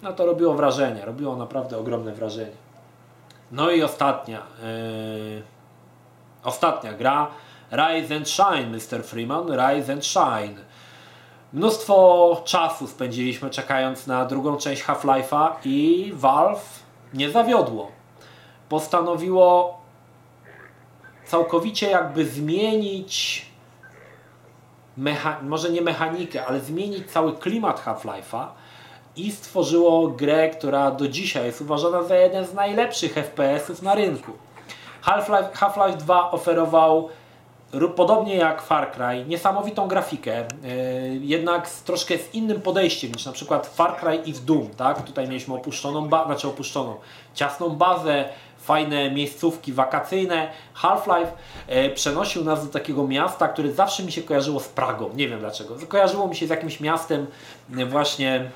no 0.03 0.12
to 0.12 0.26
robiło 0.26 0.55
wrażenie, 0.55 1.05
robiło 1.05 1.37
naprawdę 1.37 1.78
ogromne 1.78 2.12
wrażenie. 2.12 2.57
No 3.53 3.70
i 3.70 3.83
ostatnia, 3.83 4.43
yy, 4.62 5.43
ostatnia 6.45 6.93
gra, 6.93 7.30
Rise 7.73 8.16
and 8.16 8.29
Shine, 8.29 8.79
Mr. 8.79 9.03
Freeman, 9.03 9.47
Rise 9.47 9.93
and 9.93 10.07
Shine. 10.07 10.55
Mnóstwo 11.53 12.43
czasu 12.45 12.87
spędziliśmy 12.87 13.51
czekając 13.51 14.07
na 14.07 14.25
drugą 14.25 14.57
część 14.57 14.85
Half-Life'a 14.85 15.51
i 15.64 16.12
Valve 16.14 16.83
nie 17.14 17.31
zawiodło. 17.31 17.91
Postanowiło 18.68 19.79
całkowicie 21.27 21.91
jakby 21.91 22.27
zmienić 22.27 23.47
może 25.43 25.70
nie 25.70 25.83
mechanikę, 25.83 26.47
ale 26.47 26.61
zmienić 26.61 27.11
cały 27.11 27.37
klimat 27.37 27.85
Half-Life'a 27.85 28.47
i 29.16 29.33
stworzyło 29.33 30.09
grę, 30.09 30.51
która 30.51 30.91
do 30.91 31.09
dzisiaj 31.09 31.47
jest 31.47 31.61
uważana 31.61 32.03
za 32.03 32.16
jeden 32.16 32.45
z 32.47 32.55
najlepszych 32.55 33.12
FPS-ów 33.12 33.83
na 33.83 33.95
rynku. 33.95 34.33
Half-Life 35.03 35.55
Half 35.55 35.97
2 35.97 36.31
oferował 36.31 37.09
podobnie 37.97 38.37
jak 38.37 38.62
Far 38.62 38.93
Cry, 38.93 39.25
niesamowitą 39.29 39.89
grafikę, 39.89 40.39
e, 40.39 40.47
jednak 41.20 41.68
z 41.68 41.83
troszkę 41.83 42.18
z 42.18 42.35
innym 42.35 42.61
podejściem 42.61 43.12
niż 43.12 43.27
na 43.27 43.33
przykład 43.33 43.66
Far 43.66 43.97
Cry 43.97 44.16
i 44.16 44.33
w 44.33 44.45
Doom, 44.45 44.68
tak? 44.77 45.03
Tutaj 45.03 45.29
mieliśmy 45.29 45.55
opuszczoną, 45.55 46.09
ba 46.09 46.25
znaczy 46.27 46.49
opuszczoną, 46.49 46.95
ciasną 47.35 47.70
bazę, 47.70 48.25
fajne 48.59 49.11
miejscówki 49.11 49.73
wakacyjne. 49.73 50.51
Half-Life 50.75 51.33
e, 51.66 51.91
przenosił 51.91 52.45
nas 52.45 52.66
do 52.66 52.73
takiego 52.73 53.07
miasta, 53.07 53.49
które 53.49 53.73
zawsze 53.73 54.03
mi 54.03 54.12
się 54.12 54.23
kojarzyło 54.23 54.61
z 54.61 54.68
Pragą, 54.68 55.11
nie 55.14 55.29
wiem 55.29 55.39
dlaczego. 55.39 55.75
Kojarzyło 55.89 56.29
mi 56.29 56.37
się 56.37 56.47
z 56.47 56.51
jakimś 56.51 56.81
miastem 56.81 57.27
e, 57.77 57.87
właśnie 57.87 58.51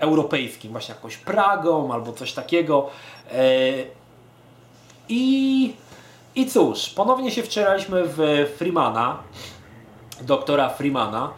europejskim, 0.00 0.72
właśnie 0.72 0.94
jakąś 0.94 1.16
Pragą 1.16 1.92
albo 1.92 2.12
coś 2.12 2.32
takiego. 2.32 2.90
I 5.08 5.74
i 6.36 6.46
cóż, 6.46 6.90
ponownie 6.90 7.30
się 7.30 7.42
wczoraliśmy 7.42 8.02
w 8.04 8.18
Freemana, 8.56 9.18
doktora 10.20 10.68
Freemana, 10.68 11.30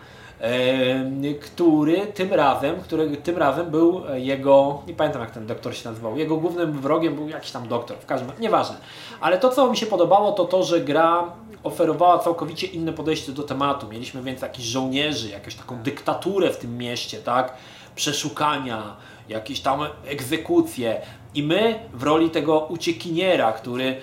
który 1.40 2.07
tym 2.07 2.34
razem, 2.34 2.80
który 2.80 3.16
tym 3.16 3.38
razem 3.38 3.70
był 3.70 4.03
jego, 4.14 4.82
nie 4.86 4.94
pamiętam 4.94 5.22
jak 5.22 5.30
ten 5.30 5.47
doktor 5.47 5.76
się 5.76 5.88
nazywał, 5.88 6.18
jego 6.18 6.36
głównym 6.36 6.80
wrogiem 6.80 7.14
był 7.14 7.28
jakiś 7.28 7.51
tam 7.51 7.68
doktor, 7.68 7.97
w 7.99 8.07
każdym 8.07 8.30
razie, 8.30 8.42
nieważne. 8.42 8.76
Ale 9.20 9.38
to 9.38 9.49
co 9.49 9.70
mi 9.70 9.76
się 9.76 9.86
podobało 9.86 10.32
to 10.32 10.44
to, 10.44 10.62
że 10.62 10.80
gra 10.80 11.24
oferowała 11.62 12.18
całkowicie 12.18 12.66
inne 12.66 12.92
podejście 12.92 13.32
do 13.32 13.42
tematu. 13.42 13.88
Mieliśmy 13.88 14.22
więc 14.22 14.42
jakichś 14.42 14.68
żołnierzy, 14.68 15.28
jakąś 15.28 15.55
taką 15.55 15.82
dyktaturę 15.82 16.51
w 16.51 16.57
tym 16.57 16.78
mieście, 16.78 17.18
tak? 17.18 17.55
Przeszukania, 17.94 18.97
jakieś 19.28 19.61
tam 19.61 19.80
egzekucje. 20.07 21.01
I 21.37 21.43
my 21.43 21.78
w 21.95 22.03
roli 22.03 22.30
tego 22.30 22.61
uciekiniera, 22.61 23.53
który 23.53 23.97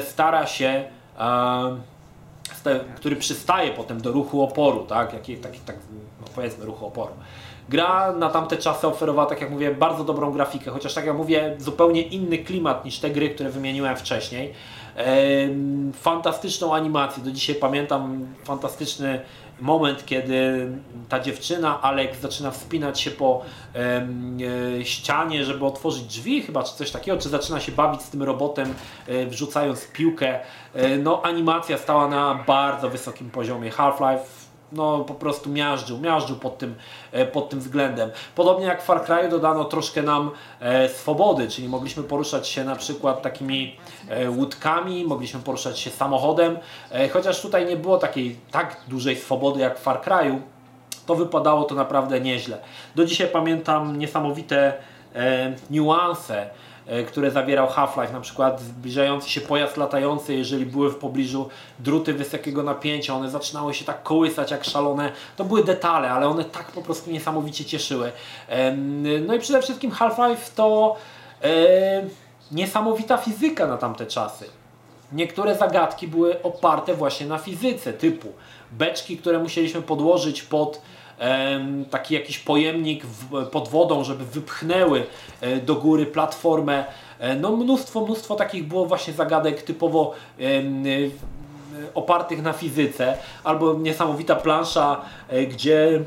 stara 0.00 0.46
się, 0.46 0.84
który 2.96 3.16
przystaje 3.16 3.70
potem 3.70 4.00
do 4.00 4.12
ruchu 4.12 4.42
oporu, 4.42 4.86
tak, 4.86 5.12
Jaki, 5.12 5.36
taki, 5.36 5.58
tak 5.58 5.76
no 6.20 6.26
powiedzmy 6.34 6.64
ruchu 6.64 6.86
oporu. 6.86 7.12
Gra 7.68 8.12
na 8.12 8.30
tamte 8.30 8.56
czasy 8.56 8.86
oferowała, 8.86 9.28
tak 9.28 9.40
jak 9.40 9.50
mówię, 9.50 9.74
bardzo 9.74 10.04
dobrą 10.04 10.32
grafikę, 10.32 10.70
chociaż 10.70 10.94
tak 10.94 11.06
jak 11.06 11.16
mówię, 11.16 11.56
zupełnie 11.58 12.02
inny 12.02 12.38
klimat 12.38 12.84
niż 12.84 12.98
te 12.98 13.10
gry, 13.10 13.30
które 13.30 13.50
wymieniłem 13.50 13.96
wcześniej. 13.96 14.52
Fantastyczną 15.92 16.74
animację, 16.74 17.22
do 17.22 17.30
dzisiaj 17.30 17.56
pamiętam 17.56 18.26
fantastyczny 18.44 19.20
moment, 19.62 20.06
kiedy 20.06 20.68
ta 21.08 21.20
dziewczyna, 21.20 21.82
Alex, 21.82 22.20
zaczyna 22.20 22.50
wspinać 22.50 23.00
się 23.00 23.10
po 23.10 23.44
e, 23.74 24.06
ścianie, 24.84 25.44
żeby 25.44 25.64
otworzyć 25.66 26.02
drzwi, 26.02 26.42
chyba 26.42 26.62
czy 26.62 26.74
coś 26.74 26.90
takiego, 26.90 27.18
czy 27.18 27.28
zaczyna 27.28 27.60
się 27.60 27.72
bawić 27.72 28.02
z 28.02 28.10
tym 28.10 28.22
robotem, 28.22 28.74
e, 29.08 29.26
wrzucając 29.26 29.86
piłkę. 29.86 30.40
E, 30.74 30.96
no, 30.96 31.22
animacja 31.24 31.78
stała 31.78 32.08
na 32.08 32.44
bardzo 32.46 32.90
wysokim 32.90 33.30
poziomie. 33.30 33.70
Half-Life 33.70 34.41
no 34.72 35.04
po 35.04 35.14
prostu 35.14 35.50
miażdżył, 35.50 35.98
miażdżył 35.98 36.36
pod 36.36 36.58
tym, 36.58 36.74
e, 37.12 37.26
pod 37.26 37.48
tym 37.48 37.60
względem. 37.60 38.10
Podobnie 38.34 38.66
jak 38.66 38.82
w 38.82 38.84
Far 38.84 39.04
Cry 39.04 39.28
dodano 39.28 39.64
troszkę 39.64 40.02
nam 40.02 40.30
e, 40.60 40.88
swobody, 40.88 41.48
czyli 41.48 41.68
mogliśmy 41.68 42.02
poruszać 42.02 42.48
się 42.48 42.64
na 42.64 42.76
przykład 42.76 43.22
takimi 43.22 43.76
e, 44.08 44.30
łódkami, 44.30 45.04
mogliśmy 45.04 45.40
poruszać 45.40 45.78
się 45.78 45.90
samochodem, 45.90 46.58
chociaż 47.12 47.42
tutaj 47.42 47.66
nie 47.66 47.76
było 47.76 47.98
takiej 47.98 48.36
tak 48.50 48.76
dużej 48.88 49.16
swobody 49.16 49.60
jak 49.60 49.78
w 49.78 49.82
Far 49.82 50.00
Cry'u, 50.00 50.38
to 51.06 51.14
wypadało 51.14 51.64
to 51.64 51.74
naprawdę 51.74 52.20
nieźle. 52.20 52.58
Do 52.94 53.04
dzisiaj 53.04 53.28
pamiętam 53.28 53.98
niesamowite 53.98 54.72
e, 55.14 55.54
niuanse 55.70 56.50
które 57.08 57.30
zawierał 57.30 57.68
Half-Life, 57.68 58.12
na 58.12 58.20
przykład 58.20 58.60
zbliżający 58.60 59.30
się 59.30 59.40
pojazd 59.40 59.76
latający, 59.76 60.34
jeżeli 60.34 60.66
były 60.66 60.90
w 60.90 60.96
pobliżu 60.96 61.48
druty 61.78 62.14
wysokiego 62.14 62.62
napięcia, 62.62 63.14
one 63.14 63.30
zaczynały 63.30 63.74
się 63.74 63.84
tak 63.84 64.02
kołysać 64.02 64.50
jak 64.50 64.64
szalone. 64.64 65.12
To 65.36 65.44
były 65.44 65.64
detale, 65.64 66.10
ale 66.10 66.28
one 66.28 66.44
tak 66.44 66.72
po 66.72 66.82
prostu 66.82 67.10
niesamowicie 67.10 67.64
cieszyły. 67.64 68.12
No 69.26 69.34
i 69.34 69.38
przede 69.38 69.62
wszystkim 69.62 69.90
Half-Life 69.90 70.50
to 70.56 70.96
e, 71.42 71.48
niesamowita 72.52 73.16
fizyka 73.16 73.66
na 73.66 73.76
tamte 73.76 74.06
czasy. 74.06 74.44
Niektóre 75.12 75.56
zagadki 75.56 76.08
były 76.08 76.42
oparte 76.42 76.94
właśnie 76.94 77.26
na 77.26 77.38
fizyce, 77.38 77.92
typu 77.92 78.28
beczki, 78.72 79.16
które 79.16 79.38
musieliśmy 79.38 79.82
podłożyć 79.82 80.42
pod 80.42 80.80
taki 81.90 82.14
jakiś 82.14 82.38
pojemnik 82.38 83.06
pod 83.52 83.68
wodą, 83.68 84.04
żeby 84.04 84.24
wypchnęły 84.24 85.06
e, 85.40 85.56
do 85.56 85.74
góry 85.74 86.06
platformę. 86.06 86.84
E, 87.18 87.36
no 87.36 87.56
mnóstwo, 87.56 88.04
mnóstwo 88.04 88.34
takich 88.34 88.68
było 88.68 88.86
właśnie 88.86 89.12
zagadek 89.12 89.62
typowo 89.62 90.14
e, 90.40 90.44
opartych 91.94 92.42
na 92.42 92.52
fizyce, 92.52 93.16
albo 93.44 93.74
niesamowita 93.74 94.36
plansza, 94.36 95.00
gdzie 95.50 96.04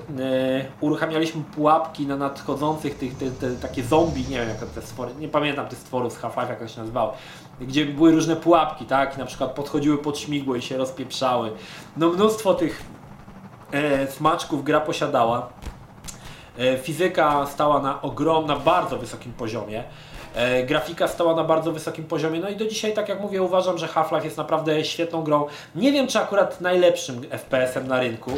uruchamialiśmy 0.81 1.43
pułapki 1.55 2.07
na 2.07 2.17
nadchodzących 2.17 2.97
tych, 2.97 3.17
te, 3.17 3.31
te, 3.31 3.55
takie 3.55 3.83
zombie, 3.83 4.25
nie 4.29 4.37
wiem 4.39 4.49
jak 4.49 4.57
te 4.57 4.81
stwory, 4.81 5.11
nie 5.19 5.27
pamiętam 5.27 5.67
tych 5.67 5.79
stworów 5.79 6.13
z 6.13 6.17
Half-Life 6.17 6.55
jak 6.59 6.69
się 6.69 6.79
nazywały, 6.79 7.11
gdzie 7.61 7.85
były 7.85 8.11
różne 8.11 8.35
pułapki, 8.35 8.85
tak, 8.85 9.17
na 9.17 9.25
przykład 9.25 9.51
podchodziły 9.51 9.97
pod 9.97 10.19
śmigło 10.19 10.55
i 10.55 10.61
się 10.61 10.77
rozpieprzały. 10.77 11.51
No 11.97 12.09
mnóstwo 12.09 12.53
tych 12.53 12.83
smaczków 14.09 14.63
gra 14.63 14.81
posiadała. 14.81 15.49
E, 16.59 16.77
fizyka 16.77 17.45
stała 17.45 17.79
na 17.79 18.01
ogromna, 18.01 18.55
bardzo 18.55 18.97
wysokim 18.97 19.33
poziomie. 19.33 19.83
E, 20.35 20.63
grafika 20.63 21.07
stała 21.07 21.35
na 21.35 21.43
bardzo 21.43 21.71
wysokim 21.71 22.05
poziomie. 22.05 22.39
No 22.39 22.49
i 22.49 22.55
do 22.55 22.65
dzisiaj, 22.65 22.93
tak 22.93 23.09
jak 23.09 23.19
mówię, 23.19 23.41
uważam, 23.41 23.77
że 23.77 23.87
Half-Life 23.87 24.25
jest 24.25 24.37
naprawdę 24.37 24.85
świetną 24.85 25.23
grą. 25.23 25.47
Nie 25.75 25.91
wiem, 25.91 26.07
czy 26.07 26.19
akurat 26.19 26.61
najlepszym 26.61 27.21
FPS-em 27.21 27.87
na 27.87 27.99
rynku. 27.99 28.31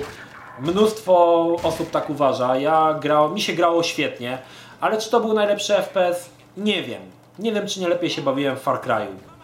Mnóstwo 0.60 1.46
osób 1.64 1.92
tak 1.92 2.10
uważa. 2.10 2.58
Ja 2.58 2.94
grał, 3.02 3.30
mi 3.30 3.42
się 3.42 3.54
grało 3.54 3.84
świetnie, 3.84 4.38
ale 4.82 4.98
czy 4.98 5.12
to 5.12 5.20
był 5.20 5.34
najlepszy 5.34 5.74
FPS? 5.74 6.30
Nie 6.58 6.84
wiem. 6.84 7.02
Nie 7.40 7.52
wiem, 7.52 7.68
czy 7.68 7.80
nie 7.80 7.88
lepiej 7.88 8.10
się 8.10 8.22
bawiłem 8.22 8.58
w 8.58 8.62
Far 8.62 8.82
Cry'u. 8.82 9.37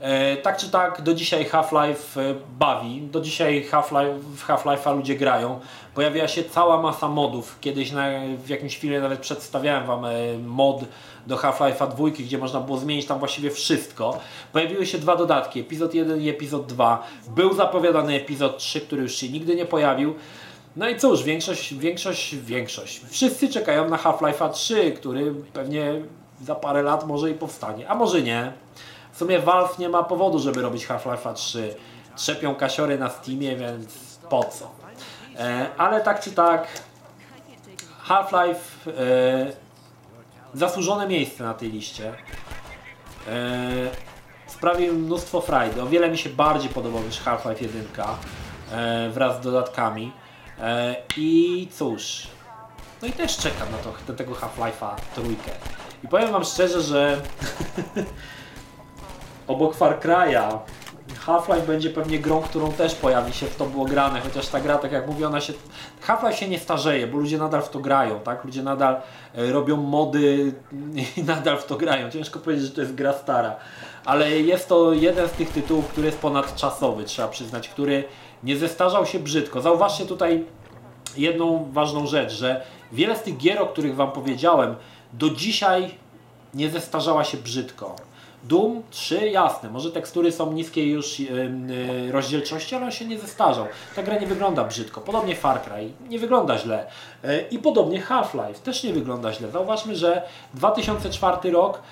E, 0.00 0.36
tak 0.36 0.56
czy 0.56 0.70
tak, 0.70 1.02
do 1.02 1.14
dzisiaj 1.14 1.44
Half-Life 1.44 2.20
e, 2.20 2.34
bawi, 2.58 3.00
do 3.00 3.20
dzisiaj 3.20 3.64
Half-Life, 3.64 4.18
w 4.36 4.46
Half-Life'a 4.46 4.96
ludzie 4.96 5.16
grają. 5.16 5.60
Pojawiła 5.94 6.28
się 6.28 6.44
cała 6.44 6.82
masa 6.82 7.08
modów. 7.08 7.58
Kiedyś 7.60 7.92
na, 7.92 8.08
w 8.44 8.48
jakimś 8.48 8.78
filmie 8.78 9.00
nawet 9.00 9.20
przedstawiałem 9.20 9.86
Wam 9.86 10.04
e, 10.04 10.10
mod 10.46 10.84
do 11.26 11.36
Half-Life'a 11.36 11.94
2, 11.96 12.08
gdzie 12.08 12.38
można 12.38 12.60
było 12.60 12.78
zmienić 12.78 13.06
tam 13.06 13.18
właściwie 13.18 13.50
wszystko. 13.50 14.18
Pojawiły 14.52 14.86
się 14.86 14.98
dwa 14.98 15.16
dodatki, 15.16 15.60
epizod 15.60 15.94
1 15.94 16.20
i 16.20 16.28
epizod 16.28 16.66
2. 16.66 17.06
Był 17.28 17.54
zapowiadany 17.54 18.14
epizod 18.14 18.58
3, 18.58 18.80
który 18.80 19.02
już 19.02 19.14
się 19.16 19.28
nigdy 19.28 19.56
nie 19.56 19.66
pojawił. 19.66 20.14
No 20.76 20.88
i 20.88 20.96
cóż, 20.96 21.22
większość, 21.22 21.74
większość, 21.74 22.36
większość. 22.36 23.00
Wszyscy 23.10 23.48
czekają 23.48 23.88
na 23.88 23.96
Half-Life'a 23.96 24.50
3, 24.50 24.92
który 24.92 25.34
pewnie 25.52 26.02
za 26.42 26.54
parę 26.54 26.82
lat 26.82 27.06
może 27.06 27.30
i 27.30 27.34
powstanie, 27.34 27.88
a 27.88 27.94
może 27.94 28.22
nie. 28.22 28.52
W 29.18 29.20
sumie 29.20 29.38
Valve 29.38 29.78
nie 29.78 29.88
ma 29.88 30.02
powodu, 30.02 30.38
żeby 30.38 30.62
robić 30.62 30.86
Half-Life 30.86 31.34
3. 31.34 31.74
Trzepią 32.16 32.54
kasiory 32.54 32.98
na 32.98 33.10
Steamie, 33.10 33.56
więc 33.56 34.18
po 34.30 34.44
co? 34.44 34.70
E, 35.38 35.66
ale 35.78 36.00
tak 36.00 36.20
czy 36.20 36.32
tak, 36.32 36.66
Half-Life 38.02 38.90
e, 38.90 39.52
zasłużone 40.54 41.08
miejsce 41.08 41.44
na 41.44 41.54
tej 41.54 41.70
liście. 41.70 42.14
E, 43.28 43.52
sprawił 44.46 44.94
mnóstwo 44.94 45.40
frajdy. 45.40 45.82
O 45.82 45.86
wiele 45.86 46.10
mi 46.10 46.18
się 46.18 46.30
bardziej 46.30 46.70
podobał 46.70 47.02
niż 47.02 47.20
Half-Life 47.20 47.62
1 47.62 47.86
e, 48.70 49.10
wraz 49.10 49.36
z 49.36 49.40
dodatkami. 49.40 50.12
E, 50.60 50.96
I 51.16 51.68
cóż, 51.72 52.26
no 53.02 53.08
i 53.08 53.12
też 53.12 53.36
czekam 53.36 53.72
na, 53.72 53.78
to, 53.78 53.92
na 54.08 54.14
tego 54.14 54.34
Half-Life'a 54.34 54.94
trójkę. 55.14 55.50
I 56.04 56.08
powiem 56.08 56.32
Wam 56.32 56.44
szczerze, 56.44 56.82
że 56.82 57.20
obok 59.48 59.74
Far 59.74 60.00
Cry'a 60.00 60.58
Half-Life 61.16 61.66
będzie 61.66 61.90
pewnie 61.90 62.18
grą, 62.18 62.42
którą 62.42 62.72
też 62.72 62.94
pojawi 62.94 63.32
się 63.32 63.46
w 63.46 63.56
to 63.56 63.66
było 63.66 63.84
grane, 63.84 64.20
chociaż 64.20 64.48
ta 64.48 64.60
gra, 64.60 64.78
tak 64.78 64.92
jak 64.92 65.06
mówię, 65.06 65.26
ona 65.26 65.40
się... 65.40 65.52
Half-Life 66.00 66.36
się 66.36 66.48
nie 66.48 66.58
starzeje, 66.58 67.06
bo 67.06 67.18
ludzie 67.18 67.38
nadal 67.38 67.62
w 67.62 67.68
to 67.68 67.78
grają, 67.78 68.20
tak? 68.20 68.44
Ludzie 68.44 68.62
nadal 68.62 69.00
e, 69.34 69.52
robią 69.52 69.76
mody 69.76 70.52
i 71.16 71.22
nadal 71.22 71.58
w 71.58 71.66
to 71.66 71.76
grają. 71.76 72.10
Ciężko 72.10 72.38
powiedzieć, 72.38 72.66
że 72.66 72.72
to 72.72 72.80
jest 72.80 72.94
gra 72.94 73.12
stara. 73.12 73.56
Ale 74.04 74.30
jest 74.30 74.68
to 74.68 74.92
jeden 74.92 75.28
z 75.28 75.32
tych 75.32 75.50
tytułów, 75.50 75.88
który 75.88 76.06
jest 76.06 76.18
ponadczasowy, 76.18 77.04
trzeba 77.04 77.28
przyznać, 77.28 77.68
który 77.68 78.04
nie 78.42 78.56
zestarzał 78.56 79.06
się 79.06 79.18
brzydko. 79.18 79.60
Zauważcie 79.60 80.06
tutaj 80.06 80.44
jedną 81.16 81.68
ważną 81.72 82.06
rzecz, 82.06 82.32
że 82.32 82.62
wiele 82.92 83.16
z 83.16 83.22
tych 83.22 83.36
gier, 83.36 83.62
o 83.62 83.66
których 83.66 83.96
Wam 83.96 84.12
powiedziałem, 84.12 84.76
do 85.12 85.30
dzisiaj 85.30 85.94
nie 86.54 86.70
zestarzała 86.70 87.24
się 87.24 87.38
brzydko. 87.38 88.07
Doom 88.44 88.82
3, 88.90 89.28
jasne, 89.28 89.70
może 89.70 89.92
tekstury 89.92 90.32
są 90.32 90.52
niskiej 90.52 90.90
już 90.90 91.20
yy, 91.20 92.12
rozdzielczości, 92.12 92.74
ale 92.74 92.84
on 92.84 92.92
się 92.92 93.04
nie 93.04 93.18
zestarzał. 93.18 93.66
Ta 93.96 94.02
gra 94.02 94.18
nie 94.18 94.26
wygląda 94.26 94.64
brzydko. 94.64 95.00
Podobnie 95.00 95.36
Far 95.36 95.62
Cry 95.62 95.90
nie 96.08 96.18
wygląda 96.18 96.58
źle. 96.58 96.86
Yy, 97.22 97.44
I 97.50 97.58
podobnie 97.58 98.00
Half-Life 98.00 98.60
też 98.64 98.84
nie 98.84 98.92
wygląda 98.92 99.32
źle. 99.32 99.50
Zauważmy, 99.50 99.96
że 99.96 100.22
2004 100.54 101.50
rok 101.50 101.82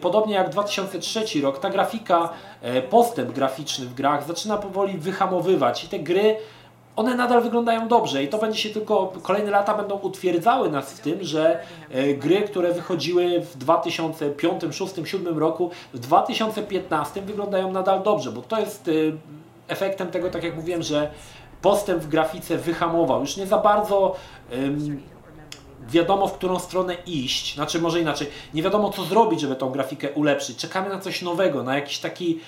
Podobnie 0.00 0.34
jak 0.34 0.48
2003 0.50 1.40
rok, 1.42 1.58
ta 1.58 1.70
grafika, 1.70 2.28
postęp 2.90 3.32
graficzny 3.32 3.86
w 3.86 3.94
grach 3.94 4.26
zaczyna 4.26 4.56
powoli 4.56 4.98
wyhamowywać 4.98 5.84
i 5.84 5.88
te 5.88 5.98
gry 5.98 6.36
one 6.96 7.14
nadal 7.14 7.42
wyglądają 7.42 7.88
dobrze 7.88 8.24
i 8.24 8.28
to 8.28 8.38
będzie 8.38 8.58
się 8.58 8.70
tylko, 8.70 9.12
kolejne 9.22 9.50
lata 9.50 9.74
będą 9.74 9.98
utwierdzały 9.98 10.70
nas 10.70 10.92
w 10.92 11.00
tym, 11.00 11.24
że 11.24 11.60
e, 11.90 12.14
gry, 12.14 12.42
które 12.42 12.72
wychodziły 12.72 13.40
w 13.40 13.56
2005, 13.56 14.52
2006, 14.60 14.94
2007 14.94 15.38
roku, 15.38 15.70
w 15.94 15.98
2015 15.98 17.22
wyglądają 17.22 17.72
nadal 17.72 18.02
dobrze, 18.02 18.32
bo 18.32 18.42
to 18.42 18.60
jest 18.60 18.88
e, 18.88 18.92
efektem 19.68 20.08
tego, 20.08 20.30
tak 20.30 20.44
jak 20.44 20.56
mówiłem, 20.56 20.82
że 20.82 21.10
postęp 21.62 22.02
w 22.02 22.08
grafice 22.08 22.58
wyhamował. 22.58 23.20
Już 23.20 23.36
nie 23.36 23.46
za 23.46 23.58
bardzo 23.58 24.16
wiadomo, 25.88 26.26
w 26.26 26.32
którą 26.32 26.58
stronę 26.58 26.96
iść, 27.06 27.54
znaczy 27.54 27.80
może 27.80 28.00
inaczej, 28.00 28.26
nie 28.54 28.62
wiadomo 28.62 28.90
co 28.90 29.04
zrobić, 29.04 29.40
żeby 29.40 29.56
tą 29.56 29.70
grafikę 29.70 30.10
ulepszyć. 30.10 30.56
Czekamy 30.56 30.88
na 30.88 30.98
coś 30.98 31.22
nowego, 31.22 31.62
na 31.62 31.74
jakiś 31.74 31.98
taki 31.98 32.40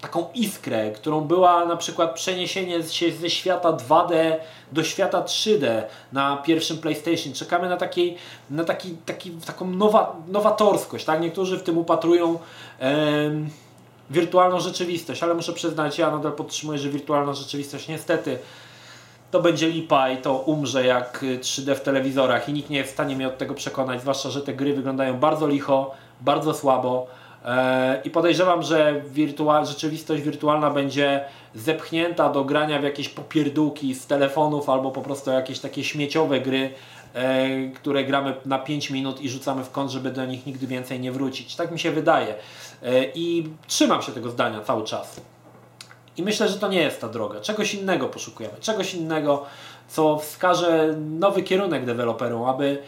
taką 0.00 0.26
iskrę, 0.34 0.90
którą 0.90 1.20
była 1.20 1.64
na 1.64 1.76
przykład 1.76 2.14
przeniesienie 2.14 2.82
się 2.82 3.12
ze 3.12 3.30
świata 3.30 3.72
2D 3.72 4.36
do 4.72 4.84
świata 4.84 5.22
3D 5.22 5.82
na 6.12 6.36
pierwszym 6.36 6.78
PlayStation. 6.78 7.32
Czekamy 7.32 7.68
na, 7.68 7.76
takiej, 7.76 8.16
na 8.50 8.64
taki, 8.64 8.96
taki, 9.06 9.30
taką 9.30 9.66
nowa, 9.66 10.16
nowatorskość. 10.28 11.04
Tak? 11.04 11.20
Niektórzy 11.20 11.58
w 11.58 11.62
tym 11.62 11.78
upatrują 11.78 12.38
wirtualną 14.10 14.60
rzeczywistość, 14.60 15.22
ale 15.22 15.34
muszę 15.34 15.52
przyznać, 15.52 15.98
ja 15.98 16.10
nadal 16.10 16.32
podtrzymuję, 16.32 16.78
że 16.78 16.88
wirtualna 16.88 17.32
rzeczywistość 17.32 17.88
niestety 17.88 18.38
to 19.30 19.40
będzie 19.40 19.68
lipa 19.68 20.10
i 20.10 20.16
to 20.16 20.34
umrze 20.34 20.86
jak 20.86 21.24
3D 21.40 21.74
w 21.74 21.80
telewizorach 21.80 22.48
i 22.48 22.52
nikt 22.52 22.70
nie 22.70 22.78
jest 22.78 22.90
w 22.90 22.92
stanie 22.92 23.16
mnie 23.16 23.28
od 23.28 23.38
tego 23.38 23.54
przekonać, 23.54 24.00
zwłaszcza, 24.00 24.30
że 24.30 24.42
te 24.42 24.54
gry 24.54 24.74
wyglądają 24.74 25.18
bardzo 25.18 25.46
licho, 25.46 25.90
bardzo 26.20 26.54
słabo. 26.54 27.06
E, 27.44 28.00
I 28.04 28.10
podejrzewam, 28.10 28.62
że 28.62 29.02
rzeczywistość 29.62 30.22
wirtualna 30.22 30.70
będzie 30.70 31.24
zepchnięta 31.54 32.28
do 32.28 32.44
grania 32.44 32.78
w 32.78 32.82
jakieś 32.82 33.08
popierdółki 33.08 33.94
z 33.94 34.06
telefonów 34.06 34.70
albo 34.70 34.90
po 34.90 35.02
prostu 35.02 35.30
jakieś 35.30 35.60
takie 35.60 35.84
śmieciowe 35.84 36.40
gry, 36.40 36.70
e, 37.14 37.68
które 37.68 38.04
gramy 38.04 38.34
na 38.44 38.58
5 38.58 38.90
minut 38.90 39.20
i 39.20 39.28
rzucamy 39.28 39.64
w 39.64 39.70
kąt, 39.70 39.90
żeby 39.90 40.10
do 40.10 40.26
nich 40.26 40.46
nigdy 40.46 40.66
więcej 40.66 41.00
nie 41.00 41.12
wrócić. 41.12 41.56
Tak 41.56 41.70
mi 41.70 41.78
się 41.78 41.90
wydaje. 41.90 42.34
E, 42.82 43.04
I 43.14 43.48
trzymam 43.66 44.02
się 44.02 44.12
tego 44.12 44.30
zdania 44.30 44.60
cały 44.60 44.84
czas. 44.84 45.20
I 46.16 46.22
myślę, 46.22 46.48
że 46.48 46.58
to 46.58 46.68
nie 46.68 46.80
jest 46.80 47.00
ta 47.00 47.08
droga. 47.08 47.40
Czegoś 47.40 47.74
innego 47.74 48.08
poszukujemy. 48.08 48.54
Czegoś 48.60 48.94
innego, 48.94 49.46
co 49.88 50.18
wskaże 50.18 50.94
nowy 50.98 51.42
kierunek 51.42 51.84
deweloperom, 51.84 52.44
aby 52.44 52.82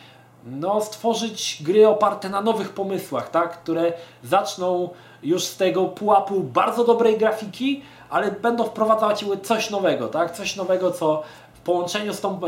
no, 0.44 0.80
stworzyć 0.80 1.58
gry 1.60 1.88
oparte 1.88 2.28
na 2.28 2.40
nowych 2.40 2.68
pomysłach, 2.68 3.30
tak? 3.30 3.62
które 3.62 3.92
zaczną 4.24 4.88
już 5.22 5.44
z 5.44 5.56
tego 5.56 5.84
pułapu 5.84 6.40
bardzo 6.40 6.84
dobrej 6.84 7.18
grafiki, 7.18 7.82
ale 8.10 8.30
będą 8.30 8.64
wprowadzać 8.64 9.24
coś 9.42 9.70
nowego, 9.70 10.08
tak? 10.08 10.32
coś 10.32 10.56
nowego, 10.56 10.90
co 10.90 11.22
w 11.54 11.64
połączeniu 11.64 12.14
z 12.14 12.20
tą 12.20 12.40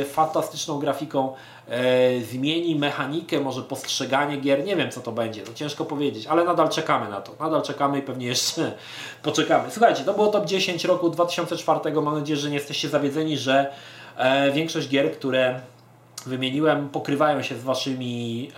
e, 0.00 0.04
fantastyczną 0.04 0.78
grafiką 0.78 1.34
e, 1.68 2.20
zmieni 2.20 2.76
mechanikę, 2.76 3.40
może 3.40 3.62
postrzeganie 3.62 4.36
gier, 4.36 4.64
nie 4.64 4.76
wiem 4.76 4.90
co 4.90 5.00
to 5.00 5.12
będzie, 5.12 5.42
to 5.42 5.54
ciężko 5.54 5.84
powiedzieć, 5.84 6.26
ale 6.26 6.44
nadal 6.44 6.68
czekamy 6.68 7.10
na 7.10 7.20
to, 7.20 7.32
nadal 7.40 7.62
czekamy 7.62 7.98
i 7.98 8.02
pewnie 8.02 8.26
jeszcze 8.26 8.72
poczekamy. 9.22 9.70
Słuchajcie, 9.70 10.04
to 10.04 10.12
było 10.12 10.26
top 10.26 10.46
10 10.46 10.84
roku 10.84 11.10
2004, 11.10 12.00
mam 12.02 12.18
nadzieję, 12.18 12.36
że 12.36 12.48
nie 12.48 12.54
jesteście 12.54 12.88
zawiedzeni, 12.88 13.38
że 13.38 13.72
e, 14.16 14.52
większość 14.52 14.88
gier, 14.88 15.12
które 15.12 15.60
wymieniłem, 16.26 16.88
pokrywają 16.88 17.42
się 17.42 17.56
z 17.56 17.64
Waszymi 17.64 18.50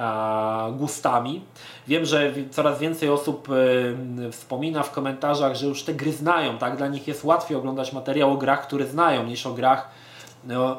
gustami. 0.73 1.43
Wiem, 1.89 2.05
że 2.05 2.33
coraz 2.51 2.79
więcej 2.79 3.09
osób 3.09 3.49
y, 3.49 4.33
wspomina 4.33 4.83
w 4.83 4.91
komentarzach, 4.91 5.55
że 5.55 5.67
już 5.67 5.83
te 5.83 5.95
gry 5.95 6.13
znają, 6.13 6.59
tak? 6.59 6.77
Dla 6.77 6.89
nich 6.89 7.09
jest 7.09 7.25
łatwiej 7.25 7.57
oglądać 7.57 7.93
materiał 7.93 8.33
o 8.33 8.37
grach, 8.37 8.67
które 8.67 8.87
znają, 8.87 9.27
niż 9.27 9.47
o 9.47 9.53
grach 9.53 9.89
no, 10.45 10.79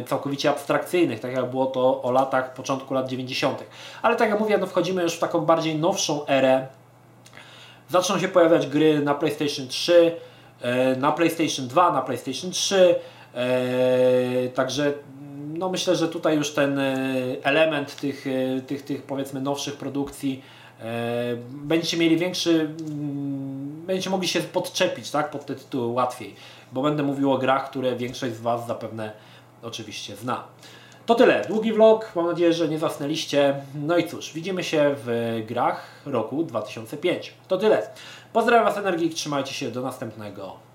y, 0.00 0.04
całkowicie 0.04 0.50
abstrakcyjnych, 0.50 1.20
tak 1.20 1.32
jak 1.32 1.50
było 1.50 1.66
to 1.66 2.02
o 2.02 2.10
latach, 2.10 2.54
początku 2.54 2.94
lat 2.94 3.08
90. 3.08 3.64
Ale 4.02 4.16
tak 4.16 4.30
jak 4.30 4.40
mówię, 4.40 4.58
no 4.58 4.66
wchodzimy 4.66 5.02
już 5.02 5.14
w 5.14 5.18
taką 5.18 5.40
bardziej 5.40 5.78
nowszą 5.78 6.26
erę. 6.26 6.66
Zaczną 7.88 8.18
się 8.18 8.28
pojawiać 8.28 8.66
gry 8.66 9.00
na 9.00 9.14
PlayStation 9.14 9.68
3, 9.68 10.16
y, 10.92 10.96
na 10.96 11.12
PlayStation 11.12 11.68
2, 11.68 11.92
na 11.92 12.02
PlayStation 12.02 12.50
3, 12.50 12.94
Także 14.54 14.92
no 15.62 15.68
myślę, 15.68 15.96
że 15.96 16.08
tutaj 16.08 16.36
już 16.36 16.50
ten 16.50 16.78
e, 16.78 16.94
element 17.42 17.96
tych, 17.96 18.26
e, 18.26 18.60
tych, 18.60 18.82
tych 18.82 19.02
powiedzmy 19.02 19.40
nowszych 19.40 19.76
produkcji 19.76 20.42
e, 20.80 21.36
będziecie 21.50 21.96
mieli 21.96 22.16
większy, 22.16 22.50
mm, 22.50 23.86
będziecie 23.86 24.10
mogli 24.10 24.28
się 24.28 24.40
podczepić 24.40 25.10
tak, 25.10 25.30
pod 25.30 25.46
te 25.46 25.54
tytuły 25.54 25.86
łatwiej, 25.86 26.34
bo 26.72 26.82
będę 26.82 27.02
mówił 27.02 27.32
o 27.32 27.38
grach, 27.38 27.70
które 27.70 27.96
większość 27.96 28.34
z 28.34 28.40
Was 28.40 28.66
zapewne 28.66 29.12
oczywiście 29.62 30.16
zna. 30.16 30.44
To 31.06 31.14
tyle. 31.14 31.44
Długi 31.48 31.72
vlog. 31.72 32.12
Mam 32.16 32.26
nadzieję, 32.26 32.52
że 32.52 32.68
nie 32.68 32.78
zasnęliście. 32.78 33.54
No 33.74 33.96
i 33.96 34.08
cóż, 34.08 34.32
widzimy 34.32 34.64
się 34.64 34.94
w 35.04 35.42
grach 35.48 35.86
roku 36.06 36.44
2005. 36.44 37.34
To 37.48 37.58
tyle. 37.58 37.82
Pozdrawiam 38.32 38.64
Was 38.64 38.76
Energii. 38.78 39.10
Trzymajcie 39.10 39.54
się. 39.54 39.70
Do 39.70 39.82
następnego. 39.82 40.71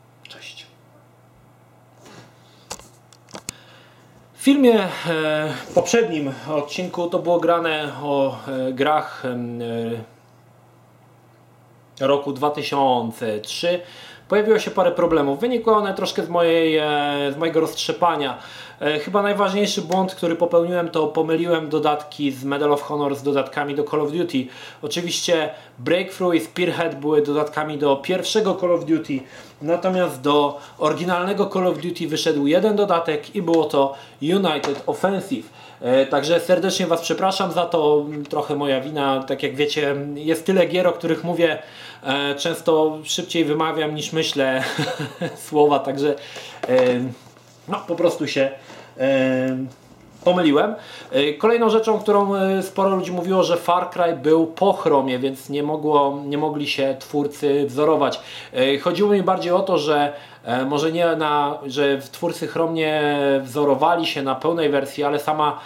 Filmie 4.47 4.79
e, 4.79 4.87
poprzednim 5.75 6.33
odcinku 6.49 7.07
to 7.07 7.19
było 7.19 7.39
grane 7.39 7.91
o 8.03 8.37
e, 8.47 8.73
grach 8.73 9.23
e, 9.25 9.37
roku 12.07 12.33
2003 12.33 13.79
pojawiło 14.27 14.59
się 14.59 14.71
parę 14.71 14.91
problemów. 14.91 15.39
Wynikły 15.39 15.75
one 15.75 15.93
troszkę 15.93 16.23
z, 16.23 16.29
mojej, 16.29 16.79
z 17.33 17.37
mojego 17.37 17.59
roztrzepania. 17.59 18.37
Chyba 19.05 19.21
najważniejszy 19.21 19.81
błąd, 19.81 20.15
który 20.15 20.35
popełniłem, 20.35 20.89
to 20.89 21.07
pomyliłem 21.07 21.69
dodatki 21.69 22.31
z 22.31 22.43
Medal 22.43 22.73
of 22.73 22.81
Honor 22.81 23.15
z 23.15 23.23
dodatkami 23.23 23.75
do 23.75 23.83
Call 23.83 24.01
of 24.01 24.11
Duty. 24.11 24.47
Oczywiście 24.81 25.49
Breakthrough 25.79 26.35
i 26.35 26.39
Spearhead 26.39 26.99
były 26.99 27.21
dodatkami 27.21 27.77
do 27.77 27.95
pierwszego 27.95 28.55
Call 28.55 28.71
of 28.71 28.85
Duty, 28.85 29.19
natomiast 29.61 30.21
do 30.21 30.59
oryginalnego 30.77 31.49
Call 31.53 31.67
of 31.67 31.77
Duty 31.77 32.07
wyszedł 32.07 32.47
jeden 32.47 32.75
dodatek 32.75 33.35
i 33.35 33.41
było 33.41 33.65
to 33.65 33.95
United 34.21 34.83
Offensive. 34.85 35.49
E, 35.81 36.05
także 36.05 36.39
serdecznie 36.39 36.87
Was 36.87 37.01
przepraszam 37.01 37.51
za 37.51 37.65
to, 37.65 38.05
trochę 38.29 38.55
moja 38.55 38.81
wina. 38.81 39.23
Tak 39.23 39.43
jak 39.43 39.55
wiecie, 39.55 39.95
jest 40.15 40.45
tyle 40.45 40.65
gier, 40.65 40.87
o 40.87 40.93
których 40.93 41.23
mówię, 41.23 41.57
e, 42.03 42.35
często 42.35 42.97
szybciej 43.03 43.45
wymawiam 43.45 43.95
niż 43.95 44.13
myślę 44.13 44.63
słowa, 45.47 45.79
także 45.79 46.15
e, 46.69 46.77
no, 47.67 47.77
po 47.87 47.95
prostu 47.95 48.27
się 48.27 48.51
pomyliłem. 50.27 50.75
E, 51.11 51.33
kolejną 51.33 51.69
rzeczą, 51.69 51.99
którą 51.99 52.35
e, 52.35 52.63
sporo 52.63 52.89
ludzi 52.89 53.11
mówiło, 53.11 53.43
że 53.43 53.57
Far 53.57 53.89
Cry 53.89 54.15
był 54.15 54.47
po 54.47 54.73
chromie, 54.73 55.19
więc 55.19 55.49
nie, 55.49 55.63
mogło, 55.63 56.19
nie 56.25 56.37
mogli 56.37 56.67
się 56.67 56.95
twórcy 56.99 57.65
wzorować. 57.65 58.19
E, 58.53 58.77
chodziło 58.77 59.11
mi 59.11 59.23
bardziej 59.23 59.51
o 59.51 59.59
to, 59.59 59.77
że 59.77 60.13
może 60.65 60.91
nie 60.91 61.15
na, 61.15 61.57
że 61.65 61.97
twórcy 62.11 62.47
Chrome 62.47 62.73
nie 62.73 63.01
wzorowali 63.43 64.05
się 64.05 64.23
na 64.23 64.35
pełnej 64.35 64.69
wersji, 64.69 65.03
ale 65.03 65.19
sama 65.19 65.59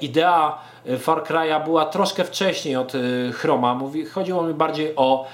idea 0.00 0.58
Far 0.98 1.22
Cry'a 1.22 1.64
była 1.64 1.84
troszkę 1.84 2.24
wcześniej 2.24 2.76
od 2.76 2.92
Chroma. 3.32 3.80
chodziło 4.12 4.42
mi 4.42 4.54
bardziej 4.54 4.92
o 4.96 5.26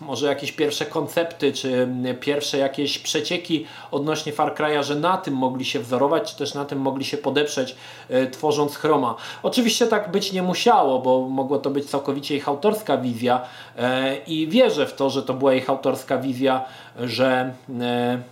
może 0.00 0.26
jakieś 0.26 0.52
pierwsze 0.52 0.86
koncepty, 0.86 1.52
czy 1.52 1.88
pierwsze 2.20 2.58
jakieś 2.58 2.98
przecieki 2.98 3.66
odnośnie 3.90 4.32
Far 4.32 4.54
Cry'a, 4.54 4.82
że 4.82 4.96
na 4.96 5.16
tym 5.16 5.34
mogli 5.34 5.64
się 5.64 5.80
wzorować, 5.80 6.30
czy 6.32 6.38
też 6.38 6.54
na 6.54 6.64
tym 6.64 6.80
mogli 6.80 7.04
się 7.04 7.16
podeprzeć, 7.16 7.76
e, 8.08 8.26
tworząc 8.26 8.76
Chroma. 8.76 9.14
Oczywiście 9.42 9.86
tak 9.86 10.10
być 10.10 10.32
nie 10.32 10.42
musiało, 10.42 10.98
bo 10.98 11.28
mogło 11.28 11.58
to 11.58 11.70
być 11.70 11.84
całkowicie 11.84 12.36
ich 12.36 12.48
autorska 12.48 12.98
wizja 12.98 13.40
e, 13.78 14.16
i 14.16 14.48
wierzę 14.48 14.86
w 14.86 14.94
to, 14.94 15.10
że 15.10 15.22
to 15.22 15.34
była 15.34 15.54
ich 15.54 15.70
autorska 15.70 16.18
wizja, 16.18 16.64
że 17.00 17.54
e, 17.80 18.22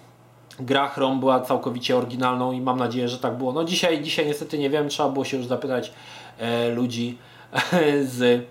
gra 0.60 0.88
Chrome 0.88 1.20
była 1.20 1.40
całkowicie 1.40 1.96
oryginalną 1.96 2.52
i 2.52 2.60
mam 2.60 2.78
nadzieję, 2.78 3.08
że 3.08 3.18
tak 3.18 3.36
było. 3.36 3.52
No 3.52 3.64
dzisiaj, 3.64 4.02
dzisiaj 4.02 4.26
niestety 4.26 4.58
nie 4.58 4.70
wiem, 4.70 4.88
trzeba 4.88 5.08
było 5.08 5.24
się 5.24 5.36
już 5.36 5.46
zapytać 5.46 5.92
ludzi 6.74 7.18
z 8.02 8.44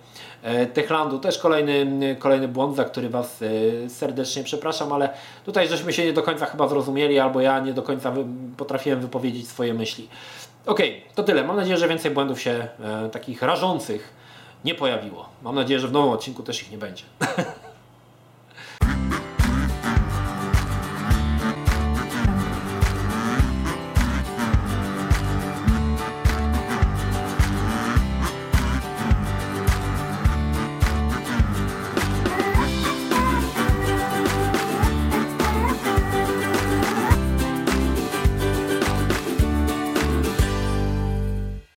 Techlandu 0.74 1.20
też 1.20 1.38
kolejny, 1.38 2.16
kolejny 2.20 2.48
błąd, 2.48 2.76
za 2.76 2.86
który 2.86 3.10
Was 3.10 3.42
e, 3.42 3.90
serdecznie 3.90 4.44
przepraszam, 4.44 4.94
ale 4.94 5.10
tutaj 5.46 5.68
żeśmy 5.68 5.94
się 5.94 6.06
nie 6.06 6.14
do 6.14 6.24
końca 6.24 6.46
chyba 6.46 6.68
zrozumieli, 6.68 7.20
albo 7.20 7.42
ja 7.42 7.60
nie 7.60 7.74
do 7.74 7.82
końca 7.82 8.14
potrafiłem 8.58 9.02
wypowiedzieć 9.02 9.48
swoje 9.48 9.74
myśli. 9.74 10.10
Ok, 10.66 10.80
to 11.16 11.24
tyle. 11.24 11.44
Mam 11.44 11.56
nadzieję, 11.56 11.78
że 11.78 11.88
więcej 11.88 12.12
błędów 12.12 12.42
się 12.42 12.68
e, 12.80 13.10
takich 13.10 13.42
rażących 13.42 14.14
nie 14.66 14.76
pojawiło. 14.76 15.30
Mam 15.42 15.56
nadzieję, 15.56 15.80
że 15.80 15.88
w 15.88 15.92
nowym 15.92 16.12
odcinku 16.12 16.44
też 16.44 16.62
ich 16.62 16.72
nie 16.72 16.78
będzie. 16.78 17.04